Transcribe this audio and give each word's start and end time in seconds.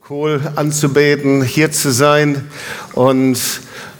Kohl 0.00 0.40
anzubeten, 0.56 1.44
hier 1.44 1.70
zu 1.70 1.92
sein 1.92 2.50
und 2.94 3.38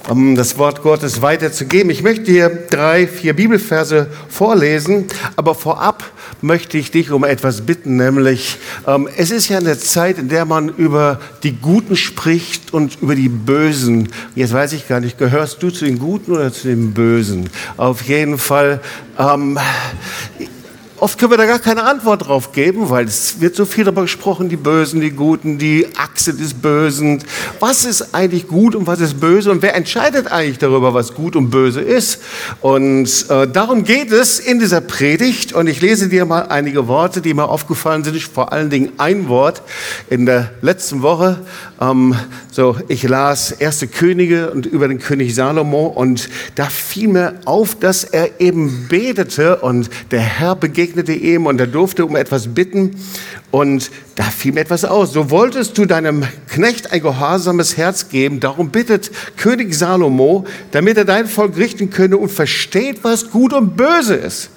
um 0.09 0.35
das 0.35 0.59
Wort 0.59 0.83
Gottes 0.83 1.23
weiterzugeben. 1.23 1.91
Ich 1.91 2.03
möchte 2.03 2.25
dir 2.25 2.49
drei, 2.49 3.07
vier 3.07 3.37
Bibelverse 3.37 4.09
vorlesen, 4.29 5.07
aber 5.37 5.55
vorab 5.55 6.03
möchte 6.43 6.77
ich 6.77 6.91
dich 6.91 7.13
um 7.13 7.23
etwas 7.23 7.61
bitten, 7.61 7.99
nämlich 7.99 8.59
ähm, 8.85 9.09
es 9.17 9.31
ist 9.31 9.49
ja 9.49 9.59
eine 9.59 9.79
Zeit, 9.79 10.19
in 10.19 10.29
der 10.29 10.45
man 10.45 10.71
über 10.71 11.21
die 11.45 11.53
Guten 11.53 11.95
spricht 11.95 12.75
und 12.75 13.01
über 13.01 13.15
die 13.15 13.29
Bösen. 13.29 14.09
Jetzt 14.35 14.55
weiß 14.55 14.73
ich 14.73 14.89
gar 14.89 14.99
nicht, 14.99 15.19
gehörst 15.19 15.63
du 15.63 15.71
zu 15.71 15.85
den 15.85 16.01
Guten 16.01 16.33
oder 16.33 16.53
zu 16.53 16.67
den 16.67 16.95
Bösen? 16.95 17.49
Auf 17.77 18.03
jeden 18.03 18.39
Fall. 18.39 18.81
Ähm, 19.21 19.57
Oft 20.99 21.19
können 21.19 21.31
wir 21.31 21.37
da 21.37 21.45
gar 21.45 21.59
keine 21.59 21.83
Antwort 21.83 22.27
drauf 22.27 22.53
geben, 22.53 22.89
weil 22.89 23.05
es 23.05 23.39
wird 23.39 23.55
so 23.55 23.67
viel 23.67 23.85
darüber 23.85 24.03
gesprochen, 24.03 24.49
die 24.49 24.57
Bösen, 24.57 25.03
die 25.03 25.11
Guten, 25.11 25.59
die 25.59 25.87
Achse 25.95 26.33
des 26.33 26.55
Bösen. 26.55 27.23
Was 27.61 27.85
ist 27.85 28.15
eigentlich 28.15 28.49
gut 28.49 28.75
und 28.75 28.87
was 28.87 29.01
ist 29.01 29.21
böse 29.21 29.51
und 29.51 29.61
wer 29.61 29.75
entscheidet 29.75 30.33
eigentlich 30.33 30.57
darüber, 30.57 30.95
was 30.95 31.13
gut 31.13 31.37
und 31.37 31.51
böse 31.51 31.83
ist? 31.83 32.23
Und 32.63 33.27
äh, 33.29 33.47
darum 33.47 33.85
geht 33.85 34.11
es 34.11 34.39
in 34.39 34.59
dieser 34.59 34.81
Predigt 34.81 35.53
und 35.53 35.67
ich 35.67 35.83
lese 35.83 36.09
dir 36.09 36.25
mal 36.25 36.47
einige 36.49 36.89
Worte, 36.89 37.21
die 37.21 37.35
mir 37.35 37.47
aufgefallen 37.47 38.03
sind. 38.03 38.17
Vor 38.23 38.53
allen 38.53 38.71
Dingen 38.71 38.93
ein 38.97 39.29
Wort 39.29 39.61
in 40.09 40.25
der 40.25 40.53
letzten 40.63 41.03
Woche. 41.03 41.41
Ähm, 41.79 42.15
so, 42.51 42.75
ich 42.89 43.03
las 43.03 43.53
Erste 43.53 43.87
Könige 43.87 44.51
und 44.51 44.65
über 44.65 44.89
den 44.89 44.99
König 44.99 45.35
Salomo 45.35 45.89
und 45.89 46.31
da 46.55 46.65
fiel 46.65 47.09
mir 47.09 47.35
auf, 47.45 47.75
dass 47.79 48.05
er 48.05 48.41
eben 48.41 48.87
betete 48.89 49.57
und 49.57 49.91
der 50.11 50.21
Herr 50.21 50.57
begegnete 50.57 50.86
begegnete 50.87 51.13
ihm 51.13 51.47
und 51.47 51.61
er 51.61 51.67
durfte 51.67 52.05
um 52.05 52.17
etwas 52.17 52.55
bitten 52.55 52.97
und 53.51 53.91
da 54.15 54.25
fiel 54.25 54.53
mir 54.53 54.61
etwas 54.61 54.85
aus. 54.85 55.13
So 55.13 55.31
wolltest 55.31 55.77
du 55.79 55.85
deinem 55.85 56.25
Knecht 56.49 56.93
ein 56.93 57.01
gehorsames 57.01 57.77
Herz 57.77 58.09
geben, 58.09 58.41
darum 58.41 58.71
bittet 58.71 59.11
König 59.37 59.75
Salomo, 59.75 60.45
damit 60.71 60.97
er 60.97 61.05
dein 61.05 61.27
Volk 61.27 61.57
richten 61.57 61.91
könne 61.91 62.17
und 62.19 62.31
versteht, 62.31 63.03
was 63.03 63.31
gut 63.31 63.53
und 63.53 63.77
böse 63.77 64.15
ist. 64.15 64.51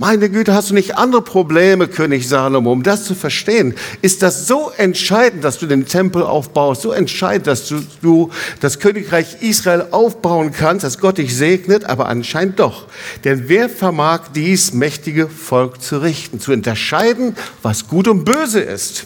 Meine 0.00 0.30
Güte, 0.30 0.54
hast 0.54 0.70
du 0.70 0.74
nicht 0.74 0.96
andere 0.96 1.20
Probleme, 1.20 1.86
König 1.86 2.26
Salomo, 2.26 2.72
um 2.72 2.82
das 2.82 3.04
zu 3.04 3.14
verstehen? 3.14 3.74
Ist 4.00 4.22
das 4.22 4.46
so 4.46 4.72
entscheidend, 4.78 5.44
dass 5.44 5.58
du 5.58 5.66
den 5.66 5.84
Tempel 5.84 6.22
aufbaust, 6.22 6.80
so 6.80 6.92
entscheidend, 6.92 7.46
dass 7.46 7.68
du, 7.68 7.82
du 8.00 8.30
das 8.60 8.78
Königreich 8.78 9.42
Israel 9.42 9.88
aufbauen 9.90 10.52
kannst, 10.52 10.84
dass 10.84 11.00
Gott 11.00 11.18
dich 11.18 11.36
segnet? 11.36 11.84
Aber 11.84 12.08
anscheinend 12.08 12.60
doch. 12.60 12.86
Denn 13.24 13.50
wer 13.50 13.68
vermag 13.68 14.28
dies 14.34 14.72
mächtige 14.72 15.28
Volk 15.28 15.82
zu 15.82 15.98
richten, 15.98 16.40
zu 16.40 16.52
unterscheiden, 16.52 17.36
was 17.60 17.86
gut 17.86 18.08
und 18.08 18.24
böse 18.24 18.60
ist? 18.60 19.04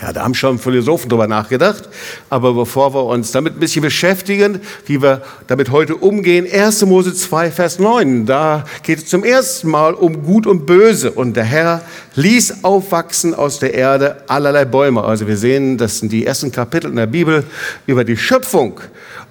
Ja, 0.00 0.12
da 0.12 0.22
haben 0.22 0.34
schon 0.34 0.58
Philosophen 0.58 1.08
drüber 1.08 1.26
nachgedacht. 1.26 1.88
Aber 2.30 2.54
bevor 2.54 2.94
wir 2.94 3.04
uns 3.04 3.32
damit 3.32 3.56
ein 3.56 3.60
bisschen 3.60 3.82
beschäftigen, 3.82 4.60
wie 4.86 5.02
wir 5.02 5.22
damit 5.48 5.70
heute 5.70 5.96
umgehen, 5.96 6.46
1. 6.50 6.84
Mose 6.86 7.14
2, 7.14 7.50
Vers 7.50 7.78
9, 7.80 8.24
da 8.24 8.64
geht 8.84 8.98
es 8.98 9.06
zum 9.06 9.24
ersten 9.24 9.68
Mal 9.68 9.94
um 9.94 10.22
Gut 10.22 10.46
und 10.46 10.66
Böse. 10.66 11.10
Und 11.10 11.36
der 11.36 11.44
Herr 11.44 11.82
ließ 12.14 12.62
aufwachsen 12.62 13.34
aus 13.34 13.58
der 13.58 13.74
Erde 13.74 14.22
allerlei 14.28 14.64
Bäume. 14.64 15.02
Also 15.02 15.26
wir 15.26 15.36
sehen, 15.36 15.78
das 15.78 15.98
sind 15.98 16.12
die 16.12 16.24
ersten 16.24 16.52
Kapitel 16.52 16.90
in 16.90 16.96
der 16.96 17.06
Bibel 17.06 17.44
über 17.86 18.04
die 18.04 18.16
Schöpfung. 18.16 18.80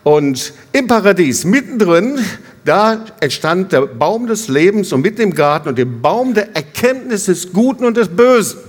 Und 0.04 0.54
im 0.74 0.88
Paradies, 0.88 1.46
mittendrin, 1.46 2.20
da 2.66 3.06
entstand 3.22 3.72
der 3.72 3.82
Baum 3.82 4.28
des 4.28 4.50
Lebens 4.50 4.92
und 4.92 5.02
mitten 5.02 5.22
im 5.22 5.34
Garten 5.34 5.70
und 5.70 5.78
der 5.78 5.86
Baum 5.86 6.34
der 6.34 6.54
Erkenntnis 6.56 7.26
des 7.26 7.54
Guten 7.54 7.86
und 7.86 7.96
des 7.96 8.10
Bösen. 8.10 8.60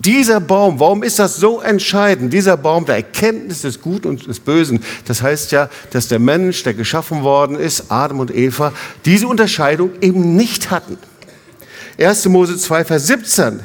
Dieser 0.00 0.40
Baum, 0.40 0.80
warum 0.80 1.02
ist 1.02 1.18
das 1.18 1.36
so 1.36 1.60
entscheidend? 1.60 2.32
Dieser 2.32 2.56
Baum 2.56 2.86
der 2.86 2.96
Erkenntnis 2.96 3.62
des 3.62 3.82
Guten 3.82 4.08
und 4.08 4.26
des 4.26 4.40
Bösen. 4.40 4.82
Das 5.04 5.22
heißt 5.22 5.52
ja, 5.52 5.68
dass 5.90 6.08
der 6.08 6.18
Mensch, 6.18 6.62
der 6.62 6.72
geschaffen 6.72 7.22
worden 7.22 7.56
ist, 7.56 7.90
Adam 7.90 8.20
und 8.20 8.34
Eva, 8.34 8.72
diese 9.04 9.28
Unterscheidung 9.28 9.90
eben 10.00 10.36
nicht 10.36 10.70
hatten. 10.70 10.96
1. 11.98 12.26
Mose 12.26 12.56
2, 12.56 12.84
Vers 12.86 13.08
17. 13.08 13.60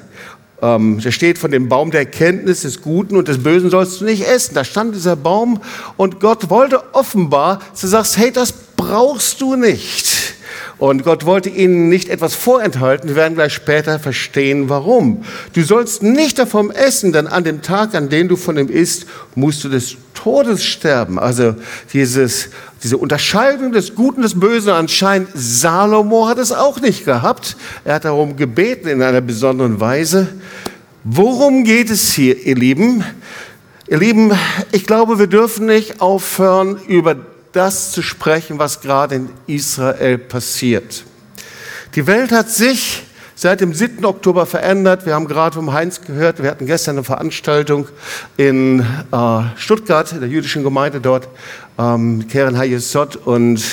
Ähm, 0.61 0.99
da 1.01 1.11
steht 1.11 1.37
von 1.37 1.51
dem 1.51 1.69
Baum 1.69 1.91
der 1.91 2.01
Erkenntnis 2.01 2.63
des 2.63 2.81
Guten 2.81 3.15
und 3.15 3.29
des 3.29 3.41
Bösen 3.41 3.69
sollst 3.69 4.01
du 4.01 4.05
nicht 4.05 4.27
essen. 4.27 4.55
Da 4.55 4.65
stand 4.65 4.93
dieser 4.93 5.15
Baum 5.15 5.61
und 5.95 6.19
Gott 6.19 6.49
wollte 6.49 6.93
offenbar, 6.93 7.59
dass 7.71 7.81
du 7.81 7.87
sagst, 7.87 8.17
hey, 8.17 8.31
das 8.31 8.51
brauchst 8.75 9.39
du 9.39 9.55
nicht. 9.55 10.35
Und 10.77 11.03
Gott 11.03 11.25
wollte 11.25 11.49
ihnen 11.49 11.87
nicht 11.87 12.09
etwas 12.09 12.35
vorenthalten. 12.35 13.09
Wir 13.09 13.15
werden 13.15 13.35
gleich 13.35 13.53
später 13.53 13.97
verstehen, 13.97 14.67
warum. 14.67 15.23
Du 15.53 15.63
sollst 15.63 16.03
nicht 16.03 16.37
davon 16.37 16.69
essen, 16.69 17.13
denn 17.13 17.27
an 17.27 17.45
dem 17.45 17.61
Tag, 17.61 17.95
an 17.95 18.09
dem 18.09 18.27
du 18.27 18.35
von 18.35 18.57
ihm 18.57 18.67
isst, 18.67 19.05
musst 19.35 19.63
du 19.63 19.69
des 19.69 19.95
Todes 20.13 20.65
sterben. 20.65 21.17
Also 21.17 21.55
dieses, 21.93 22.49
diese 22.83 22.97
Unterscheidung 22.97 23.71
des 23.71 23.95
Guten 23.95 24.17
und 24.17 24.23
des 24.23 24.37
Bösen 24.37 24.71
anscheinend, 24.71 25.29
Salomo 25.33 26.27
hat 26.27 26.39
es 26.39 26.51
auch 26.51 26.81
nicht 26.81 27.05
gehabt. 27.05 27.55
Er 27.85 27.95
hat 27.95 28.05
darum 28.05 28.35
gebeten 28.35 28.89
in 28.89 29.01
einer 29.01 29.21
besonderen 29.21 29.79
Weise. 29.79 30.27
Worum 31.05 31.63
geht 31.63 31.89
es 31.89 32.11
hier, 32.11 32.45
ihr 32.45 32.55
Lieben? 32.55 33.03
Ihr 33.87 33.99
Lieben, 33.99 34.31
ich 34.73 34.85
glaube, 34.85 35.19
wir 35.19 35.27
dürfen 35.27 35.67
nicht 35.67 36.01
aufhören, 36.01 36.79
über 36.87 37.15
das 37.55 37.91
zu 37.91 38.01
sprechen, 38.01 38.59
was 38.59 38.81
gerade 38.81 39.15
in 39.15 39.29
Israel 39.47 40.17
passiert. 40.17 41.03
Die 41.95 42.05
Welt 42.07 42.31
hat 42.31 42.49
sich 42.49 43.03
seit 43.35 43.61
dem 43.61 43.73
7. 43.73 44.03
Oktober 44.03 44.45
verändert. 44.45 45.05
Wir 45.05 45.13
haben 45.13 45.27
gerade 45.27 45.55
vom 45.55 45.71
Heinz 45.71 46.01
gehört, 46.01 46.41
wir 46.41 46.49
hatten 46.49 46.65
gestern 46.65 46.95
eine 46.95 47.03
Veranstaltung 47.03 47.87
in 48.37 48.81
äh, 49.11 49.41
Stuttgart, 49.55 50.11
in 50.11 50.19
der 50.19 50.29
jüdischen 50.29 50.63
Gemeinde 50.63 50.99
dort, 50.99 51.27
ähm, 51.77 52.27
Keren 52.27 52.57
Hayesot. 52.57 53.15
Und 53.15 53.63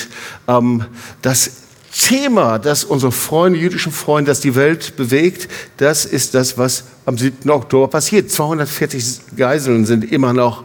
ähm, 0.48 0.84
das 1.22 1.50
Thema, 1.92 2.58
das 2.58 2.84
unsere 2.84 3.12
Freunde, 3.12 3.58
jüdischen 3.58 3.92
Freunde, 3.92 4.30
das 4.30 4.40
die 4.40 4.54
Welt 4.54 4.96
bewegt, 4.96 5.48
das 5.76 6.04
ist 6.04 6.34
das, 6.34 6.56
was 6.56 6.84
am 7.04 7.18
7. 7.18 7.50
Oktober 7.50 7.88
passiert. 7.88 8.30
240 8.30 9.36
Geiseln 9.36 9.86
sind 9.86 10.10
immer 10.10 10.32
noch 10.32 10.64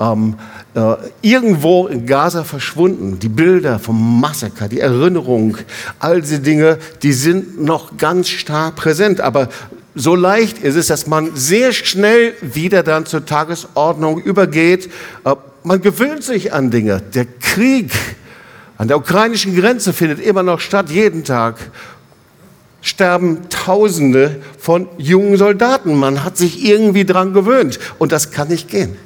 ähm, 0.00 0.36
äh, 0.78 0.96
irgendwo 1.22 1.88
in 1.88 2.06
Gaza 2.06 2.44
verschwunden. 2.44 3.18
Die 3.18 3.28
Bilder 3.28 3.80
vom 3.80 4.20
Massaker, 4.20 4.68
die 4.68 4.78
Erinnerung, 4.78 5.56
all 5.98 6.20
diese 6.20 6.38
Dinge, 6.38 6.78
die 7.02 7.12
sind 7.12 7.60
noch 7.60 7.96
ganz 7.96 8.28
stark 8.28 8.76
präsent. 8.76 9.20
Aber 9.20 9.48
so 9.96 10.14
leicht 10.14 10.58
ist 10.58 10.76
es, 10.76 10.86
dass 10.86 11.08
man 11.08 11.34
sehr 11.34 11.72
schnell 11.72 12.34
wieder 12.42 12.84
dann 12.84 13.06
zur 13.06 13.26
Tagesordnung 13.26 14.20
übergeht. 14.22 14.88
Äh, 15.24 15.34
man 15.64 15.82
gewöhnt 15.82 16.22
sich 16.22 16.52
an 16.52 16.70
Dinge. 16.70 17.02
Der 17.12 17.26
Krieg 17.26 17.90
an 18.76 18.86
der 18.86 18.98
ukrainischen 18.98 19.56
Grenze 19.56 19.92
findet 19.92 20.20
immer 20.20 20.44
noch 20.44 20.60
statt, 20.60 20.90
jeden 20.90 21.24
Tag 21.24 21.56
sterben 22.80 23.48
Tausende 23.48 24.40
von 24.60 24.88
jungen 24.96 25.36
Soldaten. 25.36 25.96
Man 25.96 26.22
hat 26.22 26.36
sich 26.36 26.64
irgendwie 26.64 27.04
dran 27.04 27.32
gewöhnt 27.32 27.80
und 27.98 28.12
das 28.12 28.30
kann 28.30 28.46
nicht 28.46 28.68
gehen. 28.68 28.96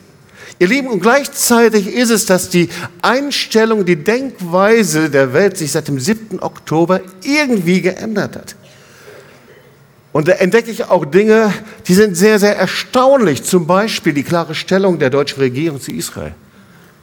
Ihr 0.62 0.68
Lieben, 0.68 0.86
und 0.86 1.00
gleichzeitig 1.00 1.88
ist 1.88 2.10
es, 2.10 2.24
dass 2.24 2.48
die 2.48 2.68
Einstellung, 3.02 3.84
die 3.84 3.96
Denkweise 3.96 5.10
der 5.10 5.32
Welt 5.32 5.56
sich 5.56 5.72
seit 5.72 5.88
dem 5.88 5.98
7. 5.98 6.38
Oktober 6.40 7.00
irgendwie 7.24 7.80
geändert 7.80 8.36
hat. 8.36 8.54
Und 10.12 10.28
da 10.28 10.34
entdecke 10.34 10.70
ich 10.70 10.84
auch 10.84 11.04
Dinge, 11.04 11.52
die 11.88 11.94
sind 11.94 12.16
sehr, 12.16 12.38
sehr 12.38 12.56
erstaunlich. 12.56 13.42
Zum 13.42 13.66
Beispiel 13.66 14.12
die 14.12 14.22
klare 14.22 14.54
Stellung 14.54 15.00
der 15.00 15.10
deutschen 15.10 15.40
Regierung 15.40 15.80
zu 15.80 15.90
Israel. 15.90 16.32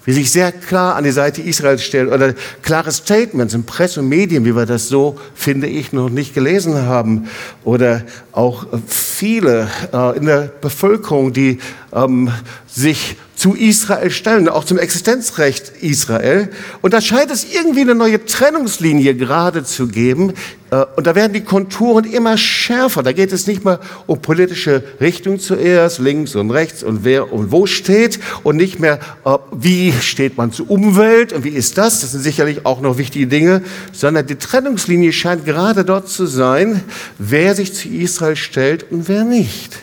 Wie 0.06 0.14
sich 0.14 0.32
sehr 0.32 0.54
klar 0.54 0.96
an 0.96 1.04
die 1.04 1.12
Seite 1.12 1.42
Israels 1.42 1.84
stellt 1.84 2.10
oder 2.14 2.36
klare 2.62 2.94
Statements 2.94 3.54
in 3.54 3.66
Presse 3.66 4.00
und 4.00 4.08
Medien, 4.08 4.46
wie 4.46 4.56
wir 4.56 4.68
das 4.68 4.88
so, 4.88 5.20
finde 5.36 5.68
ich, 5.68 5.92
noch 5.92 6.10
nicht 6.10 6.34
gelesen 6.34 6.84
haben. 6.84 7.28
Oder 7.66 8.04
auch 8.32 8.68
viele 8.88 9.68
äh, 9.92 10.16
in 10.16 10.28
der 10.28 10.44
Bevölkerung, 10.62 11.34
die 11.34 11.60
ähm, 11.92 12.32
sich 12.66 13.18
zu 13.40 13.56
Israel 13.56 14.12
stellen, 14.12 14.50
auch 14.50 14.66
zum 14.66 14.78
Existenzrecht 14.78 15.72
Israel. 15.80 16.50
Und 16.82 16.94
da 16.94 17.00
scheint 17.00 17.32
es 17.32 17.46
irgendwie 17.54 17.82
eine 17.82 17.96
neue 17.96 18.26
Trennungslinie 18.26 19.16
gerade 19.16 19.64
zu 19.64 19.88
geben. 19.88 20.34
Äh, 20.72 20.84
und 20.98 21.08
da 21.08 21.16
werden 21.16 21.32
die 21.32 21.46
Konturen 21.46 22.04
immer 22.04 22.38
schärfer. 22.38 23.02
Da 23.02 23.14
geht 23.14 23.32
es 23.32 23.48
nicht 23.48 23.64
mehr 23.64 23.80
um 24.08 24.22
politische 24.22 24.84
Richtung 25.00 25.40
zuerst, 25.40 26.00
links 26.00 26.36
und 26.36 26.52
rechts 26.52 26.84
und 26.84 27.06
wer 27.06 27.32
und 27.32 27.50
wo 27.50 27.66
steht 27.66 28.20
und 28.44 28.58
nicht 28.58 28.82
mehr, 28.82 29.00
äh, 29.24 29.38
wie 29.54 29.94
steht 29.94 30.36
man 30.36 30.52
zur 30.52 30.70
Umwelt 30.70 31.32
und 31.32 31.46
wie 31.46 31.50
ist 31.50 31.78
das. 31.78 32.02
Das 32.02 32.12
sind 32.12 32.22
sicherlich 32.22 32.66
auch 32.66 32.82
noch 32.82 32.98
wichtige 32.98 33.28
Dinge, 33.28 33.62
sondern 33.94 34.28
die 34.28 34.36
Trennungslinie 34.36 35.14
scheint 35.14 35.46
gerade 35.46 35.86
dort 35.86 36.10
zu 36.10 36.26
sein, 36.26 36.84
wer 37.18 37.56
sich 37.56 37.74
zu 37.74 37.88
Israel 37.88 38.36
stellt 38.36 38.92
und 38.92 39.08
wer 39.08 39.24
nicht. 39.24 39.78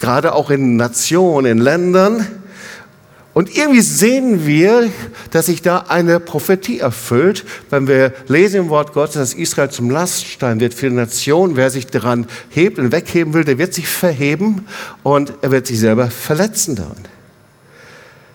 Gerade 0.00 0.34
auch 0.34 0.50
in 0.50 0.74
Nationen, 0.74 1.46
in 1.46 1.58
Ländern, 1.58 2.26
Und 3.36 3.54
irgendwie 3.54 3.82
sehen 3.82 4.46
wir, 4.46 4.90
dass 5.30 5.44
sich 5.44 5.60
da 5.60 5.84
eine 5.88 6.20
Prophetie 6.20 6.78
erfüllt, 6.78 7.44
wenn 7.68 7.86
wir 7.86 8.14
lesen 8.28 8.60
im 8.60 8.68
Wort 8.70 8.94
Gottes, 8.94 9.16
dass 9.16 9.34
Israel 9.34 9.68
zum 9.68 9.90
Laststein 9.90 10.58
wird 10.58 10.72
für 10.72 10.88
die 10.88 10.96
Nation. 10.96 11.54
Wer 11.54 11.68
sich 11.68 11.86
daran 11.86 12.28
hebt 12.48 12.78
und 12.78 12.92
wegheben 12.92 13.34
will, 13.34 13.44
der 13.44 13.58
wird 13.58 13.74
sich 13.74 13.88
verheben 13.88 14.66
und 15.02 15.34
er 15.42 15.50
wird 15.50 15.66
sich 15.66 15.78
selber 15.78 16.08
verletzen 16.08 16.76
daran. 16.76 16.96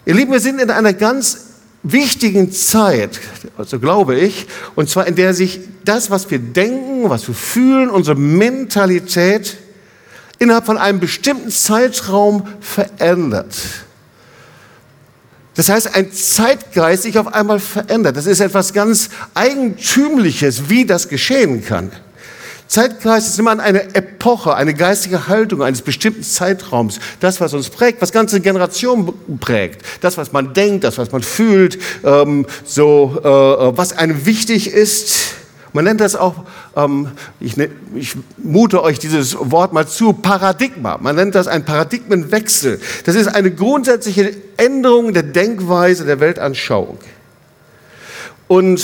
Ihr 0.05 0.13
Lieben, 0.13 0.31
wir 0.31 0.39
sind 0.39 0.61
in 0.61 0.69
einer 0.69 0.93
ganz 0.93 1.47
wichtigen 1.81 2.51
Zeit, 2.51 3.19
also 3.57 3.79
glaube 3.79 4.19
ich, 4.19 4.45
und 4.75 4.87
zwar 4.87 5.07
in 5.07 5.15
der 5.15 5.33
sich 5.33 5.61
das, 5.83 6.11
was 6.11 6.29
wir 6.29 6.37
denken, 6.37 7.09
was 7.09 7.27
wir 7.27 7.33
fühlen, 7.33 7.89
unsere 7.89 8.17
Mentalität 8.17 9.57
innerhalb 10.37 10.67
von 10.67 10.77
einem 10.77 10.99
bestimmten 10.99 11.49
Zeitraum 11.49 12.47
verändert. 12.59 13.55
Das 15.55 15.69
heißt, 15.69 15.95
ein 15.95 16.13
Zeitgeist 16.13 17.03
sich 17.03 17.17
auf 17.19 17.33
einmal 17.33 17.59
verändert. 17.59 18.15
Das 18.15 18.25
ist 18.25 18.39
etwas 18.39 18.73
ganz 18.73 19.09
Eigentümliches, 19.33 20.69
wie 20.69 20.85
das 20.85 21.09
geschehen 21.09 21.65
kann. 21.65 21.91
Zeitgeist 22.71 23.27
ist 23.27 23.37
immer 23.37 23.59
eine 23.59 23.93
Epoche, 23.95 24.55
eine 24.55 24.73
geistige 24.73 25.27
Haltung 25.27 25.61
eines 25.61 25.81
bestimmten 25.81 26.23
Zeitraums. 26.23 27.01
Das, 27.19 27.41
was 27.41 27.53
uns 27.53 27.69
prägt, 27.69 28.01
was 28.01 28.13
ganze 28.13 28.39
Generationen 28.39 29.11
prägt. 29.41 29.81
Das, 29.99 30.17
was 30.17 30.31
man 30.31 30.53
denkt, 30.53 30.85
das, 30.85 30.97
was 30.97 31.11
man 31.11 31.21
fühlt, 31.21 31.77
ähm, 32.05 32.45
so, 32.63 33.19
äh, 33.19 33.77
was 33.77 33.91
einem 33.97 34.25
wichtig 34.25 34.71
ist. 34.71 35.33
Man 35.73 35.83
nennt 35.83 35.99
das 35.99 36.15
auch, 36.15 36.45
ähm, 36.75 37.09
ich, 37.39 37.57
ne, 37.57 37.69
ich, 37.95 38.15
mute 38.37 38.83
euch 38.83 38.99
dieses 38.99 39.35
Wort 39.39 39.73
mal 39.73 39.87
zu, 39.87 40.13
Paradigma. 40.13 40.97
Man 40.99 41.15
nennt 41.15 41.35
das 41.35 41.47
ein 41.47 41.65
Paradigmenwechsel. 41.65 42.79
Das 43.05 43.15
ist 43.15 43.27
eine 43.27 43.51
grundsätzliche 43.51 44.33
Änderung 44.57 45.13
der 45.13 45.23
Denkweise, 45.23 46.05
der 46.05 46.19
Weltanschauung. 46.19 46.97
Und 48.47 48.83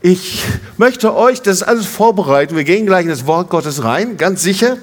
ich 0.00 0.42
möchte 0.76 1.14
euch 1.14 1.42
das 1.42 1.62
alles 1.62 1.86
vorbereiten. 1.86 2.56
Wir 2.56 2.64
gehen 2.64 2.86
gleich 2.86 3.04
in 3.04 3.10
das 3.10 3.26
Wort 3.26 3.50
Gottes 3.50 3.84
rein, 3.84 4.16
ganz 4.16 4.42
sicher. 4.42 4.76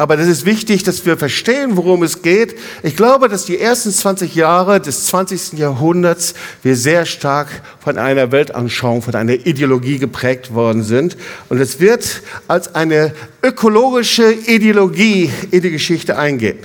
Aber 0.00 0.16
das 0.16 0.28
ist 0.28 0.46
wichtig, 0.46 0.84
dass 0.84 1.04
wir 1.06 1.16
verstehen, 1.18 1.76
worum 1.76 2.04
es 2.04 2.22
geht. 2.22 2.56
Ich 2.84 2.94
glaube, 2.94 3.28
dass 3.28 3.46
die 3.46 3.58
ersten 3.58 3.90
20 3.90 4.32
Jahre 4.36 4.80
des 4.80 5.06
20. 5.06 5.54
Jahrhunderts 5.58 6.34
wir 6.62 6.76
sehr 6.76 7.04
stark 7.04 7.48
von 7.80 7.98
einer 7.98 8.30
Weltanschauung, 8.30 9.02
von 9.02 9.16
einer 9.16 9.32
Ideologie 9.32 9.98
geprägt 9.98 10.54
worden 10.54 10.84
sind. 10.84 11.16
Und 11.48 11.58
es 11.58 11.80
wird 11.80 12.22
als 12.46 12.76
eine 12.76 13.12
ökologische 13.42 14.30
Ideologie 14.32 15.32
in 15.50 15.62
die 15.62 15.70
Geschichte 15.72 16.16
eingehen. 16.16 16.58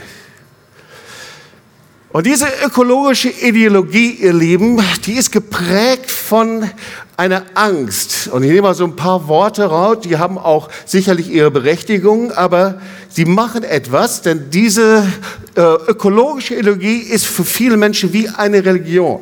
Und 2.10 2.28
diese 2.28 2.46
ökologische 2.64 3.30
Ideologie, 3.30 4.12
ihr 4.12 4.34
Lieben, 4.34 4.80
die 5.08 5.14
ist 5.14 5.32
geprägt 5.32 6.12
von 6.12 6.70
einer 7.18 7.44
Angst. 7.54 8.28
Und 8.28 8.44
ich 8.44 8.50
nehme 8.50 8.64
mal 8.64 8.74
so 8.74 8.86
ein 8.86 8.96
paar 8.96 9.28
Worte 9.28 9.66
raus, 9.66 9.98
die 10.04 10.18
haben 10.18 10.38
auch 10.38 10.70
sicherlich 10.86 11.30
ihre 11.30 11.52
Berechtigung, 11.52 12.32
aber 12.32 12.82
sie 13.10 13.26
machen 13.26 13.64
etwas, 13.64 14.22
denn 14.22 14.50
diese 14.50 15.08
äh, 15.56 15.62
ökologische 15.62 16.56
Ideologie 16.56 16.98
ist 16.98 17.26
für 17.26 17.44
viele 17.44 17.78
Menschen 17.78 18.14
wie 18.14 18.30
eine 18.30 18.66
Religion. 18.66 19.22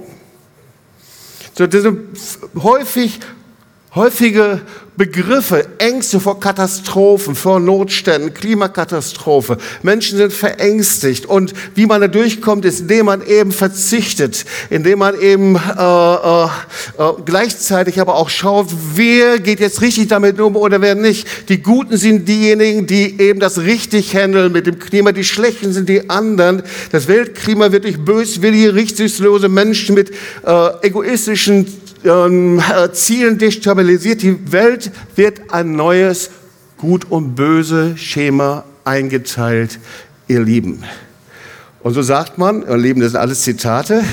So, 1.58 1.68
das 1.68 1.82
sind 1.82 2.00
häufig 2.62 3.20
häufige 3.94 4.62
Begriffe, 4.96 5.68
Ängste 5.80 6.20
vor 6.20 6.40
Katastrophen, 6.40 7.36
vor 7.36 7.60
Notständen, 7.60 8.34
Klimakatastrophe. 8.34 9.58
Menschen 9.82 10.18
sind 10.18 10.32
verängstigt 10.32 11.26
und 11.26 11.54
wie 11.76 11.86
man 11.88 12.00
da 12.00 12.08
durchkommt, 12.08 12.64
ist, 12.64 12.82
indem 12.82 13.08
man 13.08 13.26
eben 13.26 13.52
verzichtet, 13.52 14.46
indem 14.70 15.00
man 15.00 15.20
eben 15.20 15.56
äh, 15.56 15.60
äh, 15.60 16.46
äh, 16.46 16.50
gleichzeitig 17.26 18.00
aber 18.00 18.16
auch 18.16 18.30
schaut, 18.30 18.68
wer 18.94 19.40
geht 19.40 19.60
jetzt 19.60 19.82
richtig 19.82 20.08
damit 20.08 20.40
um 20.40 20.56
oder 20.56 20.82
wer 20.82 20.96
nicht. 20.96 21.50
Die 21.50 21.62
Guten 21.62 21.98
sind 21.98 22.28
diejenigen, 22.30 22.88
die 22.88 23.20
eben 23.20 23.40
das 23.40 23.60
richtig 23.60 24.16
handeln 24.16 24.54
mit 24.54 24.68
dem 24.68 24.80
Klima, 24.80 25.12
die 25.12 25.26
Schlechten 25.26 25.74
sind 25.74 25.90
die 25.90 26.10
anderen. 26.10 26.64
Das 26.92 27.08
Weltklima 27.08 27.72
wird 27.72 27.84
durch 27.84 28.00
böswillige, 28.00 28.74
rücksichtslose 28.74 29.50
Menschen 29.50 29.96
mit 29.96 30.12
äh, 30.46 30.88
egoistischen 30.88 31.66
ähm, 32.06 32.60
äh, 32.60 32.92
Zielen 32.92 33.38
destabilisiert. 33.38 34.22
Die 34.22 34.52
Welt 34.52 34.92
wird 35.16 35.54
ein 35.54 35.74
neues 35.74 36.32
Gut 36.78 37.06
und 37.10 37.36
Böse 37.36 37.98
Schema 37.98 38.64
eingeteilt, 38.84 39.80
ihr 40.28 40.42
Lieben. 40.42 40.84
Und 41.84 41.94
so 41.94 42.02
sagt 42.02 42.38
man, 42.38 42.62
ihr 42.68 42.78
Lieben, 42.78 43.02
das 43.02 43.12
sind 43.12 43.22
alles 43.22 43.42
Zitate, 43.42 44.04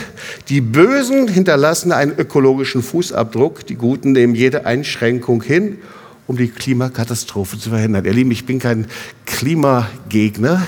die 0.49 0.61
Bösen 0.61 1.29
hinterlassen 1.29 1.93
einen 1.93 2.12
ökologischen 2.17 2.82
Fußabdruck, 2.82 3.67
die 3.67 3.75
Guten 3.75 4.12
nehmen 4.12 4.35
jede 4.35 4.64
Einschränkung 4.64 5.43
hin, 5.43 5.79
um 6.26 6.37
die 6.37 6.49
Klimakatastrophe 6.49 7.58
zu 7.58 7.70
verhindern. 7.70 8.05
Ihr 8.05 8.14
Lieben, 8.14 8.31
ich 8.31 8.46
bin 8.46 8.58
kein 8.58 8.87
Klimagegner, 9.26 10.67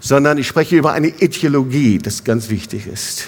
sondern 0.00 0.38
ich 0.38 0.46
spreche 0.46 0.76
über 0.76 0.92
eine 0.92 1.08
Ideologie, 1.08 1.98
das 1.98 2.22
ganz 2.22 2.48
wichtig 2.48 2.86
ist. 2.86 3.24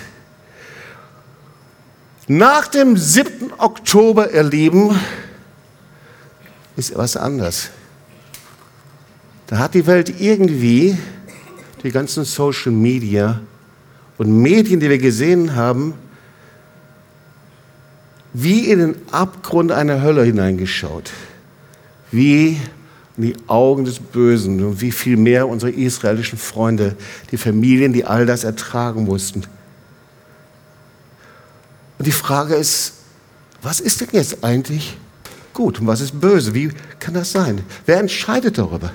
Nach 2.31 2.69
dem 2.69 2.95
7. 2.99 3.55
Oktober, 3.57 4.35
ihr 4.35 4.43
Lieben, 4.43 4.95
ist 6.77 6.95
was 6.95 7.17
anders. 7.17 7.71
Da 9.47 9.57
hat 9.57 9.73
die 9.73 9.87
Welt 9.87 10.21
irgendwie 10.21 10.95
die 11.83 11.91
ganzen 11.91 12.25
Social 12.25 12.71
Media 12.71 13.41
und 14.19 14.43
Medien, 14.43 14.79
die 14.79 14.91
wir 14.91 14.99
gesehen 14.99 15.57
haben, 15.57 15.95
wie 18.35 18.71
in 18.71 18.79
den 18.79 18.97
Abgrund 19.11 19.73
einer 19.73 20.03
Hölle 20.03 20.23
hineingeschaut. 20.25 21.11
Wie 22.11 22.61
in 23.17 23.23
die 23.23 23.37
Augen 23.47 23.87
des 23.87 24.01
Bösen 24.01 24.63
und 24.63 24.83
wie 24.83 24.93
viel 24.93 25.17
mehr 25.17 25.49
unsere 25.49 25.73
israelischen 25.73 26.39
Freunde, 26.39 26.95
die 27.31 27.39
Familien, 27.39 27.95
die 27.95 28.05
all 28.05 28.27
das 28.27 28.45
ertragen 28.45 29.05
mussten. 29.05 29.45
Und 31.99 32.07
die 32.07 32.13
Frage 32.13 32.55
ist, 32.55 32.95
was 33.63 33.81
ist 33.81 34.01
denn 34.01 34.09
jetzt 34.13 34.45
eigentlich 34.45 34.97
gut 35.53 35.81
und 35.81 35.87
was 35.87 36.01
ist 36.01 36.21
böse? 36.21 36.55
Wie 36.55 36.71
kann 37.01 37.15
das 37.15 37.33
sein? 37.33 37.65
Wer 37.87 37.99
entscheidet 37.99 38.59
darüber? 38.59 38.93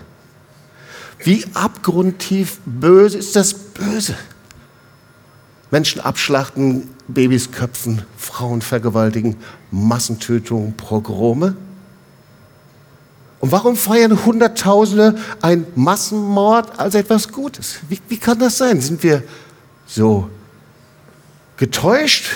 Wie 1.20 1.46
abgrundtief 1.54 2.60
böse 2.66 3.18
ist 3.18 3.36
das 3.36 3.54
Böse? 3.54 4.16
Menschen 5.72 6.02
abschlachten, 6.02 6.90
Babys 7.08 7.52
köpfen, 7.52 8.04
Frauen 8.18 8.62
vergewaltigen, 8.62 9.38
Massentötungen, 9.72 10.78
Progrome. 10.78 11.56
Und 13.40 13.52
warum 13.52 13.76
feiern 13.76 14.24
Hunderttausende 14.24 15.16
ein 15.42 15.66
Massenmord 15.76 16.80
als 16.80 16.96
etwas 16.96 17.30
Gutes? 17.30 17.80
Wie, 17.90 18.00
wie 18.08 18.18
kann 18.18 18.40
das 18.40 18.58
sein? 18.58 18.80
Sind 18.80 19.04
wir 19.04 19.24
so 19.86 20.30
getäuscht? 21.58 22.28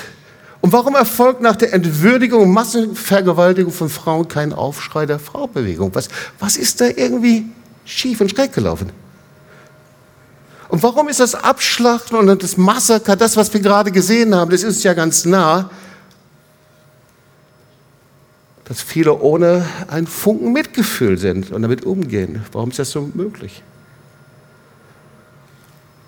Und 0.62 0.74
warum 0.74 0.96
erfolgt 0.96 1.42
nach 1.42 1.56
der 1.56 1.74
Entwürdigung 1.74 2.44
und 2.44 2.52
Massenvergewaltigung 2.52 3.72
von 3.72 3.90
Frauen 3.90 4.28
kein 4.28 4.54
Aufschrei 4.54 5.06
der 5.06 5.20
Fraubewegung? 5.20 5.94
Was, 5.94 6.10
was 6.40 6.58
ist 6.58 6.82
da 6.82 6.86
irgendwie 6.88 7.46
schief 7.86 8.22
und 8.22 8.32
schräg 8.32 8.54
gelaufen? 8.54 8.92
Und 10.70 10.84
warum 10.84 11.08
ist 11.08 11.20
das 11.20 11.36
Abschlachten 11.36 12.18
und 12.18 12.44
das 12.44 12.58
Massaker, 12.58 13.16
das, 13.16 13.38
was 13.38 13.54
wir 13.54 13.62
gerade 13.62 13.92
gesehen 13.92 14.36
haben, 14.36 14.52
das 14.52 14.64
ist 14.64 14.84
ja 14.84 14.94
ganz 14.94 15.24
nah, 15.26 15.70
dass 18.66 18.82
viele 18.82 19.18
ohne 19.18 19.66
einen 19.88 20.08
Funken 20.08 20.52
Mitgefühl 20.52 21.18
sind 21.18 21.52
und 21.52 21.62
damit 21.62 21.86
umgehen? 21.86 22.44
Warum 22.52 22.72
ist 22.72 22.80
das 22.80 22.92
so 22.92 23.10
möglich? 23.14 23.64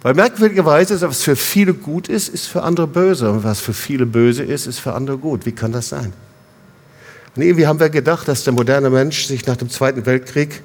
Weil 0.01 0.13
merkwürdigerweise, 0.13 1.01
was 1.01 1.23
für 1.23 1.35
viele 1.35 1.73
gut 1.73 2.07
ist, 2.07 2.29
ist 2.29 2.47
für 2.47 2.63
andere 2.63 2.87
böse. 2.87 3.29
Und 3.31 3.43
was 3.43 3.59
für 3.59 3.73
viele 3.73 4.05
böse 4.05 4.43
ist, 4.43 4.65
ist 4.65 4.79
für 4.79 4.93
andere 4.93 5.17
gut. 5.17 5.45
Wie 5.45 5.51
kann 5.51 5.71
das 5.71 5.89
sein? 5.89 6.13
Und 7.35 7.41
irgendwie 7.41 7.67
haben 7.67 7.79
wir 7.79 7.89
gedacht, 7.89 8.27
dass 8.27 8.43
der 8.43 8.53
moderne 8.53 8.89
Mensch 8.89 9.25
sich 9.25 9.45
nach 9.45 9.57
dem 9.57 9.69
Zweiten 9.69 10.05
Weltkrieg 10.05 10.61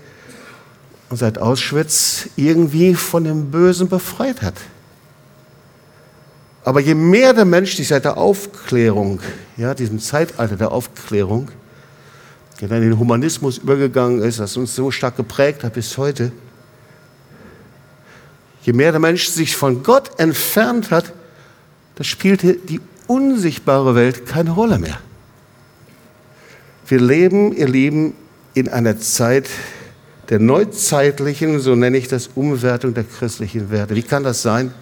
und 1.11 1.17
seit 1.17 1.39
Auschwitz 1.39 2.29
irgendwie 2.37 2.95
von 2.95 3.25
dem 3.25 3.51
Bösen 3.51 3.89
befreit 3.89 4.43
hat. 4.43 4.55
Aber 6.65 6.81
je 6.81 6.95
mehr 6.95 7.35
der 7.35 7.45
Mensch 7.45 7.77
sich 7.77 7.89
seit 7.89 8.05
der 8.05 8.17
Aufklärung, 8.17 9.21
ja, 9.57 9.75
diesem 9.75 9.99
Zeitalter 9.99 10.57
der 10.57 10.73
Aufklärung, 10.73 11.51
der 12.61 12.69
dann 12.69 12.83
in 12.83 12.91
den 12.91 12.99
Humanismus 12.99 13.59
übergegangen 13.59 14.23
ist, 14.23 14.41
das 14.41 14.57
uns 14.57 14.75
so 14.75 14.91
stark 14.91 15.17
geprägt 15.17 15.63
hat 15.63 15.75
bis 15.75 15.99
heute, 15.99 16.33
Je 18.65 18.73
mehr 18.73 18.91
der 18.91 19.01
Mensch 19.01 19.29
sich 19.29 19.57
von 19.57 19.83
Gott 19.83 20.19
entfernt 20.19 20.91
hat, 20.91 21.13
da 21.97 22.05
spielte 22.05 22.55
die 22.55 22.81
unsichtbare 23.07 23.95
Welt 23.95 24.27
keine 24.27 24.51
Rolle 24.51 24.79
mehr. 24.79 24.99
Wir 26.87 27.01
leben, 27.01 27.55
ihr 27.57 27.69
Lieben, 27.69 28.15
in 28.55 28.69
einer 28.69 28.99
Zeit 28.99 29.49
der 30.31 30.39
neuzeitlichen, 30.39 31.61
so 31.61 31.75
nenne 31.75 31.99
ich 31.99 32.09
das, 32.09 32.31
Umwertung 32.35 32.95
der 32.95 33.05
christlichen 33.05 33.71
Werte. 33.71 33.95
Wie 33.95 34.03
kann 34.03 34.23
das 34.23 34.43
sein? 34.43 34.73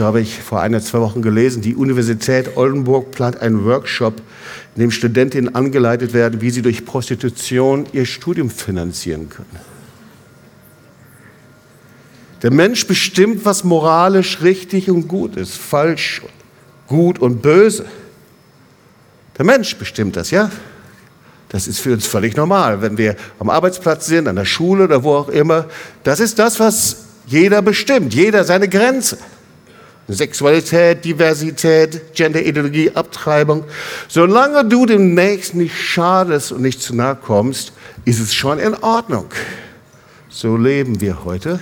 dazu 0.00 0.06
habe 0.06 0.20
ich 0.20 0.38
vor 0.38 0.60
ein, 0.60 0.80
zwei 0.80 1.00
Wochen 1.00 1.20
gelesen, 1.20 1.60
die 1.60 1.74
Universität 1.74 2.56
Oldenburg 2.56 3.10
plant 3.10 3.40
einen 3.42 3.64
Workshop, 3.66 4.22
in 4.74 4.82
dem 4.82 4.90
Studentinnen 4.90 5.54
angeleitet 5.54 6.14
werden, 6.14 6.40
wie 6.40 6.50
sie 6.50 6.62
durch 6.62 6.86
Prostitution 6.86 7.86
ihr 7.92 8.06
Studium 8.06 8.48
finanzieren 8.48 9.28
können. 9.28 9.69
Der 12.42 12.50
Mensch 12.50 12.86
bestimmt, 12.86 13.44
was 13.44 13.64
moralisch 13.64 14.40
richtig 14.40 14.90
und 14.90 15.08
gut 15.08 15.36
ist, 15.36 15.56
falsch, 15.56 16.22
gut 16.86 17.18
und 17.18 17.42
böse. 17.42 17.84
Der 19.36 19.44
Mensch 19.44 19.76
bestimmt 19.76 20.16
das, 20.16 20.30
ja? 20.30 20.50
Das 21.50 21.66
ist 21.66 21.80
für 21.80 21.92
uns 21.92 22.06
völlig 22.06 22.36
normal, 22.36 22.80
wenn 22.80 22.96
wir 22.96 23.16
am 23.38 23.50
Arbeitsplatz 23.50 24.06
sind, 24.06 24.28
an 24.28 24.36
der 24.36 24.44
Schule 24.44 24.84
oder 24.84 25.02
wo 25.02 25.14
auch 25.14 25.28
immer. 25.28 25.66
Das 26.04 26.20
ist 26.20 26.38
das, 26.38 26.60
was 26.60 27.04
jeder 27.26 27.60
bestimmt, 27.60 28.14
jeder 28.14 28.44
seine 28.44 28.68
Grenze. 28.68 29.18
Sexualität, 30.08 31.04
Diversität, 31.04 32.14
Genderideologie, 32.14 32.92
Abtreibung. 32.94 33.64
Solange 34.08 34.64
du 34.64 34.86
dem 34.86 35.14
Nächsten 35.14 35.58
nicht 35.58 35.76
schadest 35.76 36.52
und 36.52 36.62
nicht 36.62 36.82
zu 36.82 36.94
nahe 36.94 37.16
kommst, 37.16 37.72
ist 38.04 38.20
es 38.20 38.34
schon 38.34 38.58
in 38.58 38.74
Ordnung. 38.74 39.26
So 40.28 40.56
leben 40.56 41.00
wir 41.00 41.24
heute 41.24 41.60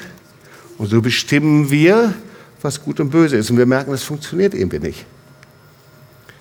und 0.79 0.89
so 0.89 1.03
bestimmen 1.03 1.71
wir, 1.71 2.15
was 2.63 2.83
gut 2.83 3.01
und 3.01 3.11
böse 3.11 3.37
ist. 3.37 3.51
Und 3.51 3.59
wir 3.59 3.67
merken, 3.67 3.91
das 3.91 4.05
funktioniert 4.05 4.55
irgendwie 4.55 4.79
nicht. 4.79 5.05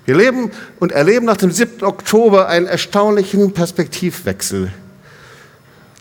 Wir 0.05 0.15
leben 0.15 0.51
und 0.79 0.93
erleben 0.93 1.25
nach 1.25 1.37
dem 1.37 1.51
7. 1.51 1.83
Oktober 1.83 2.47
einen 2.47 2.65
erstaunlichen 2.65 3.51
Perspektivwechsel. 3.51 4.71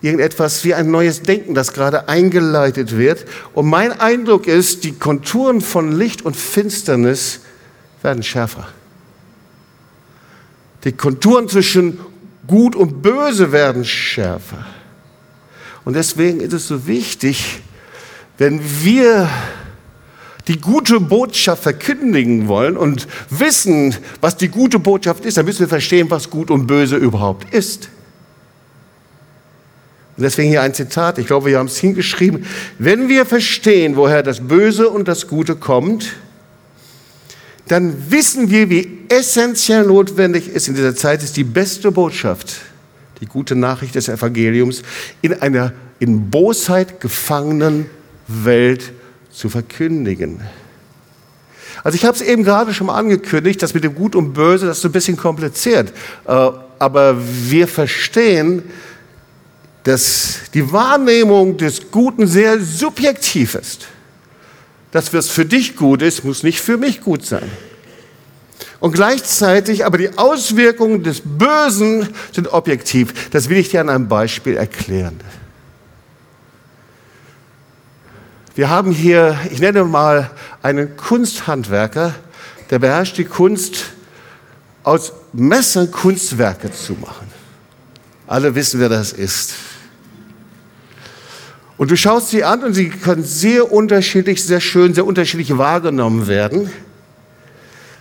Irgendetwas 0.00 0.64
wie 0.64 0.74
ein 0.74 0.90
neues 0.90 1.22
Denken, 1.22 1.54
das 1.54 1.72
gerade 1.72 2.08
eingeleitet 2.08 2.96
wird. 2.96 3.24
Und 3.54 3.66
mein 3.66 3.98
Eindruck 3.98 4.46
ist, 4.46 4.84
die 4.84 4.92
Konturen 4.92 5.60
von 5.60 5.90
Licht 5.98 6.22
und 6.22 6.36
Finsternis 6.36 7.40
werden 8.02 8.22
schärfer. 8.22 8.68
Die 10.84 10.92
Konturen 10.92 11.48
zwischen 11.48 11.98
Gut 12.46 12.76
und 12.76 13.02
Böse 13.02 13.50
werden 13.50 13.84
schärfer. 13.84 14.64
Und 15.84 15.94
deswegen 15.94 16.40
ist 16.40 16.52
es 16.52 16.68
so 16.68 16.86
wichtig, 16.86 17.60
wenn 18.38 18.60
wir 18.82 19.28
die 20.48 20.60
gute 20.60 21.00
Botschaft 21.00 21.62
verkündigen 21.62 22.46
wollen 22.46 22.76
und 22.76 23.08
wissen, 23.30 23.94
was 24.20 24.36
die 24.36 24.48
gute 24.48 24.78
Botschaft 24.78 25.24
ist, 25.24 25.36
dann 25.36 25.44
müssen 25.44 25.60
wir 25.60 25.68
verstehen, 25.68 26.10
was 26.10 26.30
gut 26.30 26.50
und 26.50 26.66
böse 26.66 26.96
überhaupt 26.96 27.52
ist. 27.52 27.88
Und 30.16 30.22
deswegen 30.22 30.48
hier 30.48 30.62
ein 30.62 30.72
Zitat, 30.72 31.18
ich 31.18 31.26
glaube, 31.26 31.50
wir 31.50 31.58
haben 31.58 31.66
es 31.66 31.78
hingeschrieben. 31.78 32.46
Wenn 32.78 33.08
wir 33.08 33.26
verstehen, 33.26 33.96
woher 33.96 34.22
das 34.22 34.40
Böse 34.40 34.88
und 34.88 35.08
das 35.08 35.26
Gute 35.26 35.56
kommt, 35.56 36.14
dann 37.68 38.10
wissen 38.10 38.48
wir, 38.50 38.70
wie 38.70 39.00
essentiell 39.08 39.84
notwendig 39.84 40.48
ist 40.48 40.68
in 40.68 40.74
dieser 40.74 40.94
Zeit, 40.94 41.22
ist 41.22 41.36
die 41.36 41.44
beste 41.44 41.90
Botschaft, 41.90 42.60
die 43.20 43.26
gute 43.26 43.56
Nachricht 43.56 43.96
des 43.96 44.08
Evangeliums 44.08 44.82
in 45.20 45.34
einer 45.42 45.72
in 45.98 46.30
Bosheit 46.30 47.00
gefangenen 47.00 47.86
Welt 48.26 48.92
zu 49.32 49.48
verkündigen. 49.48 50.40
Also 51.84 51.96
ich 51.96 52.04
habe 52.04 52.16
es 52.16 52.22
eben 52.22 52.42
gerade 52.42 52.74
schon 52.74 52.88
mal 52.88 52.96
angekündigt, 52.96 53.62
dass 53.62 53.74
mit 53.74 53.84
dem 53.84 53.94
Gut 53.94 54.16
und 54.16 54.32
Böse, 54.32 54.66
das 54.66 54.78
ist 54.78 54.84
ein 54.84 54.92
bisschen 54.92 55.16
kompliziert. 55.16 55.92
Äh, 56.26 56.50
aber 56.78 57.16
wir 57.18 57.68
verstehen, 57.68 58.62
dass 59.84 60.40
die 60.52 60.72
Wahrnehmung 60.72 61.56
des 61.56 61.90
Guten 61.90 62.26
sehr 62.26 62.60
subjektiv 62.60 63.54
ist. 63.54 63.86
Das, 64.90 65.12
was 65.14 65.28
für 65.28 65.44
dich 65.44 65.76
gut 65.76 66.02
ist, 66.02 66.24
muss 66.24 66.42
nicht 66.42 66.60
für 66.60 66.76
mich 66.76 67.00
gut 67.00 67.24
sein. 67.24 67.48
Und 68.80 68.92
gleichzeitig 68.92 69.84
aber 69.84 69.98
die 69.98 70.16
Auswirkungen 70.18 71.02
des 71.02 71.22
Bösen 71.24 72.08
sind 72.32 72.52
objektiv. 72.52 73.30
Das 73.30 73.48
will 73.48 73.58
ich 73.58 73.70
dir 73.70 73.80
an 73.80 73.88
einem 73.88 74.08
Beispiel 74.08 74.56
erklären. 74.56 75.20
Wir 78.56 78.70
haben 78.70 78.90
hier, 78.90 79.38
ich 79.52 79.60
nenne 79.60 79.84
mal 79.84 80.30
einen 80.62 80.96
Kunsthandwerker, 80.96 82.14
der 82.70 82.78
beherrscht 82.78 83.18
die 83.18 83.26
Kunst, 83.26 83.92
aus 84.82 85.12
Messern 85.34 85.90
Kunstwerke 85.90 86.72
zu 86.72 86.94
machen. 86.94 87.26
Alle 88.26 88.54
wissen, 88.54 88.80
wer 88.80 88.88
das 88.88 89.12
ist. 89.12 89.52
Und 91.76 91.90
du 91.90 91.98
schaust 91.98 92.30
sie 92.30 92.44
an 92.44 92.64
und 92.64 92.72
sie 92.72 92.88
können 92.88 93.24
sehr 93.24 93.70
unterschiedlich, 93.70 94.42
sehr 94.42 94.62
schön, 94.62 94.94
sehr 94.94 95.04
unterschiedlich 95.04 95.58
wahrgenommen 95.58 96.26
werden. 96.26 96.70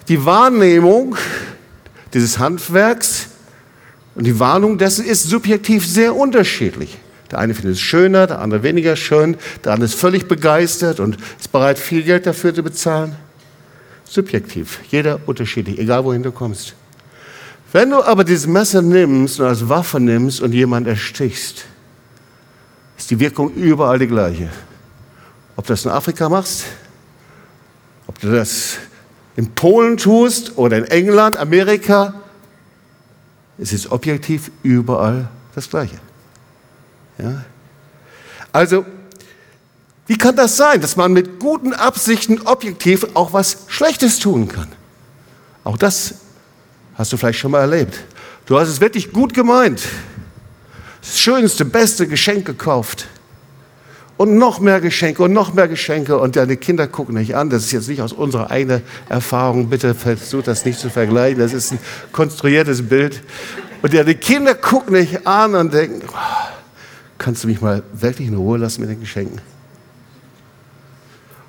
Die 0.08 0.24
Wahrnehmung 0.24 1.18
dieses 2.14 2.40
Handwerks 2.40 3.28
und 4.16 4.24
die 4.24 4.40
Warnung 4.40 4.78
dessen 4.78 5.04
ist 5.04 5.24
subjektiv 5.24 5.86
sehr 5.86 6.16
unterschiedlich. 6.16 6.98
Der 7.32 7.40
eine 7.40 7.54
findet 7.54 7.74
es 7.74 7.82
schöner, 7.82 8.28
der 8.28 8.40
andere 8.40 8.64
weniger 8.64 8.96
schön, 8.96 9.38
der 9.64 9.74
andere 9.74 9.86
ist 9.86 9.96
völlig 9.96 10.28
begeistert 10.28 11.00
und 11.00 11.18
ist 11.40 11.52
bereit, 11.52 11.80
viel 11.80 12.04
Geld 12.04 12.26
dafür 12.26 12.54
zu 12.54 12.64
bezahlen. 12.64 13.16
Subjektiv, 14.04 14.80
jeder 14.90 15.20
unterschiedlich, 15.26 15.80
egal 15.80 16.06
wohin 16.06 16.22
du 16.22 16.32
kommst. 16.32 16.76
Wenn 17.72 17.90
du 17.90 18.04
aber 18.04 18.24
dieses 18.24 18.48
Messer 18.48 18.82
nimmst 18.82 19.40
und 19.40 19.48
als 19.48 19.68
Waffe 19.68 20.00
nimmst 20.00 20.40
und 20.42 20.54
jemand 20.54 20.88
erstichst, 20.88 21.66
ist 22.98 23.12
die 23.12 23.20
Wirkung 23.20 23.54
überall 23.54 24.00
die 24.00 24.08
gleiche. 24.08 24.50
Ob 25.56 25.66
du 25.66 25.74
das 25.74 25.84
in 25.84 25.92
Afrika 25.92 26.30
machst, 26.30 26.66
ob 28.08 28.20
du 28.20 28.32
das 28.32 28.78
in 29.36 29.52
Polen 29.52 29.98
tust 29.98 30.58
oder 30.58 30.78
in 30.78 30.86
England, 30.86 31.38
Amerika, 31.38 32.14
es 33.58 33.74
ist 33.74 33.92
objektiv 33.92 34.52
überall 34.64 35.28
das 35.56 35.70
Gleiche. 35.70 35.98
Ja? 37.18 37.44
Also, 38.52 38.86
wie 40.08 40.18
kann 40.18 40.36
das 40.36 40.56
sein, 40.56 40.82
dass 40.82 40.96
man 40.96 41.14
mit 41.14 41.40
guten 41.40 41.74
Absichten 41.74 42.42
objektiv 42.42 43.08
auch 43.16 43.34
was 43.34 43.66
Schlechtes 43.68 44.20
tun 44.20 44.48
kann? 44.48 44.68
Auch 45.64 45.78
das 45.78 46.16
hast 46.96 47.12
du 47.12 47.18
vielleicht 47.18 47.40
schon 47.40 47.52
mal 47.52 47.62
erlebt. 47.62 48.00
Du 48.46 48.60
hast 48.60 48.70
es 48.70 48.80
wirklich 48.80 49.12
gut 49.12 49.34
gemeint. 49.34 49.82
Das 51.02 51.20
schönste, 51.20 51.66
beste 51.66 52.08
Geschenk 52.08 52.46
gekauft. 52.46 53.08
Und 54.18 54.38
noch 54.38 54.60
mehr 54.60 54.80
Geschenke 54.80 55.24
und 55.24 55.34
noch 55.34 55.54
mehr 55.54 55.68
Geschenke. 55.68 56.18
Und 56.18 56.36
deine 56.36 56.56
Kinder 56.56 56.88
gucken 56.88 57.16
dich 57.16 57.36
an. 57.36 57.50
Das 57.50 57.66
ist 57.66 57.72
jetzt 57.72 57.90
nicht 57.90 58.02
aus 58.02 58.14
unserer 58.14 58.50
eigenen 58.50 58.82
Erfahrung. 59.10 59.70
Bitte 59.70 59.94
versucht 59.94 60.48
das 60.48 60.64
nicht 60.64 60.80
zu 60.80 60.90
vergleichen. 60.90 61.40
Das 61.40 61.52
ist 61.52 61.74
ein 61.74 61.80
konstruiertes 62.12 62.88
Bild. 62.88 63.22
Und 63.82 63.94
deine 63.94 64.16
Kinder 64.16 64.56
gucken 64.56 64.94
dich 64.94 65.28
an 65.28 65.56
und 65.56 65.74
denken, 65.74 66.02
oh, 66.08 66.48
kannst 67.18 67.44
du 67.44 67.48
mich 67.48 67.62
mal 67.62 67.84
wirklich 67.94 68.28
in 68.28 68.36
Ruhe 68.36 68.58
lassen 68.58 68.82
mit 68.82 68.90
den 68.90 69.00
Geschenken? 69.00 69.40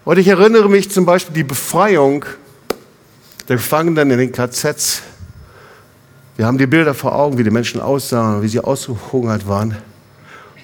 Und 0.04 0.18
ich 0.18 0.28
erinnere 0.28 0.68
mich 0.68 0.90
zum 0.90 1.04
Beispiel 1.04 1.34
die 1.34 1.44
Befreiung 1.44 2.24
der 3.48 3.56
Gefangenen 3.56 4.10
in 4.10 4.18
den 4.18 4.32
KZs. 4.32 5.02
Wir 6.36 6.46
haben 6.46 6.58
die 6.58 6.66
Bilder 6.66 6.94
vor 6.94 7.14
Augen, 7.14 7.38
wie 7.38 7.44
die 7.44 7.50
Menschen 7.50 7.80
aussahen, 7.80 8.42
wie 8.42 8.48
sie 8.48 8.60
ausgehungert 8.60 9.48
waren. 9.48 9.76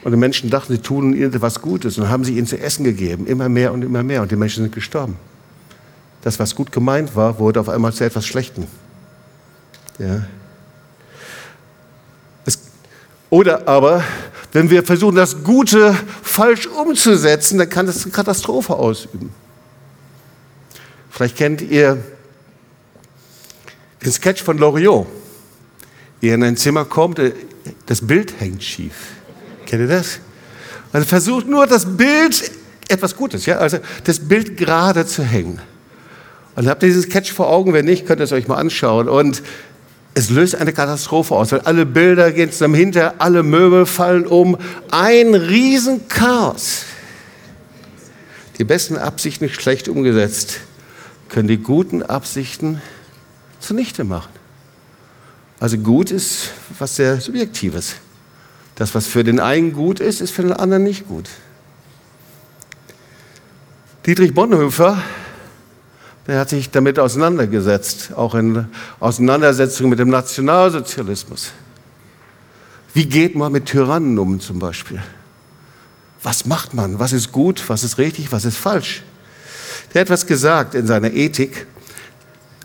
Und 0.05 0.11
die 0.11 0.19
Menschen 0.19 0.51
dachten, 0.51 0.73
sie 0.73 0.81
tun 0.81 1.15
ihnen 1.15 1.33
etwas 1.33 1.61
Gutes 1.61 1.97
und 1.99 2.09
haben 2.09 2.25
sie 2.25 2.37
ihnen 2.37 2.47
zu 2.47 2.59
essen 2.59 2.85
gegeben, 2.85 3.27
immer 3.27 3.49
mehr 3.49 3.73
und 3.73 3.83
immer 3.83 4.03
mehr. 4.03 4.23
Und 4.23 4.31
die 4.31 4.37
Menschen 4.37 4.65
sind 4.65 4.75
gestorben. 4.75 5.17
Das, 6.23 6.39
was 6.39 6.55
gut 6.55 6.71
gemeint 6.71 7.17
war, 7.17 7.39
wurde 7.39 7.61
auf 7.61 7.69
einmal 7.69 7.93
zu 7.93 8.05
etwas 8.05 8.27
Schlechtem. 8.27 8.67
Ja. 9.99 10.23
Es, 12.45 12.59
oder 13.31 13.67
aber 13.67 14.05
wenn 14.53 14.69
wir 14.69 14.85
versuchen, 14.85 15.17
das 15.17 15.43
Gute 15.43 15.97
falsch 16.23 16.67
umzusetzen, 16.67 17.59
dann 17.59 17.69
kann 17.69 17.87
das 17.87 18.05
eine 18.05 18.13
Katastrophe 18.13 18.75
ausüben. 18.75 19.31
Vielleicht 21.11 21.37
kennt 21.37 21.63
ihr 21.63 22.03
den 24.05 24.13
Sketch 24.13 24.43
von 24.43 24.59
Loriot. 24.59 25.07
Er 26.21 26.35
in 26.35 26.45
ein 26.45 26.57
Zimmer 26.57 26.85
kommt, 26.85 27.19
äh, 27.19 27.33
das 27.87 28.07
Bild 28.07 28.35
hängt 28.41 28.63
schief. 28.63 28.95
Kennt 29.67 29.83
ihr 29.83 29.89
das? 29.89 30.19
Man 30.93 31.05
versucht 31.05 31.47
nur 31.47 31.67
das 31.67 31.97
Bild, 31.97 32.51
etwas 32.89 33.17
Gutes, 33.17 33.47
ja, 33.47 33.59
also 33.59 33.79
das 34.05 34.21
Bild 34.21 34.57
gerade 34.57 35.07
zu 35.07 35.23
hängen. 35.23 35.61
Und 36.55 36.69
habt 36.69 36.83
ihr 36.83 36.89
diesen 36.89 37.03
Sketch 37.03 37.33
vor 37.33 37.49
Augen? 37.49 37.73
Wenn 37.73 37.87
nicht, 37.87 38.07
könnt 38.07 38.21
ihr 38.21 38.25
es 38.25 38.33
euch 38.33 38.47
mal 38.47 38.57
anschauen. 38.57 39.09
Und 39.09 39.43
es 40.15 40.29
löst 40.29 40.55
eine 40.55 40.73
Katastrophe 40.73 41.35
aus, 41.35 41.53
weil 41.53 41.61
alle 41.61 41.87
Bilder 41.87 42.33
gehen 42.33 42.53
zusammen 42.53 42.75
hinter, 42.75 43.15
alle 43.19 43.43
Möbel 43.43 43.87
fallen 43.87 44.27
um. 44.27 44.59
Ein 44.91 45.35
Riesenchaos. 45.35 46.85
Die 48.59 48.65
besten 48.65 48.99
Absichten 48.99 49.49
schlecht 49.49 49.89
umgesetzt, 49.89 50.61
können 51.29 51.49
die 51.49 51.59
guten 51.59 52.03
Absichten 52.03 52.83
zunichte 53.59 54.05
machen. 54.05 54.31
Also 55.59 55.79
gut 55.79 56.11
ist 56.11 56.51
was 56.79 56.97
sehr 56.97 57.21
Subjektives. 57.21 57.95
Das, 58.75 58.95
was 58.95 59.07
für 59.07 59.25
den 59.25 59.41
einen 59.41 59.73
gut 59.73 60.01
ist, 60.01 60.21
ist 60.21 60.33
für 60.33 60.43
den 60.43 60.53
anderen 60.53 60.83
nicht 60.83 61.09
gut. 61.09 61.29
Dietrich 64.05 64.35
Bonhoeffer 64.35 65.01
Er 66.27 66.39
hat 66.39 66.51
sich 66.51 66.71
damit 66.71 66.99
auseinandergesetzt, 66.99 68.13
auch 68.15 68.35
in 68.35 68.67
Auseinandersetzung 69.01 69.91
mit 69.91 69.99
dem 69.99 70.09
Nationalsozialismus. 70.09 71.51
Wie 72.95 73.07
geht 73.07 73.35
man 73.35 73.51
mit 73.51 73.67
Tyrannen 73.67 74.19
um 74.19 74.39
zum 74.39 74.59
Beispiel? 74.59 75.03
Was 76.23 76.47
macht 76.47 76.75
man? 76.75 77.01
Was 77.01 77.13
ist 77.13 77.33
gut? 77.33 77.65
Was 77.69 77.83
ist 77.83 77.99
richtig? 77.99 78.31
Was 78.31 78.45
ist 78.45 78.57
falsch? 78.57 79.03
Der 79.93 80.03
hat 80.03 80.07
etwas 80.07 80.27
gesagt 80.27 80.75
in 80.75 80.87
seiner 80.87 81.13
Ethik. 81.13 81.67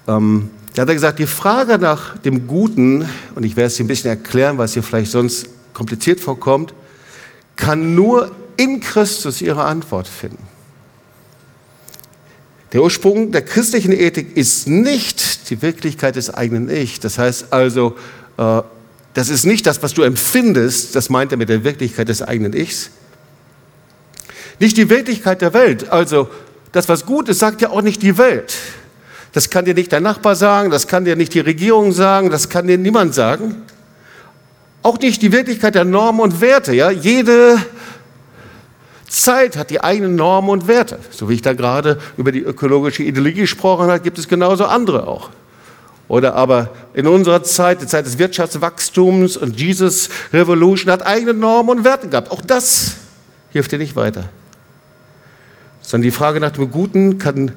Ähm, 0.08 0.52
da 0.76 0.84
hat 0.84 0.90
er 0.90 0.94
gesagt, 0.94 1.18
die 1.18 1.26
Frage 1.26 1.80
nach 1.80 2.18
dem 2.20 2.46
Guten, 2.46 3.10
und 3.34 3.44
ich 3.44 3.56
werde 3.56 3.68
es 3.68 3.80
ein 3.80 3.88
bisschen 3.88 4.12
erklären, 4.12 4.60
was 4.60 4.74
hier 4.74 4.84
vielleicht 4.84 5.12
sonst 5.12 5.50
kompliziert 5.74 6.20
vorkommt, 6.20 6.76
kann 7.56 7.96
nur 7.96 8.32
in 8.58 8.82
Christus 8.82 9.42
ihre 9.42 9.64
Antwort 9.64 10.08
finden. 10.08 10.57
Der 12.74 12.84
Ursprung 12.84 13.32
der 13.32 13.44
christlichen 13.44 13.94
Ethik 13.94 14.36
ist 14.36 14.68
nicht 14.68 15.50
die 15.50 15.62
Wirklichkeit 15.62 16.16
des 16.16 16.34
eigenen 16.34 16.70
Ich. 16.70 17.00
Das 17.00 17.18
heißt 17.18 17.48
also, 17.52 17.96
äh, 18.38 18.62
das 19.14 19.30
ist 19.30 19.46
nicht 19.46 19.66
das, 19.66 19.82
was 19.82 19.94
du 19.94 20.04
empfindest, 20.04 20.96
das 20.96 21.10
meint 21.10 21.32
er 21.32 21.38
mit 21.38 21.50
der 21.50 21.64
Wirklichkeit 21.64 22.10
des 22.10 22.22
eigenen 22.22 22.54
Ichs. 22.54 22.92
Nicht 24.60 24.78
die 24.78 24.90
Wirklichkeit 24.90 25.42
der 25.42 25.54
Welt. 25.54 25.90
Also, 25.90 26.30
das, 26.72 26.90
was 26.90 27.06
gut 27.06 27.30
ist, 27.30 27.40
sagt 27.40 27.62
ja 27.62 27.70
auch 27.70 27.82
nicht 27.82 28.02
die 28.02 28.18
Welt. 28.18 28.56
Das 29.32 29.50
kann 29.50 29.66
dir 29.66 29.74
nicht 29.74 29.94
dein 29.94 30.04
Nachbar 30.04 30.36
sagen, 30.36 30.70
das 30.72 30.88
kann 30.88 31.06
dir 31.06 31.16
nicht 31.16 31.34
die 31.34 31.40
Regierung 31.40 31.92
sagen, 31.92 32.30
das 32.30 32.50
kann 32.50 32.68
dir 32.68 32.78
niemand 32.78 33.14
sagen. 33.14 33.64
Auch 34.84 35.00
nicht 35.00 35.22
die 35.22 35.32
Wirklichkeit 35.32 35.76
der 35.76 35.86
Normen 35.86 36.22
und 36.22 36.42
Werte. 36.42 36.74
Ja? 36.74 36.92
Jede 36.92 37.58
Zeit 39.08 39.56
hat 39.56 39.70
die 39.70 39.82
eigenen 39.82 40.16
Normen 40.16 40.50
und 40.50 40.68
Werte. 40.68 41.00
So 41.12 41.30
wie 41.30 41.36
ich 41.36 41.42
da 41.42 41.54
gerade 41.54 41.98
über 42.18 42.32
die 42.32 42.42
ökologische 42.42 43.04
Ideologie 43.04 43.42
gesprochen 43.42 43.88
habe, 43.88 44.02
gibt 44.02 44.18
es 44.18 44.28
genauso 44.28 44.66
andere 44.66 45.08
auch. 45.08 45.30
Oder 46.08 46.36
aber 46.36 46.70
in 46.94 47.08
unserer 47.08 47.44
Zeit, 47.44 47.82
die 47.82 47.88
Zeit 47.88 48.06
des 48.06 48.18
Wirtschaftswachstums 48.18 49.36
und 49.36 49.60
Jesus 49.60 50.10
Revolution 50.32 50.92
hat 50.92 51.06
eigene 51.06 51.34
Normen 51.34 51.80
und 51.80 51.84
Werte 51.84 52.08
gehabt. 52.08 52.32
Auch 52.32 52.42
das 52.42 52.96
hilft 53.50 53.72
dir 53.72 53.78
nicht 53.78 53.96
weiter. 53.96 54.30
Sondern 55.82 56.04
die 56.04 56.12
Frage 56.12 56.40
nach 56.40 56.52
dem 56.52 56.72
Guten 56.72 57.18
kann, 57.18 57.52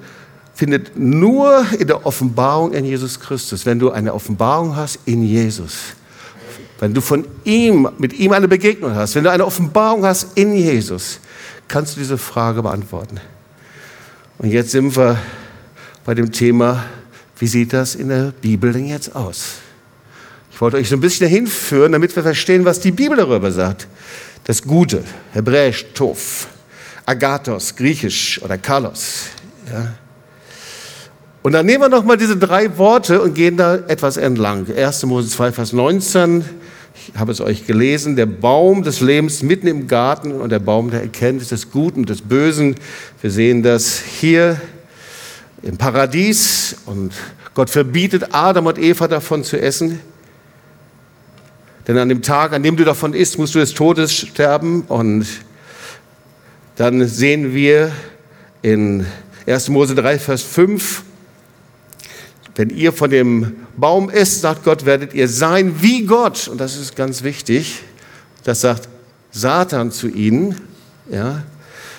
findet 0.54 0.97
nur 0.97 1.64
in 1.78 1.87
der 1.87 2.07
Offenbarung 2.07 2.73
in 2.73 2.85
Jesus 2.85 3.21
Christus. 3.21 3.66
Wenn 3.66 3.78
du 3.78 3.92
eine 3.92 4.14
Offenbarung 4.14 4.76
hast 4.76 4.99
in 5.04 5.23
Jesus, 5.23 5.78
wenn 6.80 6.92
du 6.92 7.00
von 7.00 7.25
ihm, 7.45 7.88
mit 7.99 8.14
ihm 8.14 8.33
eine 8.33 8.49
Begegnung 8.49 8.95
hast, 8.95 9.14
wenn 9.14 9.25
du 9.25 9.30
eine 9.30 9.47
Offenbarung 9.47 10.04
hast 10.04 10.37
in 10.37 10.54
Jesus, 10.54 11.21
kannst 11.70 11.96
du 11.96 12.00
diese 12.00 12.18
Frage 12.18 12.62
beantworten. 12.62 13.20
Und 14.38 14.50
jetzt 14.50 14.72
sind 14.72 14.96
wir 14.96 15.18
bei 16.04 16.14
dem 16.14 16.32
Thema, 16.32 16.84
wie 17.38 17.46
sieht 17.46 17.72
das 17.72 17.94
in 17.94 18.08
der 18.08 18.32
Bibel 18.40 18.72
denn 18.72 18.86
jetzt 18.86 19.14
aus? 19.14 19.54
Ich 20.52 20.60
wollte 20.60 20.76
euch 20.76 20.88
so 20.88 20.96
ein 20.96 21.00
bisschen 21.00 21.26
dahin 21.26 21.46
führen, 21.46 21.92
damit 21.92 22.14
wir 22.14 22.22
verstehen, 22.22 22.64
was 22.64 22.80
die 22.80 22.90
Bibel 22.90 23.16
darüber 23.16 23.52
sagt. 23.52 23.86
Das 24.44 24.62
Gute, 24.62 25.04
hebräisch 25.32 25.86
Tov, 25.94 26.48
Agathos, 27.06 27.76
griechisch 27.76 28.42
oder 28.42 28.58
Kalos. 28.58 29.26
Ja. 29.72 29.94
Und 31.42 31.52
dann 31.52 31.64
nehmen 31.64 31.84
wir 31.84 31.88
noch 31.88 32.04
mal 32.04 32.16
diese 32.16 32.36
drei 32.36 32.76
Worte 32.76 33.22
und 33.22 33.34
gehen 33.34 33.56
da 33.56 33.76
etwas 33.76 34.16
entlang. 34.16 34.66
1. 34.70 35.06
Mose 35.06 35.30
2, 35.30 35.52
Vers 35.52 35.72
19, 35.72 36.44
ich 36.94 37.12
habe 37.18 37.32
es 37.32 37.40
euch 37.40 37.66
gelesen, 37.66 38.16
der 38.16 38.26
Baum 38.26 38.82
des 38.82 39.00
Lebens 39.00 39.42
mitten 39.42 39.66
im 39.66 39.87
Garten 39.87 40.32
und 40.32 40.50
der 40.50 40.59
Baum 40.59 40.90
der 40.90 41.02
Erkenntnis 41.02 41.49
des 41.49 41.70
Guten 41.70 42.00
und 42.00 42.09
des 42.11 42.23
Bösen. 42.23 42.76
Wir 43.20 43.30
sehen 43.30 43.62
das 43.62 44.00
hier 44.00 44.61
im 45.62 45.76
Paradies 45.76 46.76
und 46.87 47.12
Gott 47.54 47.70
verbietet 47.70 48.28
Adam 48.32 48.66
und 48.66 48.78
Eva 48.78 49.09
davon 49.09 49.44
zu 49.44 49.61
essen. 49.61 50.00
Denn 51.87 51.99
an 51.99 52.09
dem 52.09 52.23
Tag, 52.23 52.52
an 52.52 52.62
dem 52.62 52.76
du 52.76 52.85
davon 52.85 53.14
isst, 53.14 53.38
musst 53.38 53.54
du 53.54 53.59
des 53.59 53.75
Todes 53.75 54.12
sterben. 54.12 54.82
Und 54.82 55.26
dann 56.76 57.06
sehen 57.06 57.54
wir 57.54 57.92
in 58.62 59.06
1. 59.47 59.68
Mose 59.70 59.94
3, 59.94 60.18
Vers 60.18 60.42
5, 60.42 61.02
wenn 62.57 62.71
ihr 62.71 62.93
von 62.93 63.10
dem 63.10 63.67
Baum 63.76 64.10
isst, 64.10 64.41
sagt 64.41 64.65
Gott, 64.65 64.84
werdet 64.84 65.15
ihr 65.15 65.28
sein 65.28 65.80
wie 65.80 66.04
Gott. 66.04 66.49
Und 66.49 66.60
das 66.60 66.76
ist 66.76 66.97
ganz 66.97 67.23
wichtig. 67.23 67.82
Das 68.45 68.60
sagt 68.60 68.89
Satan 69.30 69.93
zu 69.93 70.08
ihnen. 70.08 70.60
Ja. 71.10 71.43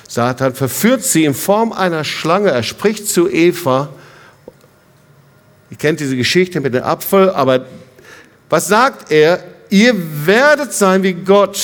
Satan 0.07 0.53
verführt 0.53 1.03
sie 1.03 1.25
in 1.25 1.33
Form 1.33 1.71
einer 1.71 2.03
Schlange. 2.03 2.51
Er 2.51 2.63
spricht 2.63 3.07
zu 3.07 3.29
Eva. 3.29 3.89
Ihr 5.69 5.77
kennt 5.77 5.99
diese 6.01 6.17
Geschichte 6.17 6.59
mit 6.59 6.73
dem 6.73 6.83
Apfel, 6.83 7.29
aber 7.29 7.65
was 8.49 8.67
sagt 8.67 9.09
er? 9.11 9.41
Ihr 9.69 9.95
werdet 10.25 10.73
sein 10.73 11.01
wie 11.01 11.13
Gott 11.13 11.57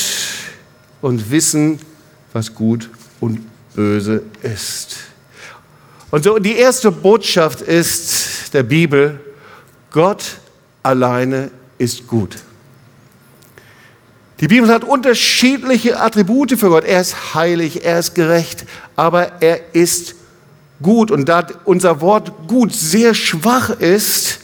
und 1.01 1.29
wissen, 1.29 1.79
was 2.31 2.53
gut 2.53 2.89
und 3.19 3.39
böse 3.75 4.23
ist. 4.41 4.95
Und 6.09 6.23
so 6.23 6.39
die 6.39 6.55
erste 6.55 6.89
Botschaft 6.89 7.61
ist 7.61 8.36
der 8.53 8.63
Bibel, 8.63 9.19
Gott 9.91 10.37
alleine 10.83 11.51
ist 11.77 12.07
gut. 12.07 12.37
Die 14.39 14.47
Bibel 14.47 14.69
hat 14.69 14.83
unterschiedliche 14.83 15.99
Attribute 15.99 16.51
für 16.59 16.69
Gott. 16.69 16.83
Er 16.83 17.01
ist 17.01 17.33
heilig, 17.33 17.83
er 17.83 17.99
ist 17.99 18.13
gerecht, 18.13 18.65
aber 18.95 19.41
er 19.41 19.73
ist 19.73 20.15
gut. 20.81 21.09
Und 21.09 21.27
da 21.27 21.47
unser 21.65 22.01
Wort 22.01 22.47
gut 22.47 22.73
sehr 22.73 23.15
schwach 23.15 23.71
ist, 23.71 24.39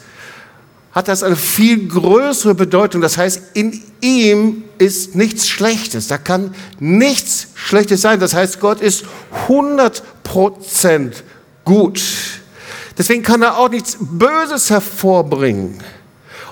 hat 0.93 1.07
das 1.07 1.23
eine 1.23 1.35
viel 1.35 1.87
größere 1.87 2.55
Bedeutung. 2.55 3.01
Das 3.01 3.17
heißt, 3.17 3.41
in 3.53 3.81
ihm 4.01 4.63
ist 4.77 5.15
nichts 5.15 5.47
Schlechtes. 5.47 6.07
Da 6.07 6.17
kann 6.17 6.53
nichts 6.79 7.47
Schlechtes 7.55 8.01
sein. 8.01 8.19
Das 8.19 8.33
heißt, 8.33 8.59
Gott 8.59 8.81
ist 8.81 9.05
100 9.47 10.03
Prozent 10.23 11.23
gut. 11.65 12.01
Deswegen 12.97 13.23
kann 13.23 13.41
er 13.41 13.58
auch 13.58 13.69
nichts 13.69 13.97
Böses 13.99 14.69
hervorbringen. 14.69 15.79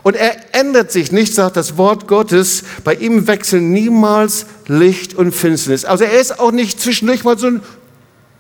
Und 0.04 0.16
er 0.16 0.56
ändert 0.56 0.92
sich 0.92 1.12
nicht, 1.12 1.34
sagt 1.34 1.58
das 1.58 1.78
Wort 1.78 2.08
Gottes. 2.08 2.64
Bei 2.84 2.96
ihm 2.96 3.28
wechseln 3.28 3.72
niemals 3.72 4.48
Licht 4.68 5.14
und 5.14 5.32
Finsternis. 5.34 5.86
Also 5.86 6.06
er 6.06 6.20
ist 6.20 6.40
auch 6.40 6.52
nicht 6.52 6.82
zwischendurch 6.82 7.24
mal 7.24 7.38
so 7.38 7.48
ein 7.48 7.62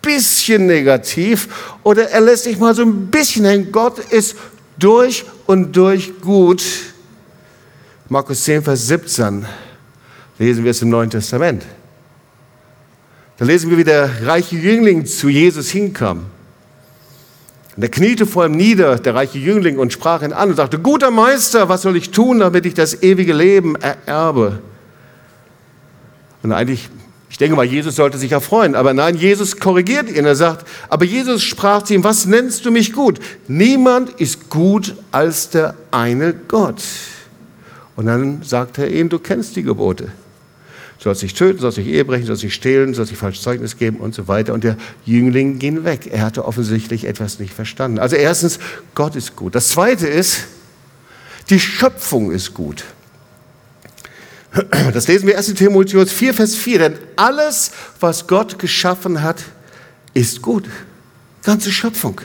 bisschen 0.02 0.66
negativ 0.66 1.48
oder 1.84 2.10
er 2.10 2.22
lässt 2.22 2.46
sich 2.46 2.58
mal 2.58 2.74
so 2.74 2.82
ein 2.82 3.08
bisschen 3.08 3.46
hängen. 3.46 3.72
Gott 3.72 4.00
ist 4.00 4.36
durch 4.80 5.26
und 5.46 5.76
durch 5.76 6.20
gut. 6.22 6.64
Markus 8.10 8.44
10, 8.44 8.64
Vers 8.64 8.88
17 8.88 9.46
lesen 10.40 10.64
wir 10.64 10.72
es 10.72 10.82
im 10.82 10.90
Neuen 10.90 11.10
Testament. 11.10 11.64
Da 13.38 13.46
lesen 13.46 13.70
wir, 13.70 13.78
wie 13.78 13.84
der 13.84 14.26
reiche 14.26 14.56
Jüngling 14.56 15.06
zu 15.06 15.30
Jesus 15.30 15.70
hinkam. 15.70 16.26
Und 17.76 17.84
er 17.84 17.90
kniete 17.90 18.26
vor 18.26 18.46
ihm 18.46 18.52
nieder, 18.52 18.98
der 18.98 19.16
reiche 19.16 19.38
Jüngling, 19.38 19.78
und 19.78 19.94
sprach 19.94 20.22
ihn 20.24 20.34
an 20.34 20.50
und 20.50 20.56
sagte, 20.56 20.80
guter 20.80 21.10
Meister, 21.10 21.70
was 21.70 21.84
soll 21.84 21.96
ich 21.96 22.12
tun, 22.12 22.40
damit 22.40 22.66
ich 22.66 22.74
das 22.74 23.02
ewige 23.02 23.34
Leben 23.34 23.76
ererbe? 23.76 24.60
Und 26.44 26.52
eigentlich, 26.52 26.90
ich 27.30 27.38
denke 27.38 27.56
mal, 27.56 27.66
Jesus 27.66 27.96
sollte 27.96 28.18
sich 28.18 28.32
erfreuen, 28.34 28.76
aber 28.76 28.94
nein, 28.94 29.16
Jesus 29.16 29.58
korrigiert 29.58 30.10
ihn. 30.10 30.26
Er 30.26 30.36
sagt, 30.36 30.68
aber 30.90 31.06
Jesus 31.06 31.44
sprach 31.44 31.84
zu 31.84 31.94
ihm, 31.94 32.04
was 32.04 32.26
nennst 32.26 32.66
du 32.66 32.72
mich 32.72 32.92
gut? 32.92 33.20
Niemand 33.48 34.10
ist 34.20 34.50
gut 34.50 34.96
als 35.12 35.50
der 35.50 35.76
eine 35.92 36.34
Gott. 36.34 36.82
Und 37.96 38.08
dann 38.08 38.42
sagt 38.44 38.80
er 38.80 38.90
ihm, 38.90 39.08
du 39.08 39.20
kennst 39.20 39.56
die 39.56 39.64
Gebote 39.64 40.12
sollst 41.02 41.24
nicht 41.24 41.38
töten, 41.38 41.60
sollst 41.60 41.80
nicht 41.80 41.88
Ehe 41.88 42.06
brechen, 42.06 42.26
sollst 42.26 42.44
nicht 42.44 42.54
stehlen, 42.54 42.94
sollst 42.94 43.12
nicht 43.12 43.20
falsches 43.20 43.44
Zeugnis 43.44 43.78
geben 43.78 43.98
und 43.98 44.14
so 44.14 44.28
weiter. 44.28 44.54
Und 44.54 44.64
der 44.64 44.78
Jüngling 45.04 45.58
ging 45.58 45.84
weg. 45.84 46.08
Er 46.12 46.22
hatte 46.22 46.46
offensichtlich 46.46 47.06
etwas 47.06 47.40
nicht 47.40 47.54
verstanden. 47.54 47.98
Also 47.98 48.16
erstens, 48.16 48.60
Gott 48.94 49.16
ist 49.16 49.36
gut. 49.36 49.56
Das 49.56 49.70
zweite 49.70 50.08
ist, 50.08 50.46
die 51.50 51.60
Schöpfung 51.60 52.32
ist 52.32 52.54
gut. 52.54 52.84
Das 54.94 55.08
lesen 55.08 55.28
wir 55.28 55.38
1. 55.38 55.54
Timotheus 55.54 56.12
4, 56.12 56.34
Vers 56.34 56.56
4. 56.56 56.80
Denn 56.80 57.00
alles, 57.16 57.72
was 58.00 58.28
Gott 58.28 58.60
geschaffen 58.60 59.24
hat, 59.24 59.42
ist 60.14 60.42
gut. 60.42 60.66
Ganze 61.44 61.72
Schöpfung. 61.72 62.22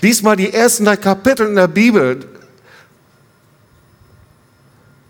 Lies 0.00 0.22
mal 0.22 0.34
die 0.34 0.52
ersten 0.52 0.86
drei 0.86 0.96
Kapitel 0.96 1.46
in 1.46 1.56
der 1.56 1.68
Bibel. 1.68 2.20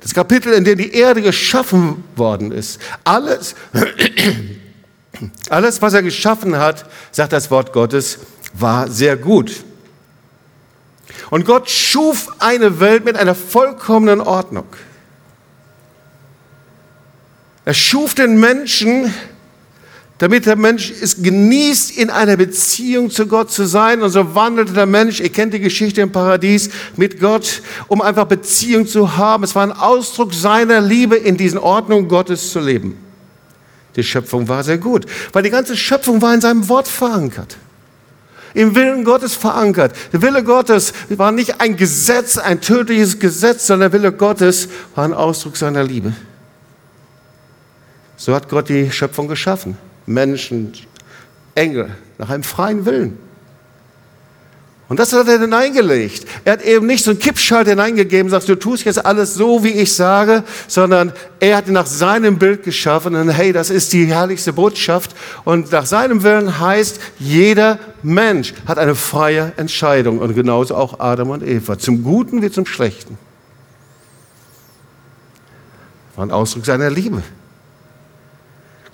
Das 0.07 0.15
Kapitel, 0.15 0.53
in 0.53 0.63
dem 0.63 0.79
die 0.79 0.93
Erde 0.93 1.21
geschaffen 1.21 2.05
worden 2.15 2.53
ist. 2.53 2.81
Alles, 3.03 3.57
alles, 5.51 5.83
was 5.83 5.95
er 5.95 6.03
geschaffen 6.05 6.57
hat, 6.57 6.89
sagt 7.11 7.33
das 7.33 7.51
Wort 7.51 7.73
Gottes, 7.73 8.21
war 8.53 8.89
sehr 8.89 9.17
gut. 9.17 9.65
Und 11.31 11.45
Gott 11.45 11.69
schuf 11.69 12.29
eine 12.39 12.79
Welt 12.79 13.05
mit 13.05 13.17
einer 13.17 13.35
vollkommenen 13.35 14.21
Ordnung. 14.21 14.69
Er 17.65 17.75
schuf 17.75 18.15
den 18.15 18.39
Menschen, 18.39 19.13
damit 20.19 20.47
der 20.47 20.57
Mensch 20.57 20.91
es 20.91 21.23
genießt, 21.23 21.99
in 21.99 22.09
einer 22.09 22.37
Beziehung 22.37 23.11
zu 23.11 23.27
Gott 23.27 23.51
zu 23.51 23.67
sein. 23.67 24.03
Und 24.03 24.11
so 24.11 24.35
wandelte 24.35 24.73
der 24.73 24.87
Mensch, 24.87 25.21
ihr 25.21 25.29
kennt 25.29 25.53
die 25.53 25.61
Geschichte 25.61 26.01
im 26.01 26.11
Paradies, 26.11 26.71
mit 26.97 27.21
Gott, 27.21 27.61
um 27.89 28.01
einfach 28.01 28.25
Beziehung 28.25 28.87
zu 28.87 29.17
haben. 29.17 29.45
Es 29.45 29.55
war 29.55 29.63
ein 29.63 29.73
Ausdruck 29.73 30.33
seiner 30.33 30.81
Liebe, 30.81 31.17
in 31.17 31.37
diesen 31.37 31.59
Ordnungen 31.59 32.09
Gottes 32.09 32.51
zu 32.51 32.61
leben. 32.61 32.97
Die 33.95 34.03
Schöpfung 34.03 34.49
war 34.49 34.63
sehr 34.63 34.79
gut, 34.79 35.07
weil 35.33 35.43
die 35.43 35.51
ganze 35.51 35.77
Schöpfung 35.77 36.21
war 36.23 36.33
in 36.35 36.41
seinem 36.41 36.69
Wort 36.69 36.89
verankert. 36.89 37.57
Im 38.55 38.75
Willen 38.75 39.05
Gottes 39.05 39.35
verankert. 39.35 39.95
Der 40.15 40.23
Wille 40.23 40.43
Gottes 40.43 40.95
war 41.11 41.31
nicht 41.31 41.61
ein 41.61 41.77
Gesetz, 41.77 42.39
ein 42.39 42.63
tödliches 42.63 43.19
Gesetz, 43.19 43.67
sondern 43.67 43.91
der 43.91 44.01
Wille 44.01 44.13
Gottes 44.13 44.69
war 44.95 45.05
ein 45.05 45.13
Ausdruck 45.13 45.59
seiner 45.59 45.83
Liebe. 45.83 46.15
So 48.17 48.35
hat 48.35 48.49
Gott 48.49 48.71
die 48.71 48.91
Schöpfung 48.91 49.29
geschaffen. 49.29 49.77
Menschen, 50.07 50.73
Engel, 51.55 51.91
nach 52.19 52.31
einem 52.31 52.43
freien 52.43 52.87
Willen. 52.87 53.19
Und 54.89 55.01
das 55.01 55.13
hat 55.13 55.27
er 55.27 55.41
hineingelegt. 55.41 56.27
Er 56.45 56.53
hat 56.53 56.63
eben 56.63 56.87
nicht 56.87 57.05
so 57.05 57.11
einen 57.11 57.19
Kippschalter 57.19 57.71
hineingegeben, 57.71 58.31
sagst 58.31 58.49
du 58.49 58.55
tust 58.55 58.85
jetzt 58.85 59.05
alles 59.05 59.35
so, 59.35 59.65
wie 59.65 59.71
ich 59.71 59.93
sage, 59.93 60.45
sondern 60.69 61.13
er 61.41 61.57
hat 61.57 61.67
ihn 61.67 61.73
nach 61.73 61.87
seinem 61.87 62.39
Bild 62.39 62.63
geschaffen 62.63 63.17
und 63.17 63.31
hey, 63.31 63.53
das 63.53 63.71
ist 63.71 63.93
die 63.93 64.07
herrlichste 64.07 64.53
Botschaft. 64.53 65.17
Und 65.45 65.73
nach 65.73 65.87
seinem 65.87 66.23
Willen 66.23 66.61
heißt, 66.61 67.01
jeder 67.19 67.81
Mensch 68.05 68.55
hat 68.67 68.79
eine 68.79 68.95
freie 68.95 69.53
Entscheidung 69.57 70.21
und 70.21 70.35
genauso 70.35 70.77
auch 70.77 71.01
Adam 71.01 71.31
und 71.31 71.43
Eva, 71.43 71.79
zum 71.79 72.05
Guten 72.05 72.41
wie 72.43 72.51
zum 72.53 72.65
Schlechten. 72.65 73.19
War 76.15 76.27
ein 76.27 76.31
Ausdruck 76.31 76.65
seiner 76.65 76.91
Liebe. 76.91 77.25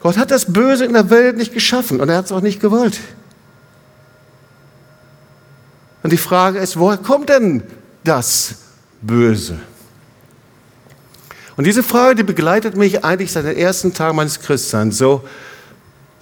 Gott 0.03 0.17
hat 0.17 0.33
das 0.33 0.53
Böse 0.53 0.85
in 0.85 0.95
der 0.95 1.11
Welt 1.11 1.37
nicht 1.37 1.55
geschaffen 1.55 2.01
und 2.01 2.09
er 2.09 2.17
hat 2.17 2.25
es 2.27 2.33
auch 2.33 2.41
nicht 2.41 2.61
gewollt. 2.61 2.99
Und 6.03 6.13
die 6.13 6.19
Frage 6.19 6.59
ist, 6.59 6.77
woher 6.77 6.99
kommt 6.99 7.29
denn 7.29 7.63
das 8.03 8.57
Böse? 9.01 9.61
Und 11.57 11.65
diese 11.65 11.85
Frage, 11.85 12.17
die 12.17 12.23
begleitet 12.25 12.77
mich 12.77 13.05
eigentlich 13.05 13.31
seit 13.31 13.45
den 13.45 13.57
ersten 13.57 13.95
Tagen 13.95 14.17
meines 14.17 14.41
Christseins. 14.41 14.99
So, 14.99 15.23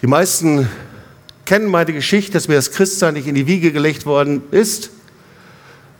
die 0.03 0.07
meisten 0.07 0.69
kennen 1.47 1.71
meine 1.71 1.95
Geschichte, 1.95 2.33
dass 2.33 2.49
mir 2.49 2.57
das 2.57 2.73
Christsein 2.73 3.14
nicht 3.14 3.29
in 3.29 3.35
die 3.35 3.47
Wiege 3.47 3.73
gelegt 3.73 4.05
worden 4.05 4.43
ist. 4.51 4.90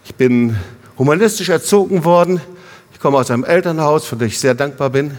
Ich 0.05 0.15
bin 0.15 0.57
humanistisch 0.99 1.49
erzogen 1.49 2.05
worden. 2.05 2.43
Ich 2.93 3.01
komme 3.01 3.17
aus 3.17 3.31
einem 3.31 3.45
Elternhaus, 3.45 4.05
für 4.05 4.17
das 4.17 4.29
ich 4.29 4.39
sehr 4.39 4.55
dankbar 4.55 4.91
bin. 4.91 5.17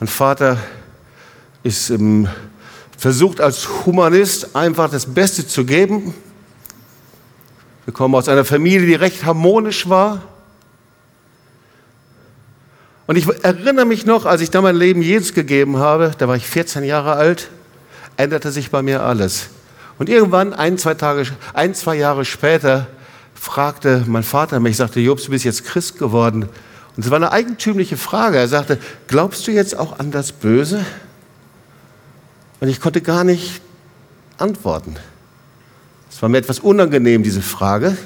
Mein 0.00 0.08
Vater 0.08 0.56
ist 1.64 1.90
ähm, 1.90 2.28
versucht 2.96 3.40
als 3.40 3.68
Humanist 3.84 4.54
einfach 4.54 4.90
das 4.90 5.06
Beste 5.06 5.46
zu 5.46 5.64
geben. 5.64 6.14
Wir 7.84 7.92
kommen 7.92 8.14
aus 8.14 8.28
einer 8.28 8.44
Familie, 8.44 8.86
die 8.86 8.94
recht 8.94 9.24
harmonisch 9.24 9.88
war. 9.88 10.22
Und 13.06 13.16
ich 13.16 13.26
erinnere 13.42 13.84
mich 13.84 14.06
noch, 14.06 14.24
als 14.24 14.40
ich 14.40 14.50
da 14.50 14.62
mein 14.62 14.76
Leben 14.76 15.02
Jesus 15.02 15.34
gegeben 15.34 15.76
habe, 15.76 16.12
da 16.16 16.28
war 16.28 16.36
ich 16.36 16.46
14 16.46 16.84
Jahre 16.84 17.14
alt, 17.14 17.50
änderte 18.16 18.50
sich 18.50 18.70
bei 18.70 18.80
mir 18.80 19.02
alles. 19.02 19.48
Und 19.98 20.08
irgendwann, 20.08 20.54
ein, 20.54 20.78
zwei, 20.78 20.94
Tage, 20.94 21.26
ein, 21.52 21.74
zwei 21.74 21.96
Jahre 21.96 22.24
später, 22.24 22.86
fragte 23.34 24.04
mein 24.06 24.22
Vater 24.22 24.60
mich, 24.60 24.76
sagte, 24.78 25.00
Jobs, 25.00 25.24
du 25.24 25.30
bist 25.30 25.44
jetzt 25.44 25.64
Christ 25.64 25.98
geworden. 25.98 26.48
Und 26.96 27.04
es 27.04 27.10
war 27.10 27.16
eine 27.16 27.32
eigentümliche 27.32 27.96
Frage. 27.96 28.38
Er 28.38 28.48
sagte, 28.48 28.78
glaubst 29.06 29.46
du 29.46 29.50
jetzt 29.50 29.76
auch 29.76 29.98
an 29.98 30.10
das 30.10 30.32
Böse? 30.32 30.84
Und 32.60 32.68
ich 32.68 32.80
konnte 32.80 33.00
gar 33.00 33.24
nicht 33.24 33.60
antworten. 34.38 34.96
Es 36.10 36.22
war 36.22 36.28
mir 36.28 36.38
etwas 36.38 36.60
unangenehm, 36.60 37.22
diese 37.22 37.42
Frage. 37.42 37.96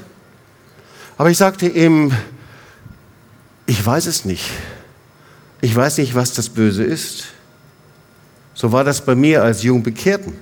Aber 1.17 1.31
ich 1.31 1.39
sagte 1.39 1.67
ihm, 1.67 2.13
ich 3.67 3.85
weiß 3.85 4.07
es 4.07 4.25
nicht. 4.25 4.51
Ich 5.61 5.75
weiß 5.75 5.99
nicht, 5.99 6.15
was 6.15 6.33
das 6.33 6.49
Böse 6.49 6.85
ist. 6.85 7.25
So 8.55 8.73
war 8.73 8.85
das 8.85 9.05
bei 9.05 9.15
mir 9.15 9.43
als 9.43 9.63
Jungbekehrten. 9.63 10.35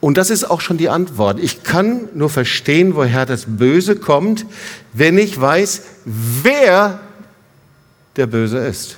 Und 0.00 0.18
das 0.18 0.30
ist 0.30 0.44
auch 0.44 0.60
schon 0.60 0.78
die 0.78 0.88
Antwort. 0.88 1.40
Ich 1.40 1.62
kann 1.64 2.08
nur 2.14 2.30
verstehen, 2.30 2.94
woher 2.94 3.26
das 3.26 3.44
Böse 3.46 3.96
kommt, 3.96 4.46
wenn 4.92 5.18
ich 5.18 5.40
weiß, 5.40 5.82
wer 6.04 7.00
der 8.16 8.26
Böse 8.26 8.58
ist. 8.58 8.96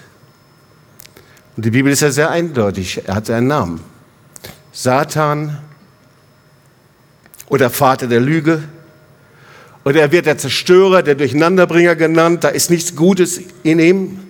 Und 1.61 1.67
die 1.67 1.73
Bibel 1.73 1.93
ist 1.93 2.01
ja 2.01 2.11
sehr 2.11 2.31
eindeutig. 2.31 3.03
Er 3.07 3.17
hat 3.17 3.27
seinen 3.27 3.49
Namen. 3.49 3.81
Satan 4.73 5.59
oder 7.51 7.69
Vater 7.69 8.07
der 8.07 8.21
Lüge. 8.21 8.63
Oder 9.85 10.01
er 10.01 10.11
wird 10.11 10.25
der 10.25 10.39
Zerstörer, 10.39 11.03
der 11.03 11.17
Durcheinanderbringer 11.17 11.97
genannt. 11.97 12.45
Da 12.45 12.49
ist 12.49 12.71
nichts 12.71 12.97
Gutes 12.97 13.43
in 13.63 13.79
ihm. 13.79 14.21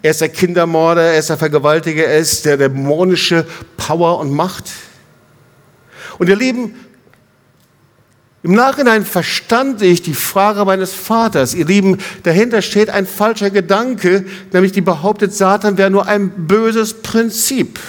Er 0.00 0.12
ist 0.12 0.20
der 0.20 0.28
Kindermorder, 0.28 1.02
er 1.02 1.18
ist 1.18 1.28
der 1.28 1.38
Vergewaltiger, 1.38 2.04
er 2.04 2.18
ist 2.18 2.44
der 2.44 2.56
dämonische 2.56 3.44
Power 3.76 4.20
und 4.20 4.30
Macht. 4.30 4.70
Und 6.18 6.28
ihr 6.28 6.36
Lieben, 6.36 6.76
im 8.44 8.52
Nachhinein 8.52 9.06
verstand 9.06 9.80
ich 9.80 10.02
die 10.02 10.12
Frage 10.12 10.66
meines 10.66 10.92
Vaters. 10.92 11.54
Ihr 11.54 11.64
Lieben, 11.64 11.96
dahinter 12.24 12.60
steht 12.60 12.90
ein 12.90 13.06
falscher 13.06 13.48
Gedanke, 13.48 14.26
nämlich 14.52 14.72
die 14.72 14.82
behauptet, 14.82 15.32
Satan 15.32 15.78
wäre 15.78 15.88
nur 15.88 16.06
ein 16.06 16.46
böses 16.46 17.00
Prinzip. 17.00 17.80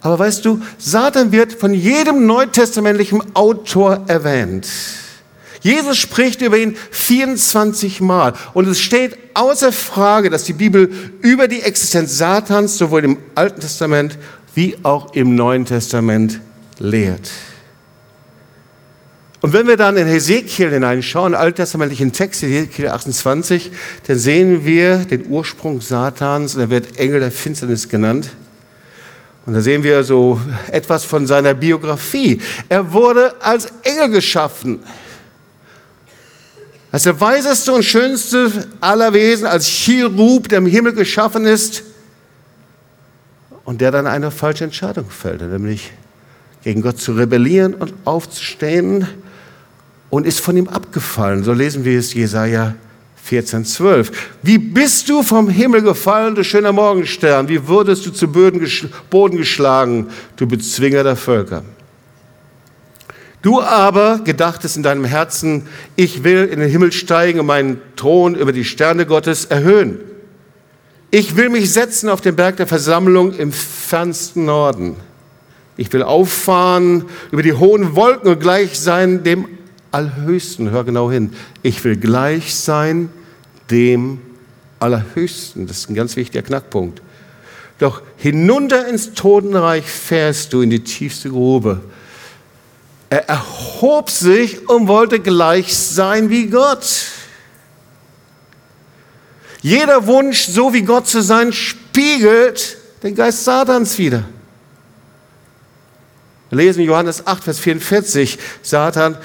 Aber 0.00 0.18
weißt 0.18 0.46
du, 0.46 0.62
Satan 0.78 1.30
wird 1.30 1.52
von 1.52 1.74
jedem 1.74 2.24
neutestamentlichen 2.24 3.36
Autor 3.36 4.02
erwähnt. 4.06 4.66
Jesus 5.60 5.98
spricht 5.98 6.40
über 6.40 6.56
ihn 6.56 6.74
24 6.90 8.00
Mal. 8.00 8.32
Und 8.54 8.66
es 8.66 8.80
steht 8.80 9.18
außer 9.34 9.72
Frage, 9.72 10.30
dass 10.30 10.44
die 10.44 10.54
Bibel 10.54 10.90
über 11.20 11.48
die 11.48 11.60
Existenz 11.60 12.16
Satans 12.16 12.78
sowohl 12.78 13.04
im 13.04 13.18
Alten 13.34 13.60
Testament 13.60 14.16
wie 14.54 14.78
auch 14.84 15.12
im 15.12 15.34
Neuen 15.34 15.66
Testament 15.66 16.40
lehrt. 16.78 17.28
Und 19.40 19.52
wenn 19.52 19.68
wir 19.68 19.76
dann 19.76 19.96
in 19.96 20.08
Hesekiel 20.08 20.70
hineinschauen, 20.70 21.34
alttestamentlichen 21.34 22.12
Text, 22.12 22.42
Hesekiel 22.42 22.88
28, 22.88 23.70
dann 24.08 24.18
sehen 24.18 24.64
wir 24.64 24.98
den 24.98 25.28
Ursprung 25.28 25.80
Satans 25.80 26.56
und 26.56 26.62
er 26.62 26.70
wird 26.70 26.98
Engel 26.98 27.20
der 27.20 27.30
Finsternis 27.30 27.88
genannt. 27.88 28.30
Und 29.46 29.54
da 29.54 29.60
sehen 29.60 29.84
wir 29.84 30.02
so 30.02 30.40
etwas 30.72 31.04
von 31.04 31.26
seiner 31.26 31.54
Biografie. 31.54 32.40
Er 32.68 32.92
wurde 32.92 33.40
als 33.40 33.68
Engel 33.84 34.10
geschaffen. 34.10 34.80
Als 36.90 37.04
der 37.04 37.20
weiseste 37.20 37.72
und 37.72 37.84
schönste 37.84 38.50
aller 38.80 39.12
Wesen, 39.12 39.46
als 39.46 39.66
Chirub, 39.66 40.48
der 40.48 40.58
im 40.58 40.66
Himmel 40.66 40.94
geschaffen 40.94 41.44
ist 41.44 41.84
und 43.64 43.80
der 43.80 43.92
dann 43.92 44.06
eine 44.06 44.30
falsche 44.30 44.64
Entscheidung 44.64 45.08
fällt, 45.08 45.42
nämlich 45.42 45.92
gegen 46.64 46.82
Gott 46.82 46.98
zu 46.98 47.12
rebellieren 47.12 47.74
und 47.74 47.94
aufzustehen 48.04 49.06
und 50.10 50.26
ist 50.26 50.40
von 50.40 50.56
ihm 50.56 50.68
abgefallen. 50.68 51.44
So 51.44 51.52
lesen 51.52 51.84
wir 51.84 51.98
es 51.98 52.14
Jesaja 52.14 52.74
14, 53.24 53.64
12. 53.64 54.10
Wie 54.42 54.56
bist 54.56 55.08
du 55.08 55.22
vom 55.22 55.50
Himmel 55.50 55.82
gefallen, 55.82 56.34
du 56.34 56.42
schöner 56.42 56.72
Morgenstern? 56.72 57.48
Wie 57.48 57.68
wurdest 57.68 58.06
du 58.06 58.10
zu 58.10 58.28
Boden 58.28 59.36
geschlagen, 59.36 60.06
du 60.36 60.46
Bezwinger 60.46 61.04
der 61.04 61.16
Völker? 61.16 61.62
Du 63.42 63.60
aber 63.60 64.20
gedachtest 64.24 64.76
in 64.76 64.82
deinem 64.82 65.04
Herzen, 65.04 65.66
ich 65.94 66.24
will 66.24 66.44
in 66.46 66.58
den 66.58 66.70
Himmel 66.70 66.90
steigen 66.90 67.38
und 67.40 67.46
meinen 67.46 67.80
Thron 67.96 68.34
über 68.34 68.52
die 68.52 68.64
Sterne 68.64 69.06
Gottes 69.06 69.44
erhöhen. 69.44 70.00
Ich 71.10 71.36
will 71.36 71.48
mich 71.48 71.72
setzen 71.72 72.08
auf 72.08 72.20
den 72.20 72.34
Berg 72.34 72.56
der 72.56 72.66
Versammlung 72.66 73.32
im 73.34 73.52
fernsten 73.52 74.44
Norden. 74.46 74.96
Ich 75.76 75.92
will 75.92 76.02
auffahren 76.02 77.04
über 77.30 77.42
die 77.42 77.52
hohen 77.52 77.94
Wolken 77.94 78.32
und 78.32 78.40
gleich 78.40 78.78
sein 78.80 79.22
dem 79.22 79.46
Allerhöchsten, 79.90 80.70
hör 80.70 80.84
genau 80.84 81.10
hin, 81.10 81.32
ich 81.62 81.82
will 81.84 81.96
gleich 81.96 82.54
sein 82.54 83.10
dem 83.70 84.20
Allerhöchsten. 84.80 85.66
Das 85.66 85.78
ist 85.78 85.90
ein 85.90 85.94
ganz 85.94 86.16
wichtiger 86.16 86.42
Knackpunkt. 86.42 87.02
Doch 87.78 88.02
hinunter 88.16 88.88
ins 88.88 89.14
Totenreich 89.14 89.84
fährst 89.84 90.52
du 90.52 90.62
in 90.62 90.70
die 90.70 90.82
tiefste 90.82 91.30
Grube. 91.30 91.80
Er 93.10 93.28
erhob 93.28 94.10
sich 94.10 94.68
und 94.68 94.88
wollte 94.88 95.20
gleich 95.20 95.76
sein 95.76 96.28
wie 96.28 96.48
Gott. 96.48 96.86
Jeder 99.62 100.06
Wunsch, 100.06 100.46
so 100.46 100.72
wie 100.72 100.82
Gott 100.82 101.06
zu 101.06 101.22
sein, 101.22 101.52
spiegelt 101.52 102.76
den 103.02 103.14
Geist 103.14 103.44
Satans 103.44 103.98
wieder. 103.98 104.24
Wir 106.50 106.58
lesen 106.58 106.82
Johannes 106.82 107.26
8, 107.26 107.44
Vers 107.44 107.58
44. 107.58 108.38
Satan 108.62 109.16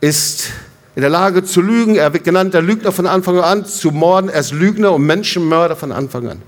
ist 0.00 0.50
in 0.94 1.02
der 1.02 1.10
Lage 1.10 1.44
zu 1.44 1.60
lügen. 1.60 1.96
Er 1.96 2.12
wird 2.12 2.24
genannt 2.24 2.54
der 2.54 2.62
Lügner 2.62 2.92
von 2.92 3.06
Anfang 3.06 3.38
an, 3.38 3.64
zu 3.64 3.90
morden. 3.90 4.28
Er 4.28 4.40
ist 4.40 4.52
Lügner 4.52 4.92
und 4.92 5.06
Menschenmörder 5.06 5.76
von 5.76 5.92
Anfang 5.92 6.28
an. 6.28 6.42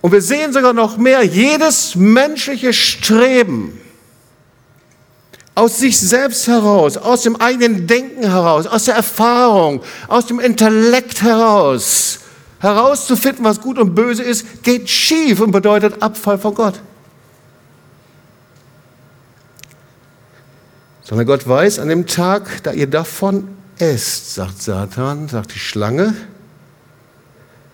Und 0.00 0.12
wir 0.12 0.22
sehen 0.22 0.52
sogar 0.52 0.72
noch 0.72 0.96
mehr, 0.96 1.22
jedes 1.24 1.94
menschliche 1.94 2.72
Streben 2.72 3.78
aus 5.54 5.78
sich 5.78 5.98
selbst 5.98 6.48
heraus, 6.48 6.96
aus 6.96 7.22
dem 7.22 7.36
eigenen 7.36 7.86
Denken 7.86 8.22
heraus, 8.22 8.66
aus 8.66 8.84
der 8.84 8.94
Erfahrung, 8.94 9.82
aus 10.08 10.24
dem 10.24 10.40
Intellekt 10.40 11.20
heraus, 11.20 12.20
herauszufinden, 12.60 13.44
was 13.44 13.60
gut 13.60 13.78
und 13.78 13.94
böse 13.94 14.22
ist, 14.22 14.62
geht 14.62 14.88
schief 14.88 15.40
und 15.40 15.50
bedeutet 15.50 16.02
Abfall 16.02 16.38
von 16.38 16.54
Gott. 16.54 16.80
Sondern 21.02 21.26
Gott 21.26 21.48
weiß, 21.48 21.78
an 21.78 21.88
dem 21.88 22.06
Tag, 22.06 22.62
da 22.62 22.72
ihr 22.72 22.86
davon 22.86 23.48
esst, 23.78 24.34
sagt 24.34 24.62
Satan, 24.62 25.28
sagt 25.28 25.54
die 25.54 25.58
Schlange, 25.58 26.14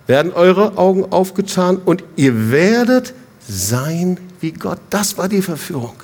werden 0.06 0.32
eure 0.32 0.78
Augen 0.78 1.04
aufgetan 1.12 1.78
und 1.78 2.04
ihr 2.14 2.50
werdet 2.50 3.12
sein 3.48 4.18
wie 4.40 4.52
Gott. 4.52 4.78
Das 4.90 5.18
war 5.18 5.28
die 5.28 5.42
Verführung. 5.42 5.96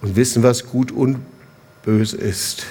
Und 0.00 0.16
wissen, 0.16 0.42
was 0.42 0.66
gut 0.66 0.90
und 0.90 1.18
böse 1.84 2.16
ist. 2.16 2.66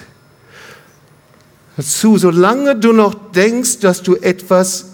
Dazu, 1.77 2.17
solange 2.17 2.75
du 2.77 2.93
noch 2.93 3.13
denkst, 3.31 3.79
dass 3.79 4.01
du 4.01 4.15
etwas 4.15 4.85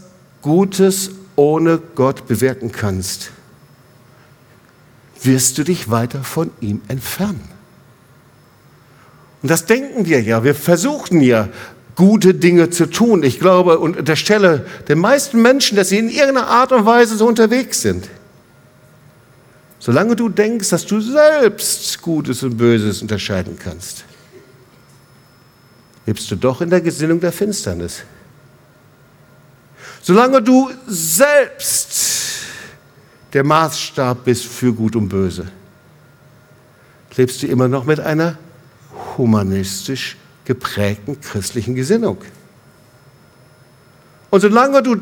Gutes 0.41 1.11
ohne 1.35 1.79
Gott 1.95 2.27
bewirken 2.27 2.71
kannst, 2.71 3.31
wirst 5.23 5.57
du 5.57 5.63
dich 5.63 5.89
weiter 5.89 6.23
von 6.23 6.51
ihm 6.61 6.81
entfernen. 6.87 7.47
Und 9.41 9.49
das 9.49 9.65
denken 9.65 10.05
wir 10.05 10.21
ja. 10.21 10.43
Wir 10.43 10.55
versuchen 10.55 11.21
ja, 11.21 11.49
gute 11.95 12.33
Dinge 12.33 12.69
zu 12.69 12.85
tun. 12.87 13.23
Ich 13.23 13.39
glaube 13.39 13.79
und 13.79 13.97
unterstelle 13.97 14.65
den 14.87 14.99
meisten 14.99 15.41
Menschen, 15.41 15.75
dass 15.75 15.89
sie 15.89 15.97
in 15.97 16.09
irgendeiner 16.09 16.47
Art 16.47 16.71
und 16.71 16.85
Weise 16.85 17.15
so 17.15 17.27
unterwegs 17.27 17.81
sind. 17.81 18.07
Solange 19.79 20.15
du 20.15 20.29
denkst, 20.29 20.69
dass 20.69 20.85
du 20.85 21.01
selbst 21.01 22.01
Gutes 22.01 22.43
und 22.43 22.57
Böses 22.57 23.01
unterscheiden 23.01 23.57
kannst, 23.57 24.05
lebst 26.05 26.29
du 26.29 26.35
doch 26.35 26.61
in 26.61 26.69
der 26.69 26.81
Gesinnung 26.81 27.19
der 27.19 27.31
Finsternis. 27.31 28.03
Solange 30.03 30.41
du 30.41 30.69
selbst 30.87 32.20
der 33.33 33.43
Maßstab 33.43 34.25
bist 34.25 34.45
für 34.45 34.73
Gut 34.73 34.95
und 34.95 35.09
Böse, 35.09 35.47
lebst 37.15 37.41
du 37.43 37.47
immer 37.47 37.67
noch 37.67 37.85
mit 37.85 37.99
einer 37.99 38.37
humanistisch 39.17 40.17
geprägten 40.45 41.19
christlichen 41.21 41.75
Gesinnung. 41.75 42.17
Und 44.29 44.41
solange 44.41 44.81
du 44.81 44.97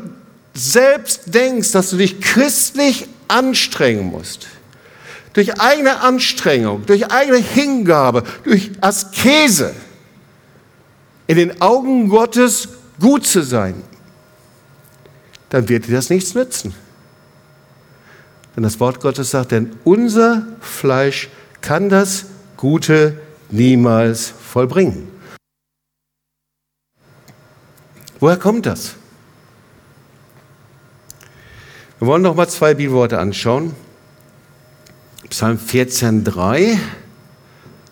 selbst 0.54 1.34
denkst, 1.34 1.72
dass 1.72 1.90
du 1.90 1.96
dich 1.96 2.20
christlich 2.20 3.08
anstrengen 3.28 4.06
musst, 4.10 4.48
durch 5.32 5.60
eigene 5.60 6.00
Anstrengung, 6.00 6.84
durch 6.86 7.10
eigene 7.10 7.38
Hingabe, 7.38 8.24
durch 8.42 8.72
Askese, 8.80 9.72
in 11.26 11.36
den 11.36 11.62
Augen 11.62 12.08
Gottes 12.08 12.68
gut 13.00 13.24
zu 13.24 13.42
sein, 13.42 13.82
dann 15.48 15.68
wird 15.68 15.86
dir 15.86 15.94
das 15.94 16.10
nichts 16.10 16.34
nützen. 16.34 16.74
Denn 18.56 18.62
das 18.62 18.80
Wort 18.80 19.00
Gottes 19.00 19.30
sagt, 19.30 19.52
denn 19.52 19.76
unser 19.84 20.46
Fleisch 20.60 21.28
kann 21.60 21.88
das 21.88 22.26
Gute 22.56 23.18
niemals 23.50 24.28
vollbringen. 24.28 25.08
Woher 28.18 28.36
kommt 28.36 28.66
das? 28.66 28.96
Wir 31.98 32.06
wollen 32.06 32.22
noch 32.22 32.34
mal 32.34 32.48
zwei 32.48 32.74
Bibelworte 32.74 33.18
anschauen. 33.18 33.74
Psalm 35.28 35.58
14,3. 35.58 36.78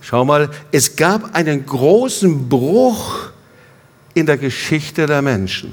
Schau 0.00 0.24
mal, 0.24 0.50
es 0.72 0.96
gab 0.96 1.34
einen 1.34 1.64
großen 1.64 2.48
Bruch 2.48 3.30
in 4.14 4.26
der 4.26 4.38
Geschichte 4.38 5.06
der 5.06 5.22
Menschen. 5.22 5.72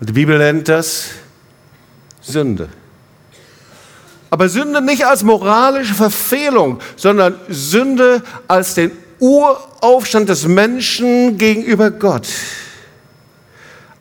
Und 0.00 0.08
die 0.08 0.12
Bibel 0.12 0.38
nennt 0.38 0.68
das 0.68 1.10
Sünde. 2.20 2.68
Aber 4.30 4.48
Sünde 4.48 4.82
nicht 4.82 5.06
als 5.06 5.22
moralische 5.22 5.94
Verfehlung, 5.94 6.80
sondern 6.96 7.36
Sünde 7.48 8.22
als 8.48 8.74
den 8.74 8.90
Uraufstand 9.20 10.28
des 10.28 10.46
Menschen 10.46 11.38
gegenüber 11.38 11.90
Gott. 11.90 12.28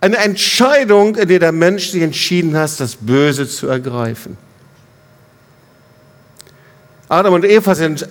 Eine 0.02 0.18
Entscheidung, 0.18 1.16
in 1.16 1.28
der 1.28 1.40
der 1.40 1.52
Mensch 1.52 1.90
sich 1.90 2.02
entschieden 2.02 2.58
hat, 2.58 2.80
das 2.80 2.96
Böse 2.96 3.48
zu 3.48 3.68
ergreifen. 3.68 4.38
Adam 7.08 7.36
und 7.36 7.46
Eva 7.46 7.76
sind 7.76 8.08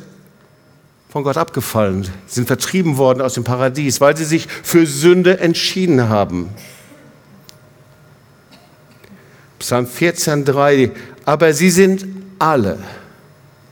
von 1.11 1.25
Gott 1.25 1.37
abgefallen, 1.37 2.09
sind 2.27 2.46
vertrieben 2.46 2.96
worden 2.96 3.20
aus 3.20 3.35
dem 3.35 3.44
Paradies, 3.44 4.01
weil 4.01 4.16
sie 4.16 4.25
sich 4.25 4.48
für 4.62 4.87
Sünde 4.87 5.40
entschieden 5.40 6.09
haben. 6.09 6.48
Psalm 9.59 9.87
14,3, 9.87 10.90
aber 11.24 11.52
sie 11.54 11.70
sind 11.70 12.06
alle, 12.38 12.78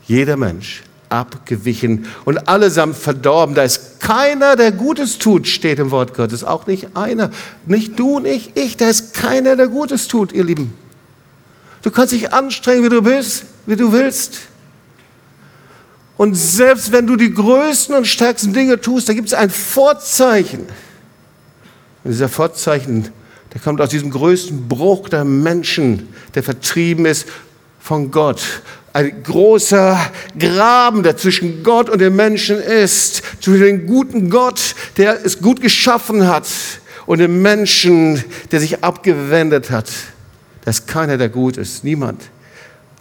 jeder 0.05 0.37
Mensch, 0.37 0.83
abgewichen 1.09 2.05
und 2.25 2.47
allesamt 2.47 2.95
verdorben. 2.95 3.55
Da 3.55 3.63
ist 3.63 3.99
keiner, 3.99 4.55
der 4.55 4.71
Gutes 4.71 5.17
tut, 5.17 5.47
steht 5.47 5.79
im 5.79 5.91
Wort 5.91 6.13
Gottes. 6.13 6.43
Auch 6.43 6.67
nicht 6.67 6.95
einer. 6.95 7.31
Nicht 7.65 7.99
du, 7.99 8.19
nicht 8.19 8.57
ich. 8.57 8.77
Da 8.77 8.87
ist 8.87 9.13
keiner, 9.13 9.55
der 9.55 9.67
Gutes 9.67 10.07
tut, 10.07 10.31
ihr 10.31 10.43
Lieben. 10.43 10.73
Du 11.81 11.91
kannst 11.91 12.13
dich 12.13 12.33
anstrengen, 12.33 12.83
wie 12.83 12.89
du 12.89 13.01
bist, 13.01 13.45
wie 13.65 13.75
du 13.75 13.91
willst. 13.91 14.39
Und 16.17 16.35
selbst 16.35 16.91
wenn 16.91 17.07
du 17.07 17.15
die 17.15 17.33
größten 17.33 17.95
und 17.95 18.05
stärksten 18.05 18.53
Dinge 18.53 18.79
tust, 18.79 19.09
da 19.09 19.13
gibt 19.13 19.27
es 19.27 19.33
ein 19.33 19.49
Vorzeichen. 19.49 20.67
Und 22.03 22.11
dieser 22.11 22.29
Vorzeichen, 22.29 23.09
der 23.53 23.61
kommt 23.61 23.81
aus 23.81 23.89
diesem 23.89 24.11
größten 24.11 24.67
Bruch 24.67 25.09
der 25.09 25.25
Menschen, 25.25 26.09
der 26.35 26.43
vertrieben 26.43 27.05
ist 27.05 27.27
von 27.79 28.11
Gott. 28.11 28.41
Ein 28.93 29.23
großer 29.23 29.99
Graben, 30.37 31.03
der 31.03 31.17
zwischen 31.17 31.63
Gott 31.63 31.89
und 31.89 31.99
dem 31.99 32.15
Menschen 32.15 32.59
ist, 32.59 33.21
zwischen 33.41 33.63
dem 33.63 33.87
guten 33.87 34.29
Gott, 34.29 34.75
der 34.97 35.25
es 35.25 35.41
gut 35.41 35.61
geschaffen 35.61 36.27
hat, 36.27 36.45
und 37.05 37.19
dem 37.19 37.41
Menschen, 37.41 38.23
der 38.51 38.59
sich 38.59 38.83
abgewendet 38.83 39.71
hat. 39.71 39.89
Da 40.63 40.71
ist 40.71 40.87
keiner, 40.87 41.17
der 41.17 41.29
gut 41.29 41.57
ist, 41.57 41.83
niemand. 41.83 42.21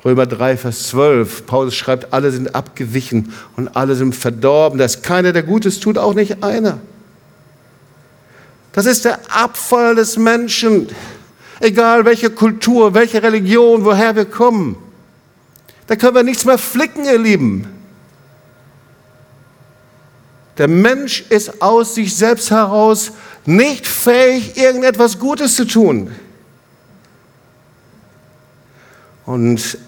Römer 0.04 0.26
3, 0.26 0.56
Vers 0.56 0.88
12. 0.88 1.46
Paulus 1.46 1.74
schreibt, 1.74 2.12
alle 2.12 2.30
sind 2.30 2.54
abgewichen 2.54 3.32
und 3.56 3.76
alle 3.76 3.94
sind 3.94 4.14
verdorben. 4.14 4.78
Da 4.78 4.86
ist 4.86 5.02
keiner, 5.02 5.32
der 5.32 5.42
Gutes 5.42 5.78
tut, 5.78 5.98
auch 5.98 6.14
nicht 6.14 6.42
einer. 6.42 6.80
Das 8.72 8.86
ist 8.86 9.04
der 9.04 9.18
Abfall 9.28 9.94
des 9.94 10.16
Menschen. 10.16 10.88
Egal 11.60 12.04
welche 12.04 12.30
Kultur, 12.30 12.94
welche 12.94 13.22
Religion, 13.22 13.84
woher 13.84 14.16
wir 14.16 14.24
kommen. 14.24 14.76
Da 15.86 15.96
können 15.96 16.14
wir 16.14 16.22
nichts 16.22 16.44
mehr 16.44 16.58
flicken, 16.58 17.04
ihr 17.04 17.18
Lieben. 17.18 17.66
Der 20.56 20.68
Mensch 20.68 21.24
ist 21.30 21.62
aus 21.62 21.94
sich 21.94 22.14
selbst 22.14 22.50
heraus 22.50 23.12
nicht 23.46 23.86
fähig, 23.86 24.56
irgendetwas 24.56 25.18
Gutes 25.18 25.56
zu 25.56 25.64
tun. 25.64 26.14
Und 29.24 29.78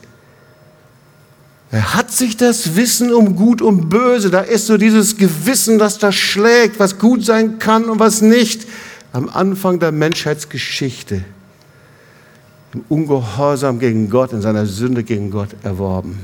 hat 1.81 2.13
sich 2.13 2.37
das 2.37 2.77
Wissen 2.77 3.13
um 3.15 3.35
Gut 3.35 3.63
und 3.63 3.89
Böse. 3.89 4.31
Da 4.31 4.41
ist 4.41 4.67
so 4.67 4.77
dieses 4.77 5.17
Gewissen, 5.17 5.79
das 5.79 5.99
da 5.99 6.13
schlägt, 6.13 6.79
was 6.79 6.99
gut 6.99 7.25
sein 7.25 7.59
kann 7.59 7.85
und 7.85 7.99
was 7.99 8.21
nicht. 8.21 8.67
Am 9.13 9.29
Anfang 9.29 9.79
der 9.81 9.93
Menschheitsgeschichte 9.93 11.25
im 12.75 12.85
Ungehorsam 12.89 13.79
gegen 13.79 14.09
Gott, 14.09 14.33
in 14.33 14.41
seiner 14.41 14.67
Sünde 14.67 15.05
gegen 15.05 15.31
Gott 15.31 15.51
erworben. 15.63 16.19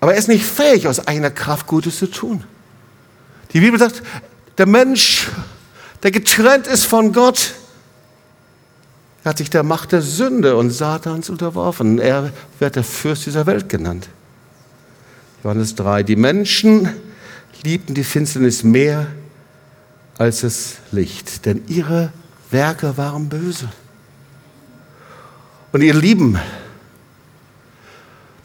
Aber 0.00 0.12
er 0.12 0.18
ist 0.18 0.28
nicht 0.28 0.44
fähig, 0.44 0.86
aus 0.86 1.06
eigener 1.06 1.30
Kraft 1.30 1.66
Gutes 1.66 1.98
zu 1.98 2.06
tun. 2.06 2.44
Die 3.52 3.60
Bibel 3.60 3.78
sagt, 3.78 4.02
der 4.56 4.66
Mensch, 4.66 5.28
der 6.02 6.10
getrennt 6.10 6.66
ist 6.66 6.84
von 6.84 7.12
Gott, 7.12 7.54
er 9.24 9.30
hat 9.30 9.38
sich 9.38 9.50
der 9.50 9.62
Macht 9.62 9.92
der 9.92 10.02
Sünde 10.02 10.56
und 10.56 10.70
Satans 10.70 11.28
unterworfen. 11.28 11.98
Er 11.98 12.32
wird 12.58 12.76
der 12.76 12.84
Fürst 12.84 13.26
dieser 13.26 13.46
Welt 13.46 13.68
genannt. 13.68 14.08
Johannes 15.42 15.74
3. 15.74 16.02
Die 16.02 16.16
Menschen 16.16 16.88
liebten 17.62 17.94
die 17.94 18.04
Finsternis 18.04 18.62
mehr 18.62 19.06
als 20.16 20.40
das 20.40 20.76
Licht, 20.90 21.46
denn 21.46 21.62
ihre 21.68 22.12
Werke 22.50 22.96
waren 22.96 23.28
böse. 23.28 23.68
Und 25.72 25.82
ihr 25.82 25.94
Lieben, 25.94 26.38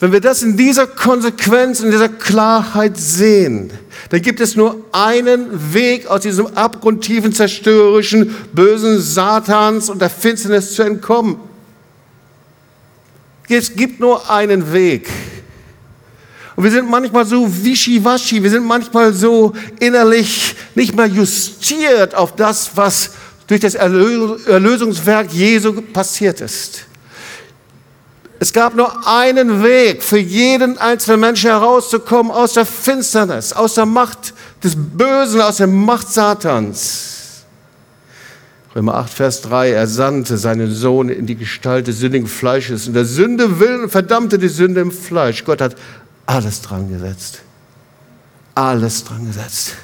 Wenn 0.04 0.12
wir 0.12 0.20
das 0.20 0.44
in 0.44 0.58
dieser 0.58 0.86
Konsequenz, 0.86 1.80
in 1.80 1.90
dieser 1.90 2.10
Klarheit 2.10 2.98
sehen, 2.98 3.72
dann 4.10 4.22
gibt 4.22 4.42
es 4.42 4.58
nur 4.58 4.84
einen 4.92 5.74
Weg 5.74 6.08
aus 6.08 6.20
diesem 6.20 6.48
abgrundtiefen, 6.48 7.32
zerstörerischen, 7.32 8.36
bösen 8.52 9.00
Satans 9.00 9.90
und 9.90 10.02
der 10.02 10.10
Finsternis 10.10 10.74
zu 10.74 10.84
entkommen. 10.84 11.38
Es 13.48 13.74
gibt 13.74 14.02
nur 14.02 14.30
einen 14.30 14.74
Weg. 14.74 15.10
Und 16.58 16.66
wir 16.66 16.72
sind 16.72 16.90
manchmal 16.90 17.26
so 17.26 17.48
wischiwaschi, 17.64 18.44
wir 18.44 18.50
sind 18.50 18.66
manchmal 18.66 19.14
so 19.14 19.54
innerlich 19.80 20.54
nicht 20.76 20.94
mehr 20.94 21.08
justiert 21.08 22.14
auf 22.14 22.36
das, 22.36 22.72
was 22.76 23.12
durch 23.48 23.62
das 23.62 23.76
Erlösungswerk 23.76 25.32
Jesu 25.32 25.82
passiert 25.82 26.42
ist. 26.42 26.88
Es 28.44 28.52
gab 28.52 28.76
nur 28.76 29.08
einen 29.08 29.64
Weg 29.64 30.04
für 30.04 30.18
jeden 30.18 30.78
einzelnen 30.78 31.22
Menschen 31.22 31.50
herauszukommen 31.50 32.30
aus 32.30 32.52
der 32.52 32.66
Finsternis, 32.66 33.54
aus 33.54 33.76
der 33.76 33.86
Macht 33.86 34.34
des 34.62 34.76
Bösen, 34.76 35.40
aus 35.40 35.56
der 35.56 35.68
Macht 35.68 36.10
Satans. 36.10 37.46
Römer 38.76 38.96
8, 38.96 39.14
Vers 39.14 39.42
3, 39.44 39.72
er 39.72 39.88
sandte 39.88 40.38
seinen 40.38 40.74
Sohn 40.74 41.08
in 41.08 41.26
die 41.26 41.38
Gestalt 41.38 41.88
des 41.88 42.00
sündigen 42.00 42.28
Fleisches 42.28 42.86
und 42.86 42.96
der 42.96 43.06
Sünde 43.06 43.62
willen 43.62 43.88
verdammte 43.88 44.38
die 44.38 44.50
Sünde 44.50 44.82
im 44.82 44.92
Fleisch. 44.92 45.46
Gott 45.46 45.62
hat 45.62 45.78
alles 46.26 46.62
dran 46.62 46.90
gesetzt. 46.90 47.44
Alles 48.56 49.06
dran 49.06 49.26
gesetzt. 49.26 49.76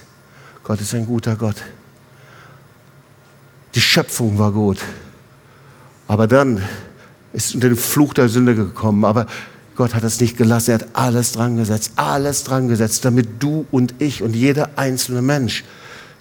Gott 0.65 0.81
ist 0.81 0.93
ein 0.93 1.05
guter 1.05 1.37
Gott. 1.37 1.55
Die 3.73 3.79
Schöpfung 3.79 4.37
war 4.37 4.51
gut. 4.51 4.79
Aber 6.09 6.27
dann 6.27 6.61
ist 7.33 7.55
unter 7.55 7.69
den 7.69 7.77
Fluch 7.77 8.13
der 8.13 8.29
Sünde 8.29 8.55
gekommen, 8.55 9.05
aber 9.05 9.27
Gott 9.75 9.93
hat 9.93 10.03
es 10.03 10.19
nicht 10.19 10.37
gelassen. 10.37 10.71
Er 10.71 10.79
hat 10.79 10.87
alles 10.93 11.31
dran 11.31 11.57
gesetzt, 11.57 11.93
alles 11.95 12.43
dran 12.43 12.67
gesetzt, 12.67 13.05
damit 13.05 13.27
du 13.39 13.65
und 13.71 13.95
ich 13.99 14.21
und 14.21 14.35
jeder 14.35 14.71
einzelne 14.75 15.21
Mensch 15.21 15.63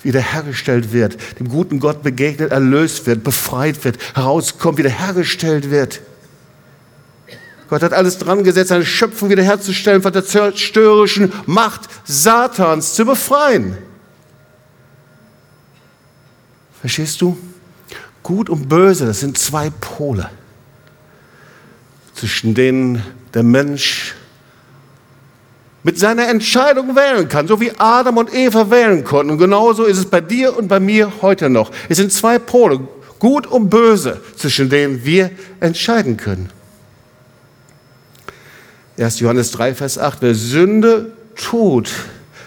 wiederhergestellt 0.02 0.92
wird, 0.92 1.18
dem 1.40 1.48
guten 1.48 1.80
Gott 1.80 2.04
begegnet, 2.04 2.52
erlöst 2.52 3.06
wird, 3.06 3.24
befreit 3.24 3.84
wird, 3.84 3.98
herauskommt, 4.14 4.78
wiederhergestellt 4.78 5.70
wird. 5.70 6.00
Gott 7.68 7.82
hat 7.82 7.92
alles 7.92 8.18
dran 8.18 8.44
gesetzt, 8.44 8.68
seine 8.68 8.86
Schöpfung 8.86 9.28
wiederherzustellen, 9.28 10.02
von 10.02 10.12
der 10.12 10.24
zerstörerischen 10.24 11.32
Macht 11.46 11.82
Satans 12.04 12.94
zu 12.94 13.04
befreien. 13.04 13.76
Verstehst 16.80 17.20
du? 17.20 17.36
Gut 18.22 18.48
und 18.48 18.68
böse, 18.68 19.04
das 19.04 19.20
sind 19.20 19.36
zwei 19.36 19.70
Pole 19.70 20.30
zwischen 22.18 22.54
denen 22.54 23.02
der 23.34 23.42
Mensch 23.42 24.14
mit 25.82 25.98
seiner 25.98 26.28
Entscheidung 26.28 26.96
wählen 26.96 27.28
kann, 27.28 27.46
so 27.46 27.60
wie 27.60 27.72
Adam 27.78 28.16
und 28.18 28.34
Eva 28.34 28.70
wählen 28.70 29.04
konnten. 29.04 29.32
Und 29.32 29.38
genauso 29.38 29.84
ist 29.84 29.98
es 29.98 30.06
bei 30.06 30.20
dir 30.20 30.56
und 30.56 30.68
bei 30.68 30.80
mir 30.80 31.12
heute 31.22 31.48
noch. 31.48 31.70
Es 31.88 31.98
sind 31.98 32.12
zwei 32.12 32.38
Pole, 32.38 32.80
gut 33.18 33.46
und 33.46 33.70
böse, 33.70 34.20
zwischen 34.36 34.68
denen 34.68 35.04
wir 35.04 35.30
entscheiden 35.60 36.16
können. 36.16 36.50
1. 38.98 39.20
Johannes 39.20 39.52
3, 39.52 39.74
Vers 39.74 39.98
8, 39.98 40.18
wer 40.20 40.34
Sünde 40.34 41.12
tut, 41.36 41.90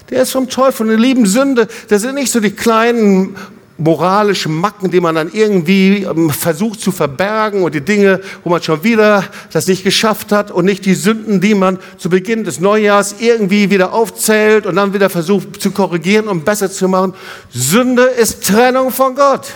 der 0.10 0.24
ist 0.24 0.32
vom 0.32 0.50
Teufel. 0.50 0.90
Und 0.90 1.00
lieben 1.00 1.26
Sünde, 1.26 1.68
das 1.88 2.02
sind 2.02 2.16
nicht 2.16 2.32
so 2.32 2.42
die 2.42 2.52
kleinen 2.52 3.38
moralischen 3.82 4.54
Macken, 4.54 4.92
die 4.92 5.00
man 5.00 5.16
dann 5.16 5.32
irgendwie 5.34 6.04
ähm, 6.04 6.30
versucht 6.30 6.82
zu 6.82 6.92
verbergen 6.92 7.64
und 7.64 7.74
die 7.74 7.82
Dinge, 7.82 8.22
wo 8.44 8.50
man 8.50 8.62
schon 8.62 8.84
wieder 8.84 9.24
das 9.52 9.68
nicht 9.68 9.84
geschafft 9.84 10.32
hat 10.32 10.52
und 10.52 10.66
nicht 10.66 10.86
die 10.86 10.94
Sünden, 10.94 11.42
die 11.42 11.56
man 11.56 11.80
zu 11.98 12.10
Beginn 12.10 12.44
des 12.44 12.60
Neujahrs 12.60 13.16
irgendwie 13.20 13.72
wieder 13.72 13.94
aufzählt 13.94 14.68
und 14.68 14.76
dann 14.76 14.94
wieder 14.94 15.10
versucht 15.10 15.62
zu 15.62 15.72
korrigieren 15.72 16.28
und 16.28 16.46
besser 16.46 16.72
zu 16.72 16.88
machen. 16.88 17.16
Sünde 17.50 18.04
ist 18.04 18.48
Trennung 18.48 18.92
von 18.92 19.16
Gott. 19.16 19.48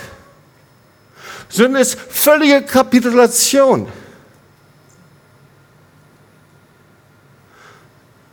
Sünde 1.48 1.78
ist 1.78 1.96
völlige 2.10 2.62
Kapitulation. 2.62 3.86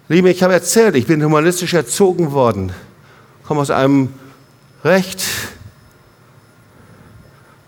Liebe, 0.09 0.29
ich 0.31 0.41
habe 0.41 0.53
erzählt, 0.53 0.95
ich 0.95 1.05
bin 1.05 1.23
humanistisch 1.23 1.73
erzogen 1.73 2.31
worden, 2.31 2.71
komme 3.47 3.61
aus 3.61 3.69
einem 3.69 4.09
recht 4.83 5.23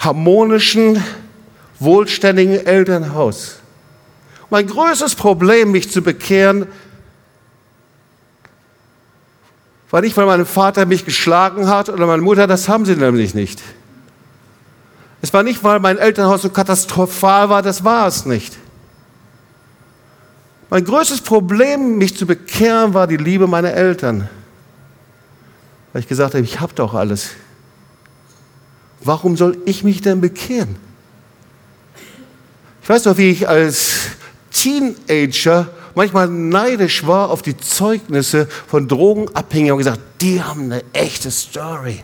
harmonischen, 0.06 1.04
wohlständigen 1.80 2.66
Elternhaus. 2.66 3.58
Mein 4.50 4.68
größtes 4.68 5.16
Problem, 5.16 5.72
mich 5.72 5.92
zu 5.92 6.02
bekehren, 6.02 6.68
war 9.92 10.02
nicht, 10.02 10.16
weil 10.18 10.26
mein 10.26 10.46
Vater 10.46 10.86
mich 10.86 11.06
geschlagen 11.06 11.68
hat 11.68 11.90
oder 11.90 12.06
meine 12.06 12.22
Mutter, 12.22 12.48
das 12.48 12.70
haben 12.70 12.86
sie 12.86 12.96
nämlich 12.96 13.34
nicht. 13.34 13.62
Es 15.22 15.34
war 15.34 15.42
nicht, 15.42 15.64
weil 15.64 15.80
mein 15.80 15.98
Elternhaus 15.98 16.42
so 16.42 16.50
katastrophal 16.50 17.50
war, 17.50 17.62
das 17.62 17.84
war 17.84 18.08
es 18.08 18.26
nicht. 18.26 18.58
Mein 20.70 20.84
größtes 20.84 21.22
Problem, 21.22 21.98
mich 21.98 22.18
zu 22.18 22.26
bekehren, 22.26 22.94
war 22.94 23.08
die 23.08 23.18
Liebe 23.18 23.48
meiner 23.48 23.72
Eltern. 23.72 24.30
Weil 25.94 26.02
ich 26.02 26.08
gesagt 26.08 26.34
habe, 26.34 26.44
ich 26.44 26.60
habe 26.60 26.74
doch 26.74 26.94
alles. 26.94 27.32
Warum 29.06 29.38
soll 29.38 29.60
ich 29.66 29.84
mich 29.84 30.02
denn 30.02 30.20
bekehren? 30.20 30.78
Ich 32.82 32.90
weiß 32.90 33.06
noch, 33.06 33.18
wie 33.18 33.30
ich 33.30 33.48
als 33.48 33.98
Teenager 34.52 35.70
manchmal 35.94 36.28
neidisch 36.28 37.06
war 37.06 37.30
auf 37.30 37.44
die 37.44 37.56
Zeugnisse 37.56 38.48
von 38.68 38.88
Drogenabhängigen 38.88 39.74
und 39.74 39.78
gesagt, 39.78 40.00
die 40.22 40.42
haben 40.42 40.64
eine 40.66 40.84
echte 40.92 41.30
Story. 41.30 42.04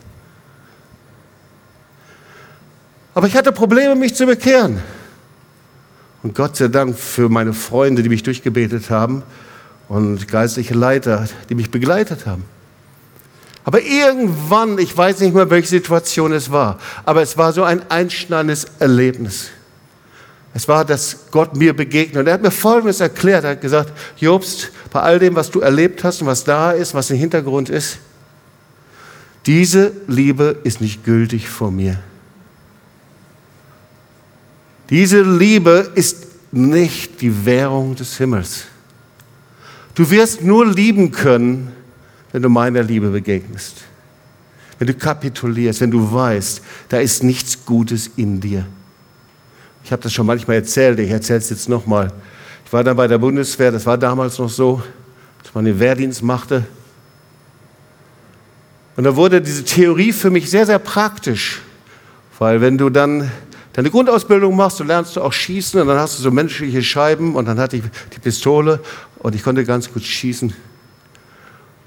Aber 3.16 3.26
ich 3.26 3.36
hatte 3.36 3.52
Probleme, 3.52 3.96
mich 3.96 4.14
zu 4.14 4.28
bekehren. 4.28 4.80
Und 6.22 6.36
Gott 6.36 6.56
sei 6.56 6.68
Dank 6.68 6.96
für 6.98 7.30
meine 7.30 7.54
Freunde, 7.54 8.04
die 8.04 8.10
mich 8.10 8.22
durchgebetet 8.22 8.92
haben 8.92 9.24
und 9.90 10.28
geistliche 10.28 10.76
Leiter, 10.76 11.28
die 11.50 11.56
mich 11.56 11.72
begleitet 11.72 12.28
haben. 12.28 12.46
Aber 13.64 13.82
irgendwann, 13.82 14.80
ich 14.80 14.96
weiß 14.96 15.20
nicht 15.20 15.36
mehr, 15.36 15.50
welche 15.50 15.68
Situation 15.68 16.34
es 16.34 16.52
war, 16.52 16.80
aber 17.06 17.22
es 17.22 17.38
war 17.38 17.54
so 17.54 17.64
ein 17.64 17.90
einschneidendes 17.92 18.66
Erlebnis. 18.80 19.50
Es 20.54 20.68
war, 20.68 20.84
dass 20.84 21.32
Gott 21.32 21.56
mir 21.56 21.74
begegnet. 21.74 22.18
Und 22.18 22.28
er 22.28 22.34
hat 22.34 22.42
mir 22.42 22.52
Folgendes 22.52 23.00
erklärt. 23.00 23.46
Er 23.46 23.52
hat 23.52 23.62
gesagt, 23.62 23.94
Jobst, 24.18 24.72
bei 24.92 25.00
all 25.00 25.18
dem, 25.18 25.36
was 25.36 25.50
du 25.50 25.62
erlebt 25.62 26.04
hast 26.04 26.22
und 26.22 26.28
was 26.28 26.44
da 26.44 26.72
ist, 26.72 26.94
was 26.94 27.10
im 27.10 27.18
Hintergrund 27.18 27.70
ist, 27.70 28.00
diese 29.46 29.94
Liebe 30.08 30.58
ist 30.64 30.82
nicht 30.82 31.04
gültig 31.04 31.50
vor 31.50 31.72
mir. 31.72 32.00
Diese 34.90 35.22
Liebe 35.22 35.90
ist 35.96 36.28
nicht 36.52 37.22
die 37.22 37.46
Währung 37.46 37.96
des 37.96 38.18
Himmels. 38.18 38.66
Du 39.96 40.10
wirst 40.10 40.44
nur 40.44 40.66
lieben 40.66 41.12
können, 41.12 41.72
wenn 42.32 42.42
du 42.42 42.50
meiner 42.50 42.84
Liebe 42.84 43.10
begegnest. 43.10 43.84
Wenn 44.80 44.88
du 44.88 44.94
kapitulierst, 44.94 45.82
wenn 45.82 45.92
du 45.92 46.12
weißt, 46.12 46.62
da 46.90 47.00
ist 47.00 47.24
nichts 47.24 47.66
Gutes 47.66 48.10
in 48.16 48.40
dir. 48.40 48.66
Ich 49.84 49.92
habe 49.92 50.02
das 50.02 50.14
schon 50.14 50.26
manchmal 50.26 50.58
erzählt, 50.58 51.00
ich 51.00 51.10
erzähle 51.10 51.40
es 51.40 51.50
jetzt 51.50 51.70
nochmal. 51.70 52.12
Ich 52.66 52.74
war 52.74 52.84
dann 52.84 52.96
bei 52.96 53.08
der 53.08 53.18
Bundeswehr, 53.18 53.72
das 53.72 53.86
war 53.86 53.98
damals 53.98 54.38
noch 54.40 54.50
so, 54.50 54.82
dass 55.44 55.54
man 55.54 55.66
den 55.66 55.80
Wehrdienst 55.80 56.24
machte. 56.24 56.64
Und 58.96 59.04
da 59.04 59.16
wurde 59.16 59.42
diese 59.42 59.64
Theorie 59.64 60.12
für 60.12 60.30
mich 60.30 60.50
sehr, 60.50 60.66
sehr 60.66 60.80
praktisch, 60.80 61.62
weil 62.40 62.62
wenn 62.62 62.78
du 62.78 62.90
dann 62.90 63.32
deine 63.74 63.90
Grundausbildung 63.90 64.56
machst, 64.56 64.80
du 64.80 64.84
lernst 64.84 65.16
du 65.16 65.22
auch 65.22 65.34
schießen 65.34 65.80
und 65.80 65.88
dann 65.88 65.98
hast 65.98 66.18
du 66.18 66.24
so 66.24 66.32
menschliche 66.32 66.84
Scheiben 66.84 67.36
und 67.36 67.46
dann 67.46 67.60
hatte 67.60 67.78
ich 67.78 67.84
die 68.16 68.20
Pistole 68.20 68.80
und 69.20 69.36
ich 69.36 69.44
konnte 69.44 69.64
ganz 69.64 69.92
gut 69.92 70.04
schießen. 70.04 70.54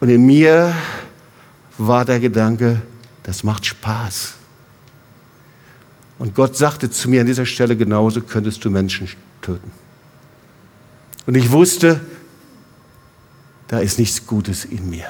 Und 0.05 0.11
in 0.11 0.27
mir 0.27 0.75
war 1.79 2.05
der 2.05 2.21
Gedanke, 2.21 2.83
das 3.23 3.43
macht 3.43 3.65
Spaß. 3.65 4.35
Und 6.19 6.35
Gott 6.35 6.59
sagte 6.59 6.91
zu 6.91 7.09
mir 7.09 7.23
an 7.23 7.27
dieser 7.27 7.47
Stelle, 7.47 7.75
genauso 7.75 8.21
könntest 8.21 8.63
du 8.67 8.71
Menschen 8.71 9.09
töten. 9.41 9.73
Und 11.25 11.37
ich 11.37 11.51
wusste, 11.51 12.01
da 13.69 13.79
ist 13.79 13.99
nichts 13.99 14.27
Gutes 14.27 14.67
in 14.67 14.91
mir. 14.91 15.07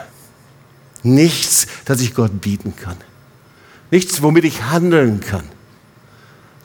Nichts, 1.02 1.66
das 1.86 2.00
ich 2.00 2.14
Gott 2.14 2.40
bieten 2.40 2.76
kann. 2.76 2.98
Nichts, 3.90 4.22
womit 4.22 4.44
ich 4.44 4.62
handeln 4.62 5.18
kann. 5.18 5.48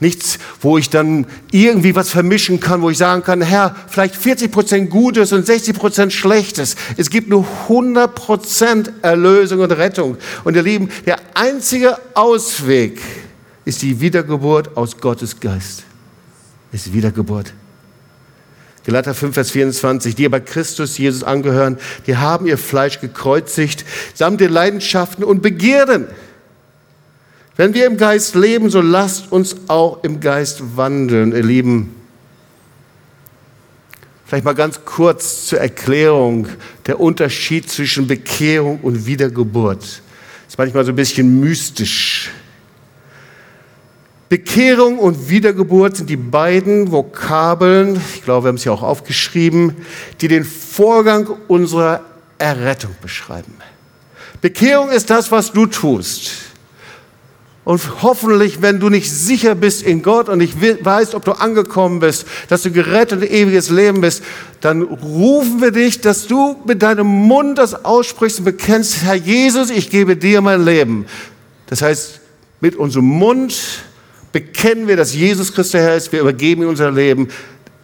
Nichts, 0.02 0.40
wo 0.62 0.78
ich 0.78 0.90
dann 0.90 1.28
irgendwie 1.52 1.94
was 1.94 2.10
vermischen 2.10 2.62
kann, 2.62 2.82
wo 2.82 2.90
ich 2.90 2.98
sagen 2.98 3.22
kann, 3.22 3.42
Herr, 3.42 3.76
vielleicht 3.90 4.16
40 4.16 4.52
Prozent 4.52 4.90
Gutes 4.90 5.34
und 5.34 5.46
60 5.46 5.78
Prozent 5.78 6.14
Schlechtes. 6.14 6.78
Es 6.96 7.10
gibt 7.10 7.28
nur 7.28 7.46
100 7.64 8.16
Prozent 8.16 8.92
Erlösung 9.02 9.60
und 9.60 9.72
Rettung. 9.72 10.18
Und 10.46 10.56
ihr 10.56 10.64
Lieben, 10.64 10.90
der 11.06 11.18
einzige 11.34 11.98
Ausweg 12.14 13.02
ist 13.66 13.82
die 13.82 14.00
Wiedergeburt 14.00 14.78
aus 14.78 14.98
Gottes 14.98 15.38
Geist. 15.40 15.84
Ist 16.72 16.94
Wiedergeburt. 16.94 17.54
Galater 18.86 19.14
5, 19.14 19.34
Vers 19.34 19.52
24, 19.52 20.16
die 20.16 20.26
aber 20.26 20.40
Christus 20.40 20.98
Jesus 20.98 21.24
angehören, 21.24 21.78
die 22.08 22.18
haben 22.18 22.48
ihr 22.48 22.58
Fleisch 22.58 23.02
gekreuzigt, 23.02 23.86
samt 24.14 24.40
den 24.40 24.52
Leidenschaften 24.52 25.24
und 25.24 25.42
Begierden. 25.42 26.08
Wenn 27.60 27.74
wir 27.74 27.88
im 27.88 27.98
Geist 27.98 28.36
leben, 28.36 28.70
so 28.70 28.80
lasst 28.80 29.34
uns 29.34 29.54
auch 29.68 30.02
im 30.06 30.22
Geist 30.22 30.78
wandeln, 30.78 31.34
ihr 31.34 31.44
Lieben. 31.44 31.94
Vielleicht 34.26 34.46
mal 34.46 34.56
ganz 34.56 34.86
kurz 34.86 35.48
zur 35.48 35.60
Erklärung 35.60 36.48
der 36.88 37.02
Unterschied 37.02 37.70
zwischen 37.70 38.08
Bekehrung 38.08 38.80
und 38.80 39.06
Wiedergeburt. 39.06 39.82
Das 39.82 40.48
ist 40.48 40.58
manchmal 40.58 40.86
so 40.86 40.94
ein 40.94 40.96
bisschen 40.96 41.42
mystisch. 41.42 42.32
Bekehrung 44.30 44.98
und 44.98 45.30
Wiedergeburt 45.30 45.98
sind 45.98 46.10
die 46.10 46.16
beiden 46.16 46.94
Vokabeln, 46.94 48.02
ich 48.16 48.24
glaube, 48.24 48.46
wir 48.46 48.48
haben 48.48 48.56
es 48.56 48.64
ja 48.64 48.72
auch 48.72 48.84
aufgeschrieben, 48.84 49.76
die 50.22 50.30
den 50.30 50.46
Vorgang 50.46 51.28
unserer 51.50 52.06
Errettung 52.38 52.96
beschreiben. 53.02 53.54
Bekehrung 54.40 54.92
ist 54.92 55.10
das, 55.10 55.30
was 55.30 55.52
du 55.52 55.66
tust. 55.66 56.49
Und 57.70 58.02
hoffentlich, 58.02 58.64
wenn 58.64 58.80
du 58.80 58.90
nicht 58.90 59.12
sicher 59.12 59.54
bist 59.54 59.84
in 59.84 60.02
Gott 60.02 60.28
und 60.28 60.40
nicht 60.40 60.56
weißt, 60.60 61.14
ob 61.14 61.24
du 61.24 61.34
angekommen 61.34 62.00
bist, 62.00 62.26
dass 62.48 62.64
du 62.64 62.72
gerettet 62.72 63.22
und 63.22 63.30
ewiges 63.30 63.70
Leben 63.70 64.02
bist, 64.02 64.24
dann 64.60 64.82
rufen 64.82 65.62
wir 65.62 65.70
dich, 65.70 66.02
dass 66.02 66.26
du 66.26 66.56
mit 66.66 66.82
deinem 66.82 67.06
Mund 67.06 67.60
das 67.60 67.86
aussprichst 67.86 68.40
und 68.40 68.46
bekennst, 68.46 69.04
Herr 69.04 69.14
Jesus, 69.14 69.70
ich 69.70 69.92
gebe 69.92 70.18
dir 70.18 70.42
mein 70.42 70.66
Leben. 70.66 71.06
Das 71.68 71.84
heißt, 71.84 72.22
mit 72.60 72.76
unserem 72.76 73.06
Mund 73.06 73.56
bekennen 74.32 74.88
wir, 74.88 74.98
dass 74.98 75.14
Jesus 75.14 75.54
Christus 75.54 75.74
der 75.74 75.84
Herr 75.84 75.96
ist, 75.96 76.12
wir 76.12 76.22
übergeben 76.22 76.64
ihm 76.64 76.70
unser 76.70 76.90
Leben. 76.90 77.28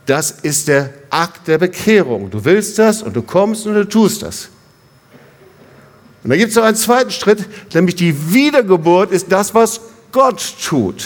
Das 0.07 0.31
ist 0.31 0.67
der 0.67 0.95
Akt 1.11 1.47
der 1.47 1.59
Bekehrung. 1.59 2.31
Du 2.31 2.43
willst 2.43 2.79
das 2.79 3.03
und 3.03 3.15
du 3.15 3.21
kommst 3.21 3.67
und 3.67 3.75
du 3.75 3.87
tust 3.87 4.23
das. 4.23 4.49
Und 6.25 6.31
da 6.31 6.37
gibt 6.37 6.49
es 6.49 6.55
noch 6.55 6.63
einen 6.63 6.75
zweiten 6.75 7.11
Schritt, 7.11 7.45
nämlich 7.75 7.93
die 7.97 8.33
Wiedergeburt 8.33 9.11
ist 9.11 9.31
das, 9.31 9.53
was 9.53 9.79
Gott 10.11 10.43
tut. 10.59 11.05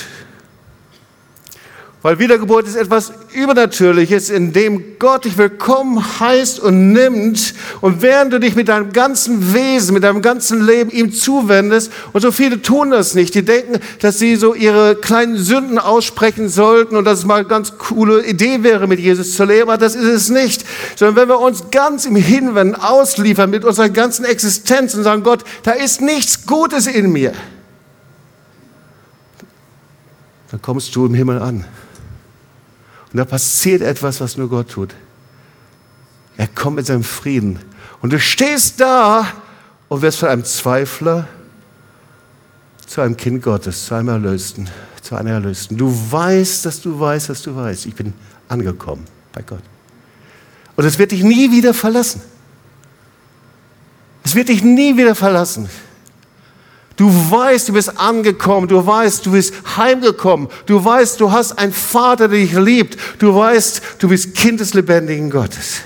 Weil 2.01 2.17
Wiedergeburt 2.17 2.65
ist 2.65 2.77
etwas 2.77 3.11
Übernatürliches, 3.33 4.29
in 4.29 4.53
dem 4.53 4.97
Gott 4.99 5.25
dich 5.25 5.37
willkommen 5.37 6.01
heißt 6.21 6.61
und 6.61 6.93
nimmt. 6.93 7.53
Und 7.81 8.01
während 8.01 8.31
du 8.31 8.39
dich 8.39 8.55
mit 8.55 8.69
deinem 8.69 8.93
ganzen 8.93 9.53
Wesen, 9.53 9.95
mit 9.95 10.05
deinem 10.05 10.21
ganzen 10.21 10.65
Leben 10.65 10.91
ihm 10.91 11.11
zuwendest, 11.11 11.91
und 12.13 12.21
so 12.21 12.31
viele 12.31 12.61
tun 12.61 12.91
das 12.91 13.15
nicht, 13.15 13.35
die 13.35 13.43
denken, 13.43 13.81
dass 13.99 14.17
sie 14.17 14.37
so 14.37 14.53
ihre 14.53 14.95
kleinen 14.95 15.35
Sünden 15.35 15.77
aussprechen 15.77 16.47
sollten 16.47 16.95
und 16.95 17.03
dass 17.03 17.19
es 17.19 17.25
mal 17.25 17.39
eine 17.39 17.49
ganz 17.49 17.77
coole 17.77 18.25
Idee 18.25 18.63
wäre, 18.63 18.87
mit 18.87 19.01
Jesus 19.01 19.35
zu 19.35 19.43
leben, 19.43 19.63
aber 19.63 19.77
das 19.77 19.95
ist 19.95 20.05
es 20.05 20.29
nicht. 20.29 20.63
Sondern 20.95 21.17
wenn 21.17 21.27
wir 21.27 21.41
uns 21.41 21.69
ganz 21.69 22.05
im 22.05 22.15
Hinwenden 22.15 22.75
ausliefern 22.75 23.49
mit 23.49 23.65
unserer 23.65 23.89
ganzen 23.89 24.23
Existenz 24.23 24.95
und 24.95 25.03
sagen, 25.03 25.23
Gott, 25.23 25.43
da 25.63 25.71
ist 25.71 25.99
nichts 25.99 26.45
Gutes 26.45 26.87
in 26.87 27.11
mir, 27.11 27.33
dann 30.49 30.61
kommst 30.61 30.95
du 30.95 31.05
im 31.05 31.13
Himmel 31.13 31.39
an. 31.41 31.65
Und 33.11 33.17
da 33.17 33.25
passiert 33.25 33.81
etwas, 33.81 34.21
was 34.21 34.37
nur 34.37 34.49
Gott 34.49 34.69
tut. 34.69 34.93
Er 36.37 36.47
kommt 36.47 36.77
mit 36.77 36.85
seinem 36.85 37.03
Frieden. 37.03 37.59
Und 38.01 38.13
du 38.13 38.19
stehst 38.19 38.79
da 38.79 39.27
und 39.87 40.01
wirst 40.01 40.19
von 40.19 40.29
einem 40.29 40.45
Zweifler 40.45 41.27
zu 42.85 43.01
einem 43.01 43.17
Kind 43.17 43.43
Gottes, 43.43 43.85
zu 43.85 43.95
einem 43.95 44.09
Erlösten, 44.09 44.69
zu 45.01 45.15
einer 45.15 45.31
Erlösten. 45.31 45.77
Du 45.77 45.93
weißt, 46.11 46.65
dass 46.65 46.81
du 46.81 46.99
weißt, 46.99 47.29
dass 47.29 47.41
du 47.41 47.55
weißt. 47.55 47.87
Ich 47.87 47.95
bin 47.95 48.13
angekommen 48.47 49.05
bei 49.33 49.41
Gott. 49.41 49.63
Und 50.75 50.85
es 50.85 50.97
wird 50.97 51.11
dich 51.11 51.23
nie 51.23 51.51
wieder 51.51 51.73
verlassen. 51.73 52.21
Es 54.23 54.35
wird 54.35 54.49
dich 54.49 54.63
nie 54.63 54.95
wieder 54.95 55.15
verlassen. 55.15 55.69
Du 56.99 57.09
weißt, 57.09 57.69
du 57.69 57.73
bist 57.73 57.97
angekommen. 57.97 58.67
Du 58.67 58.85
weißt, 58.85 59.25
du 59.25 59.31
bist 59.31 59.53
heimgekommen. 59.77 60.49
Du 60.65 60.83
weißt, 60.83 61.21
du 61.21 61.31
hast 61.31 61.57
einen 61.57 61.71
Vater, 61.71 62.27
der 62.27 62.39
dich 62.39 62.51
liebt. 62.51 62.97
Du 63.19 63.33
weißt, 63.33 63.81
du 63.99 64.09
bist 64.09 64.35
Kind 64.35 64.59
des 64.59 64.73
lebendigen 64.73 65.29
Gottes. 65.29 65.79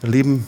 Lieben, 0.00 0.46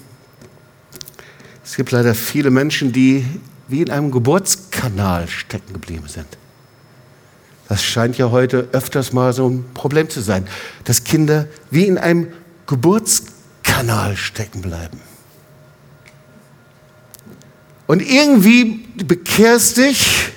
es 1.63 1.77
gibt 1.77 1.91
leider 1.91 2.15
viele 2.15 2.51
Menschen, 2.51 2.93
die 2.95 3.27
wie 3.69 3.83
in 3.83 3.91
einem 3.91 4.11
Geburtskanal 4.11 5.29
stecken 5.29 5.75
geblieben 5.75 6.09
sind. 6.09 6.29
Das 7.69 7.85
scheint 7.85 8.17
ja 8.17 8.31
heute 8.31 8.71
öfters 8.73 9.13
mal 9.13 9.35
so 9.35 9.47
ein 9.47 9.67
Problem 9.75 10.09
zu 10.09 10.23
sein, 10.23 10.49
dass 10.85 11.05
Kinder 11.05 11.47
wie 11.71 11.85
in 11.85 11.99
einem 11.99 12.29
Geburtskanal 12.67 14.17
stecken 14.17 14.63
bleiben. 14.63 15.10
Und 17.91 18.09
irgendwie 18.09 18.85
bekehrst 19.05 19.79
dich, 19.79 20.31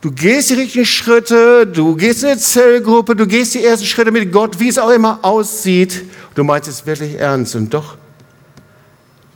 du 0.00 0.10
gehst 0.10 0.50
die 0.50 0.54
richtigen 0.54 0.84
Schritte, 0.84 1.68
du 1.68 1.94
gehst 1.94 2.24
in 2.24 2.30
eine 2.30 2.40
Zellgruppe, 2.40 3.14
du 3.14 3.28
gehst 3.28 3.54
die 3.54 3.62
ersten 3.62 3.86
Schritte 3.86 4.10
mit 4.10 4.32
Gott, 4.32 4.58
wie 4.58 4.66
es 4.66 4.76
auch 4.76 4.90
immer 4.90 5.20
aussieht. 5.22 6.04
Du 6.34 6.42
meinst 6.42 6.68
es 6.68 6.84
wirklich 6.84 7.14
ernst 7.14 7.54
und 7.54 7.72
doch 7.72 7.96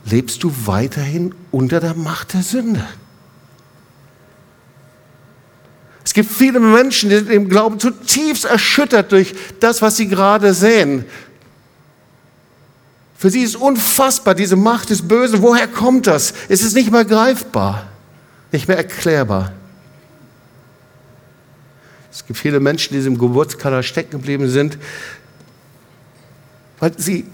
lebst 0.03 0.43
du 0.43 0.51
weiterhin 0.65 1.33
unter 1.49 1.79
der 1.79 1.93
Macht 1.93 2.33
der 2.33 2.41
Sünde. 2.41 2.85
Es 6.03 6.13
gibt 6.13 6.29
viele 6.29 6.59
Menschen, 6.59 7.09
die 7.09 7.15
sind 7.15 7.31
im 7.31 7.47
Glauben 7.47 7.79
zutiefst 7.79 8.43
erschüttert 8.43 9.13
durch 9.13 9.33
das, 9.61 9.81
was 9.81 9.95
sie 9.95 10.09
gerade 10.09 10.53
sehen. 10.53 11.05
Für 13.17 13.31
sie 13.31 13.41
ist 13.41 13.55
unfassbar, 13.55 14.35
diese 14.35 14.55
Macht 14.55 14.91
des 14.91 15.07
Bösen. 15.07 15.41
Woher 15.41 15.67
kommt 15.67 16.05
das? 16.05 16.33
Es 16.49 16.61
ist 16.61 16.75
nicht 16.75 16.91
mehr 16.91 17.03
greifbar, 17.03 17.87
nicht 18.51 18.67
mehr 18.67 18.77
erklärbar. 18.77 19.53
Es 22.11 22.25
gibt 22.25 22.37
viele 22.37 22.59
Menschen, 22.59 22.93
die 22.93 22.99
diesem 22.99 23.17
Geburtskanal 23.17 23.83
stecken 23.83 24.11
geblieben 24.11 24.49
sind, 24.49 24.77
weil 26.79 26.91
sie 26.97 27.25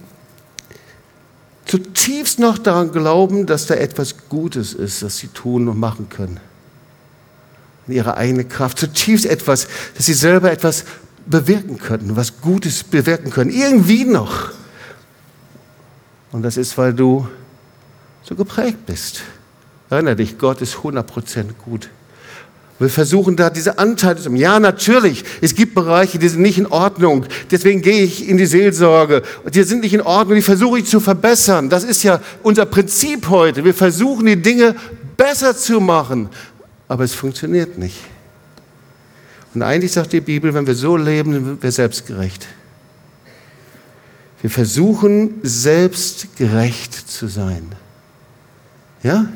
zutiefst 1.65 2.39
noch 2.39 2.57
daran 2.57 2.91
glauben, 2.91 3.45
dass 3.45 3.65
da 3.65 3.75
etwas 3.75 4.29
Gutes 4.29 4.73
ist, 4.73 5.01
das 5.01 5.17
sie 5.17 5.27
tun 5.27 5.67
und 5.67 5.79
machen 5.79 6.07
können. 6.09 6.39
In 7.87 7.93
ihrer 7.93 8.15
eigenen 8.15 8.47
Kraft. 8.47 8.79
Zutiefst 8.79 9.25
etwas, 9.25 9.67
dass 9.95 10.05
sie 10.05 10.13
selber 10.13 10.51
etwas 10.51 10.85
bewirken 11.25 11.77
können, 11.77 12.15
was 12.15 12.39
Gutes 12.41 12.83
bewirken 12.85 13.31
können. 13.31 13.49
Irgendwie 13.49 14.05
noch. 14.05 14.51
Und 16.33 16.41
das 16.41 16.57
ist, 16.57 16.77
weil 16.77 16.93
du 16.93 17.27
so 18.23 18.35
geprägt 18.35 18.85
bist. 18.85 19.21
Erinnere 19.89 20.15
dich, 20.15 20.37
Gott 20.37 20.61
ist 20.61 20.75
100% 20.75 21.45
gut. 21.63 21.89
Wir 22.79 22.89
versuchen 22.89 23.35
da 23.35 23.51
diese 23.51 23.77
Anteile 23.77 24.19
zu. 24.19 24.33
Ja, 24.33 24.59
natürlich, 24.59 25.23
es 25.41 25.53
gibt 25.53 25.75
Bereiche, 25.75 26.17
die 26.17 26.27
sind 26.27 26.41
nicht 26.41 26.57
in 26.57 26.65
Ordnung. 26.65 27.25
Deswegen 27.51 27.83
gehe 27.83 28.01
ich 28.01 28.27
in 28.27 28.37
die 28.37 28.47
Seelsorge. 28.47 29.21
Die 29.53 29.63
sind 29.63 29.81
nicht 29.81 29.93
in 29.93 30.01
Ordnung, 30.01 30.35
die 30.35 30.41
versuche 30.41 30.79
ich 30.79 30.85
zu 30.85 30.99
verbessern. 30.99 31.69
Das 31.69 31.83
ist 31.83 32.01
ja 32.01 32.19
unser 32.41 32.65
Prinzip 32.65 33.29
heute. 33.29 33.63
Wir 33.63 33.75
versuchen 33.75 34.25
die 34.25 34.41
Dinge 34.41 34.75
besser 35.15 35.55
zu 35.55 35.79
machen. 35.79 36.29
Aber 36.87 37.03
es 37.03 37.13
funktioniert 37.13 37.77
nicht. 37.77 37.97
Und 39.53 39.61
eigentlich 39.61 39.91
sagt 39.91 40.11
die 40.11 40.21
Bibel, 40.21 40.51
wenn 40.55 40.65
wir 40.65 40.75
so 40.75 40.97
leben, 40.97 41.33
sind 41.33 41.63
wir 41.63 41.71
selbstgerecht. 41.71 42.47
Wir 44.43 44.49
versuchen 44.49 45.35
selbst 45.41 46.35
gerecht 46.35 46.93
zu 47.09 47.29
sein. 47.29 47.65
Ja? 49.01 49.27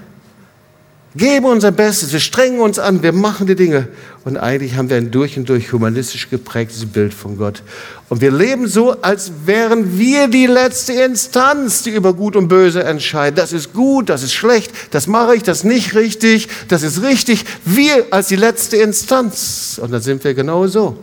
Geben 1.15 1.45
unser 1.45 1.71
Bestes, 1.71 2.11
wir 2.11 2.19
strengen 2.19 2.59
uns 2.59 2.77
an, 2.77 3.01
wir 3.01 3.13
machen 3.13 3.47
die 3.47 3.55
Dinge. 3.55 3.87
Und 4.25 4.35
eigentlich 4.35 4.75
haben 4.75 4.89
wir 4.89 4.97
ein 4.97 5.09
durch 5.09 5.37
und 5.37 5.47
durch 5.47 5.71
humanistisch 5.71 6.29
geprägtes 6.29 6.85
Bild 6.85 7.13
von 7.13 7.37
Gott. 7.37 7.63
Und 8.09 8.19
wir 8.19 8.31
leben 8.31 8.67
so, 8.67 9.01
als 9.01 9.31
wären 9.45 9.97
wir 9.97 10.27
die 10.27 10.45
letzte 10.45 10.91
Instanz, 10.91 11.83
die 11.83 11.91
über 11.91 12.13
Gut 12.13 12.35
und 12.35 12.49
Böse 12.49 12.83
entscheidet. 12.83 13.39
Das 13.39 13.53
ist 13.53 13.71
gut, 13.71 14.09
das 14.09 14.23
ist 14.23 14.33
schlecht, 14.33 14.73
das 14.91 15.07
mache 15.07 15.37
ich, 15.37 15.43
das 15.43 15.59
ist 15.59 15.63
nicht 15.63 15.95
richtig, 15.95 16.49
das 16.67 16.83
ist 16.83 17.01
richtig. 17.01 17.45
Wir 17.63 18.07
als 18.11 18.27
die 18.27 18.35
letzte 18.35 18.75
Instanz. 18.75 19.79
Und 19.81 19.93
dann 19.93 20.01
sind 20.01 20.21
wir 20.25 20.33
genau 20.33 20.67
so. 20.67 21.01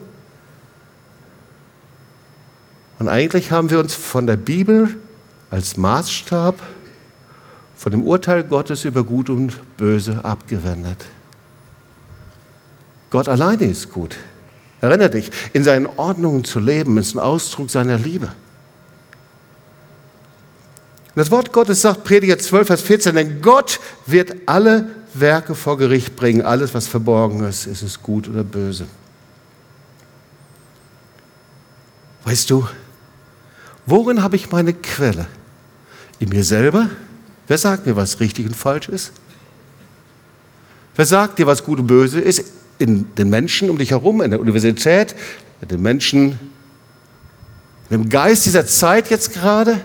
Und 3.04 3.10
eigentlich 3.10 3.50
haben 3.50 3.68
wir 3.68 3.80
uns 3.80 3.92
von 3.92 4.26
der 4.26 4.38
Bibel 4.38 4.96
als 5.50 5.76
Maßstab, 5.76 6.58
von 7.76 7.92
dem 7.92 8.02
Urteil 8.02 8.44
Gottes 8.44 8.86
über 8.86 9.04
Gut 9.04 9.28
und 9.28 9.76
Böse 9.76 10.24
abgewendet. 10.24 11.04
Gott 13.10 13.28
alleine 13.28 13.66
ist 13.66 13.92
gut. 13.92 14.16
Erinnere 14.80 15.10
dich, 15.10 15.30
in 15.52 15.64
seinen 15.64 15.84
Ordnungen 15.84 16.44
zu 16.44 16.60
leben, 16.60 16.96
ist 16.96 17.14
ein 17.14 17.18
Ausdruck 17.18 17.68
seiner 17.68 17.98
Liebe. 17.98 18.32
Das 21.14 21.30
Wort 21.30 21.52
Gottes 21.52 21.82
sagt, 21.82 22.04
Prediger 22.04 22.38
12, 22.38 22.66
Vers 22.66 22.80
14, 22.80 23.14
denn 23.16 23.42
Gott 23.42 23.80
wird 24.06 24.34
alle 24.46 24.86
Werke 25.12 25.54
vor 25.54 25.76
Gericht 25.76 26.16
bringen. 26.16 26.40
Alles, 26.40 26.72
was 26.72 26.86
verborgen 26.86 27.44
ist, 27.44 27.66
ist 27.66 27.82
es 27.82 28.00
gut 28.00 28.30
oder 28.30 28.44
böse. 28.44 28.86
Weißt 32.24 32.48
du, 32.48 32.66
worin 33.86 34.22
habe 34.22 34.36
ich 34.36 34.50
meine 34.50 34.72
Quelle? 34.72 35.26
In 36.18 36.28
mir 36.28 36.44
selber? 36.44 36.90
Wer 37.46 37.58
sagt 37.58 37.86
mir, 37.86 37.96
was 37.96 38.20
richtig 38.20 38.46
und 38.46 38.56
falsch 38.56 38.88
ist? 38.88 39.12
Wer 40.96 41.06
sagt 41.06 41.38
dir, 41.38 41.46
was 41.46 41.64
gut 41.64 41.80
und 41.80 41.86
böse 41.86 42.20
ist? 42.20 42.44
In 42.78 43.14
den 43.14 43.30
Menschen 43.30 43.70
um 43.70 43.78
dich 43.78 43.90
herum, 43.90 44.22
in 44.22 44.30
der 44.30 44.40
Universität, 44.40 45.14
in 45.60 45.68
den 45.68 45.82
Menschen, 45.82 46.38
im 47.90 48.08
Geist 48.08 48.46
dieser 48.46 48.66
Zeit 48.66 49.10
jetzt 49.10 49.32
gerade? 49.32 49.80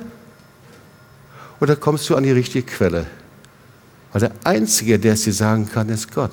Oder 1.60 1.76
kommst 1.76 2.10
du 2.10 2.16
an 2.16 2.24
die 2.24 2.32
richtige 2.32 2.66
Quelle? 2.66 3.06
Weil 4.12 4.22
der 4.22 4.32
Einzige, 4.44 4.98
der 4.98 5.14
es 5.14 5.24
dir 5.24 5.34
sagen 5.34 5.70
kann, 5.70 5.90
ist 5.90 6.14
Gott 6.14 6.32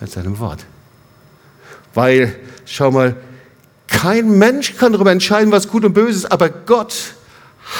mit 0.00 0.10
seinem 0.10 0.38
Wort. 0.38 0.64
Weil, 1.94 2.36
schau 2.64 2.90
mal, 2.90 3.16
kein 3.88 4.38
Mensch 4.38 4.76
kann 4.76 4.92
darüber 4.92 5.12
entscheiden, 5.12 5.52
was 5.52 5.68
gut 5.68 5.84
und 5.84 5.92
böse 5.92 6.18
ist, 6.18 6.32
aber 6.32 6.48
Gott 6.48 7.14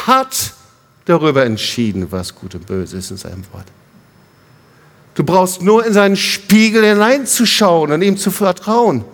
hat 0.06 0.52
darüber 1.04 1.44
entschieden, 1.44 2.06
was 2.10 2.34
gut 2.34 2.54
und 2.54 2.66
böse 2.66 2.98
ist 2.98 3.10
in 3.10 3.16
seinem 3.16 3.44
Wort. 3.52 3.66
Du 5.14 5.24
brauchst 5.24 5.62
nur 5.62 5.84
in 5.86 5.92
seinen 5.92 6.16
Spiegel 6.16 6.84
hineinzuschauen 6.84 7.90
und 7.92 8.02
ihm 8.02 8.18
zu 8.18 8.30
vertrauen. 8.30 9.04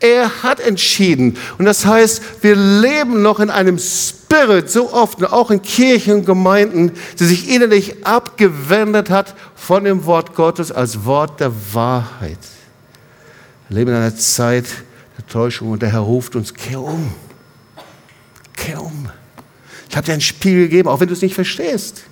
Er 0.00 0.42
hat 0.42 0.60
entschieden. 0.60 1.36
Und 1.58 1.66
das 1.66 1.84
heißt, 1.84 2.22
wir 2.42 2.56
leben 2.56 3.22
noch 3.22 3.38
in 3.38 3.50
einem 3.50 3.78
Spirit 3.78 4.70
so 4.70 4.92
oft, 4.92 5.22
auch 5.24 5.50
in 5.50 5.62
Kirchen 5.62 6.14
und 6.14 6.26
Gemeinden, 6.26 6.92
die 7.18 7.24
sich 7.26 7.48
innerlich 7.50 8.06
abgewendet 8.06 9.10
hat 9.10 9.34
von 9.54 9.84
dem 9.84 10.04
Wort 10.06 10.34
Gottes 10.34 10.72
als 10.72 11.04
Wort 11.04 11.38
der 11.38 11.52
Wahrheit. 11.72 12.38
Wir 13.68 13.78
leben 13.78 13.90
in 13.90 13.96
einer 13.96 14.16
Zeit 14.16 14.64
der 15.16 15.26
Täuschung 15.26 15.70
und 15.70 15.82
der 15.82 15.92
Herr 15.92 16.00
ruft 16.00 16.36
uns, 16.36 16.54
kehr 16.54 16.80
um. 16.80 17.12
Kehr 18.56 18.82
um. 18.82 19.08
Ich 19.88 19.96
habe 19.96 20.06
dir 20.06 20.14
ein 20.14 20.20
Spiel 20.20 20.64
gegeben, 20.64 20.88
auch 20.88 21.00
wenn 21.00 21.08
du 21.08 21.14
es 21.14 21.22
nicht 21.22 21.34
verstehst. 21.34 22.04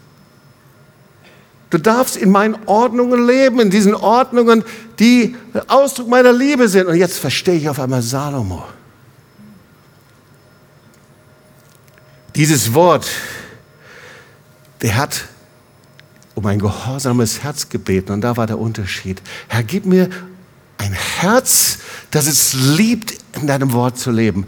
Du 1.71 1.79
darfst 1.79 2.17
in 2.17 2.31
meinen 2.31 2.57
Ordnungen 2.67 3.27
leben, 3.27 3.59
in 3.59 3.71
diesen 3.71 3.95
Ordnungen, 3.95 4.63
die 4.99 5.35
Ausdruck 5.69 6.07
meiner 6.07 6.33
Liebe 6.33 6.69
sind. 6.69 6.87
Und 6.87 6.97
jetzt 6.97 7.19
verstehe 7.19 7.55
ich 7.55 7.69
auf 7.69 7.81
einmal 7.81 8.03
Salomo. 8.03 8.63
Dieses 12.37 12.75
Wort, 12.75 13.09
der 14.83 14.97
hat 14.97 15.25
um 16.35 16.45
ein 16.47 16.59
gehorsames 16.59 17.43
Herz 17.43 17.69
gebeten. 17.69 18.13
Und 18.13 18.21
da 18.21 18.37
war 18.37 18.47
der 18.47 18.59
Unterschied. 18.59 19.23
Herr, 19.49 19.63
gib 19.63 19.87
mir 19.87 20.09
ein 20.83 20.93
Herz, 20.93 21.79
das 22.11 22.27
es 22.27 22.55
liebt, 22.55 23.15
in 23.37 23.47
deinem 23.47 23.73
Wort 23.73 23.99
zu 23.99 24.11
leben, 24.11 24.47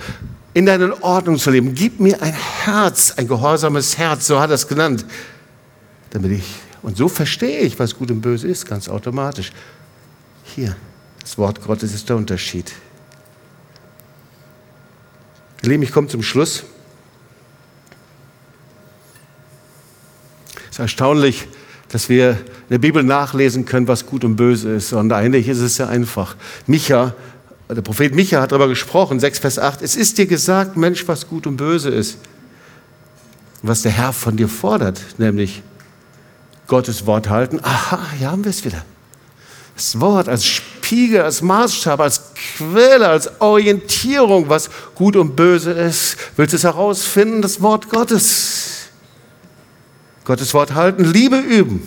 in 0.52 0.66
deinen 0.66 0.92
Ordnungen 0.92 1.38
zu 1.38 1.50
leben. 1.50 1.74
Gib 1.74 2.00
mir 2.00 2.20
ein 2.22 2.34
Herz, 2.34 3.14
ein 3.16 3.28
gehorsames 3.28 3.98
Herz, 3.98 4.26
so 4.26 4.40
hat 4.40 4.50
er 4.50 4.54
es 4.54 4.68
genannt, 4.68 5.06
damit 6.10 6.32
ich 6.32 6.44
und 6.84 6.98
so 6.98 7.08
verstehe 7.08 7.60
ich, 7.60 7.78
was 7.78 7.96
gut 7.96 8.10
und 8.10 8.20
böse 8.20 8.46
ist, 8.46 8.66
ganz 8.66 8.90
automatisch. 8.90 9.52
Hier, 10.44 10.76
das 11.22 11.38
Wort 11.38 11.64
Gottes 11.64 11.94
ist 11.94 12.10
der 12.10 12.16
Unterschied. 12.16 12.72
Ihr 15.62 15.70
Lieben, 15.70 15.82
ich 15.82 15.92
komme 15.92 16.08
zum 16.08 16.22
Schluss. 16.22 16.64
Es 20.64 20.72
ist 20.72 20.78
erstaunlich, 20.78 21.48
dass 21.94 22.08
wir 22.08 22.30
in 22.30 22.70
der 22.70 22.78
Bibel 22.78 23.04
nachlesen 23.04 23.66
können, 23.66 23.86
was 23.86 24.04
gut 24.04 24.24
und 24.24 24.34
böse 24.34 24.68
ist. 24.72 24.92
Und 24.92 25.12
eigentlich 25.12 25.46
ist 25.46 25.60
es 25.60 25.76
sehr 25.76 25.88
einfach. 25.88 26.34
Micha, 26.66 27.14
der 27.68 27.82
Prophet 27.82 28.12
Micha 28.16 28.40
hat 28.40 28.50
darüber 28.50 28.66
gesprochen, 28.66 29.20
6 29.20 29.38
Vers 29.38 29.60
8. 29.60 29.80
Es 29.80 29.94
ist 29.94 30.18
dir 30.18 30.26
gesagt, 30.26 30.76
Mensch, 30.76 31.06
was 31.06 31.28
gut 31.28 31.46
und 31.46 31.56
böse 31.56 31.90
ist. 31.90 32.18
Was 33.62 33.82
der 33.82 33.92
Herr 33.92 34.12
von 34.12 34.36
dir 34.36 34.48
fordert, 34.48 35.00
nämlich 35.18 35.62
Gottes 36.66 37.06
Wort 37.06 37.30
halten. 37.30 37.60
Aha, 37.62 38.00
hier 38.18 38.32
haben 38.32 38.42
wir 38.42 38.50
es 38.50 38.64
wieder. 38.64 38.84
Das 39.76 40.00
Wort 40.00 40.28
als 40.28 40.44
Spiegel, 40.44 41.22
als 41.22 41.42
Maßstab, 41.42 42.00
als 42.00 42.22
Quelle, 42.56 43.06
als 43.06 43.40
Orientierung, 43.40 44.48
was 44.48 44.68
gut 44.96 45.14
und 45.14 45.36
böse 45.36 45.70
ist. 45.70 46.16
Willst 46.36 46.54
du 46.54 46.56
es 46.56 46.64
herausfinden? 46.64 47.40
Das 47.40 47.62
Wort 47.62 47.88
Gottes. 47.88 48.73
Gottes 50.24 50.54
Wort 50.54 50.74
halten, 50.74 51.04
Liebe 51.04 51.38
üben. 51.38 51.86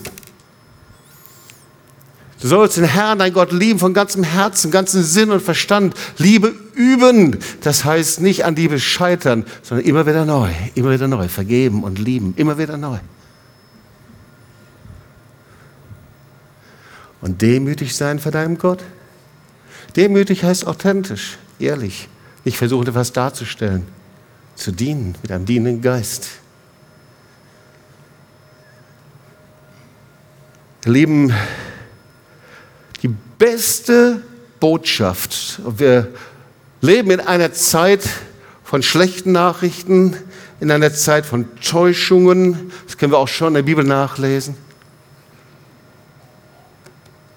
Du 2.39 2.47
sollst 2.47 2.77
den 2.77 2.83
Herrn, 2.83 3.17
dein 3.17 3.33
Gott, 3.33 3.51
lieben 3.51 3.79
von 3.79 3.95
ganzem 3.95 4.23
Herzen, 4.23 4.69
ganzem 4.69 5.01
Sinn 5.01 5.31
und 5.31 5.41
Verstand. 5.41 5.95
Liebe 6.19 6.53
üben. 6.75 7.39
Das 7.61 7.83
heißt 7.83 8.21
nicht 8.21 8.45
an 8.45 8.55
Liebe 8.55 8.79
scheitern, 8.79 9.43
sondern 9.63 9.88
immer 9.88 10.05
wieder 10.05 10.23
neu, 10.23 10.51
immer 10.75 10.91
wieder 10.91 11.07
neu. 11.07 11.27
Vergeben 11.27 11.83
und 11.83 11.97
lieben, 11.97 12.35
immer 12.38 12.59
wieder 12.59 12.77
neu. 12.77 12.99
und 17.21 17.41
demütig 17.41 17.95
sein 17.95 18.19
vor 18.19 18.31
deinem 18.31 18.57
Gott. 18.57 18.83
Demütig 19.95 20.43
heißt 20.43 20.67
authentisch, 20.67 21.38
ehrlich, 21.59 22.07
nicht 22.45 22.57
versuchen, 22.57 22.88
etwas 22.88 23.13
darzustellen, 23.13 23.83
zu 24.55 24.71
dienen 24.71 25.15
mit 25.21 25.31
einem 25.31 25.45
dienenden 25.45 25.81
Geist. 25.81 26.29
Ihr 30.86 30.91
Lieben, 30.91 31.34
die 33.01 33.09
beste 33.39 34.21
Botschaft, 34.59 35.59
wir 35.65 36.07
leben 36.82 37.11
in 37.11 37.19
einer 37.19 37.51
Zeit 37.51 38.07
von 38.63 38.84
schlechten 38.84 39.32
Nachrichten, 39.32 40.15
in 40.59 40.71
einer 40.71 40.93
Zeit 40.93 41.25
von 41.25 41.47
Täuschungen, 41.61 42.71
das 42.86 42.97
können 42.97 43.11
wir 43.11 43.17
auch 43.17 43.28
schon 43.28 43.49
in 43.49 43.53
der 43.55 43.61
Bibel 43.63 43.84
nachlesen. 43.84 44.55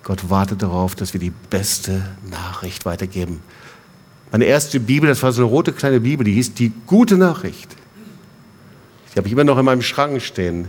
Gott 0.02 0.28
wartet 0.28 0.62
darauf, 0.62 0.94
dass 0.94 1.12
wir 1.12 1.20
die 1.20 1.32
beste 1.50 2.04
Nachricht 2.30 2.84
weitergeben. 2.84 3.42
Meine 4.32 4.44
erste 4.44 4.80
Bibel, 4.80 5.08
das 5.08 5.22
war 5.22 5.32
so 5.32 5.42
eine 5.42 5.50
rote 5.50 5.72
kleine 5.72 6.00
Bibel, 6.00 6.24
die 6.24 6.32
hieß 6.34 6.54
Die 6.54 6.72
gute 6.86 7.16
Nachricht. 7.16 7.70
Die 9.12 9.16
habe 9.18 9.26
ich 9.26 9.32
immer 9.32 9.44
noch 9.44 9.58
in 9.58 9.64
meinem 9.64 9.82
Schrank 9.82 10.20
stehen. 10.22 10.68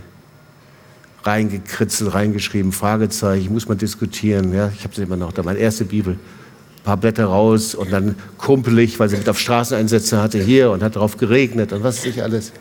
Reingekritzelt, 1.24 2.14
reingeschrieben, 2.14 2.72
Fragezeichen, 2.72 3.42
ich 3.42 3.50
muss 3.50 3.68
mal 3.68 3.76
diskutieren. 3.76 4.52
Ja, 4.52 4.72
ich 4.76 4.84
habe 4.84 4.94
sie 4.94 5.02
immer 5.02 5.16
noch 5.16 5.32
da, 5.32 5.42
meine 5.42 5.58
erste 5.58 5.84
Bibel. 5.84 6.14
Ein 6.14 6.84
paar 6.84 6.96
Blätter 6.96 7.26
raus 7.26 7.74
und 7.74 7.92
dann 7.92 8.16
kumpelig, 8.38 8.98
weil 8.98 9.08
sie 9.08 9.16
mit 9.16 9.28
auf 9.28 9.38
Straßeneinsätze 9.38 10.20
hatte, 10.20 10.38
hier 10.38 10.70
und 10.72 10.82
hat 10.82 10.96
darauf 10.96 11.16
geregnet 11.16 11.72
und 11.72 11.84
was 11.84 12.04
ich 12.04 12.22
alles. 12.22 12.52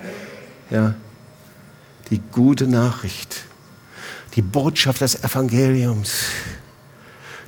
Ja. 0.70 0.94
Die 2.12 2.22
gute 2.32 2.68
Nachricht. 2.68 3.46
Die 4.36 4.42
Botschaft 4.42 5.02
des 5.02 5.24
Evangeliums. 5.24 6.26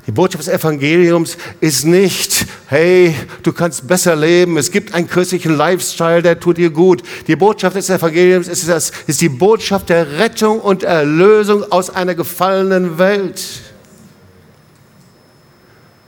Die 0.07 0.11
Botschaft 0.11 0.47
des 0.47 0.53
Evangeliums 0.53 1.37
ist 1.61 1.85
nicht, 1.85 2.45
hey, 2.73 3.15
du 3.43 3.53
kannst 3.53 3.87
besser 3.87 4.15
leben, 4.15 4.57
es 4.57 4.71
gibt 4.71 4.95
einen 4.95 5.07
christlichen 5.07 5.55
Lifestyle, 5.55 6.23
der 6.23 6.39
tut 6.39 6.57
dir 6.57 6.71
gut. 6.71 7.03
Die 7.27 7.35
Botschaft 7.35 7.75
des 7.75 7.87
Evangeliums 7.87 8.47
ist, 8.47 8.67
das, 8.67 8.91
ist 9.05 9.21
die 9.21 9.29
Botschaft 9.29 9.89
der 9.89 10.17
Rettung 10.17 10.59
und 10.59 10.81
Erlösung 10.81 11.71
aus 11.71 11.91
einer 11.91 12.15
gefallenen 12.15 12.97
Welt. 12.97 13.43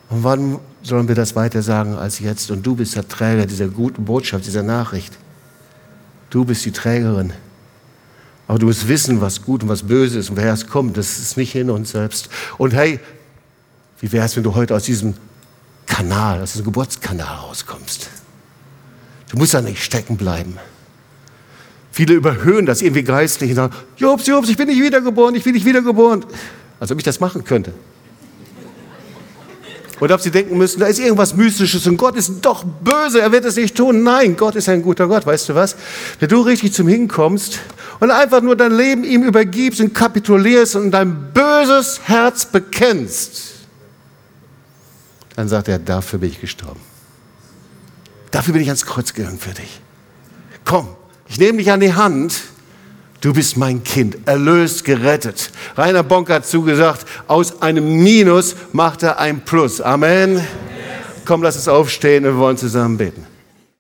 Und 0.10 0.24
wann 0.24 0.60
sollen 0.82 1.08
wir 1.08 1.14
das 1.14 1.36
weiter 1.36 1.62
sagen 1.62 1.94
als 1.94 2.18
jetzt? 2.18 2.50
Und 2.50 2.66
du 2.66 2.76
bist 2.76 2.96
der 2.96 3.08
Träger 3.08 3.46
dieser 3.46 3.68
guten 3.68 4.04
Botschaft, 4.04 4.48
dieser 4.48 4.64
Nachricht. 4.64 5.14
Du 6.32 6.46
bist 6.46 6.66
die 6.66 6.72
Trägerin. 6.72 7.32
Aber 8.48 8.58
du 8.58 8.66
musst 8.66 8.88
wissen, 8.88 9.22
was 9.22 9.44
gut 9.44 9.62
und 9.62 9.70
was 9.70 9.84
böse 9.84 10.18
ist 10.18 10.32
und 10.32 10.38
woher 10.38 10.54
es 10.54 10.66
kommt. 10.66 10.98
Das 10.98 11.20
ist 11.20 11.38
nicht 11.38 11.54
in 11.54 11.70
uns 11.70 11.92
selbst. 11.92 12.28
Und 12.58 12.74
hey, 12.74 13.00
wie 14.00 14.12
wäre 14.12 14.26
es, 14.26 14.36
wenn 14.36 14.44
du 14.44 14.56
heute 14.56 14.74
aus 14.76 14.84
diesem 14.84 15.14
Kanal, 15.86 16.42
aus 16.42 16.52
diesem 16.52 16.66
Geburtskanal 16.66 17.38
rauskommst? 17.38 18.10
Du 19.30 19.38
musst 19.38 19.54
da 19.54 19.62
nicht 19.62 19.84
stecken 19.84 20.18
bleiben. 20.18 20.58
Viele 21.92 22.14
überhöhen 22.14 22.66
das 22.66 22.82
irgendwie 22.82 23.04
geistlich 23.04 23.52
und 23.52 23.56
sagen, 23.56 23.74
Jobs, 23.98 24.28
Jobs, 24.28 24.50
ich 24.50 24.58
bin 24.58 24.68
nicht 24.68 24.82
wiedergeboren, 24.82 25.34
ich 25.36 25.44
bin 25.44 25.54
nicht 25.54 25.66
wiedergeboren. 25.66 26.26
Als 26.80 26.92
ob 26.92 26.98
ich 26.98 27.04
das 27.04 27.20
machen 27.20 27.44
könnte. 27.44 27.74
Oder 30.02 30.16
ob 30.16 30.22
sie 30.22 30.30
denken 30.30 30.58
müssen, 30.58 30.82
da 30.82 30.88
ist 30.88 31.00
irgendwas 31.00 31.36
Mystisches 31.36 31.88
und 31.88 31.96
Gott 31.96 32.18
ist 32.18 32.34
doch 32.42 32.66
böse, 32.66 33.22
er 33.22 33.32
wird 33.32 33.46
es 33.46 33.56
nicht 33.56 33.76
tun. 33.76 34.04
Nein, 34.04 34.36
Gott 34.36 34.56
ist 34.56 34.68
ein 34.68 34.82
guter 34.82 35.08
Gott, 35.08 35.26
weißt 35.26 35.50
du 35.50 35.56
was? 35.56 35.78
Wenn 36.20 36.28
du 36.28 36.42
richtig 36.42 36.74
zum 36.74 36.90
Hinkommst 36.90 37.60
und 38.02 38.12
einfach 38.12 38.42
nur 38.42 38.58
dein 38.58 38.76
Leben 38.76 39.06
ihm 39.06 39.24
übergibst 39.24 39.80
und 39.80 39.94
kapitulierst 39.94 40.76
und 40.76 40.92
dein 40.92 41.32
böses 41.34 42.02
Herz 42.04 42.46
bekennst, 42.46 43.55
dann 45.36 45.48
sagt 45.48 45.68
er, 45.68 45.80
dafür 45.80 46.20
bin 46.20 46.30
ich 46.30 46.40
gestorben. 46.42 46.80
Dafür 48.32 48.54
bin 48.54 48.62
ich 48.62 48.68
ans 48.70 48.86
Kreuz 48.86 49.14
gegangen 49.14 49.40
für 49.40 49.54
dich. 49.54 49.82
Komm, 50.64 50.88
ich 51.28 51.40
nehme 51.40 51.58
dich 51.58 51.72
an 51.72 51.80
die 51.80 51.94
Hand. 51.94 52.36
Du 53.22 53.34
bist 53.34 53.58
mein 53.58 53.84
Kind, 53.84 54.18
erlöst, 54.28 54.84
gerettet. 54.84 55.52
Rainer 55.76 56.04
Bonk 56.04 56.30
hat 56.30 56.46
zugesagt, 56.46 57.06
aus 57.28 57.62
einem 57.62 58.04
Minus 58.04 58.56
macht 58.72 59.04
er 59.04 59.20
ein 59.20 59.44
Plus. 59.44 59.82
Amen. 59.82 60.46
Komm, 61.26 61.42
lass 61.42 61.56
uns 61.56 61.68
aufstehen 61.68 62.26
und 62.26 62.34
wir 62.34 62.38
wollen 62.38 62.58
zusammen 62.58 62.98
beten. 62.98 63.26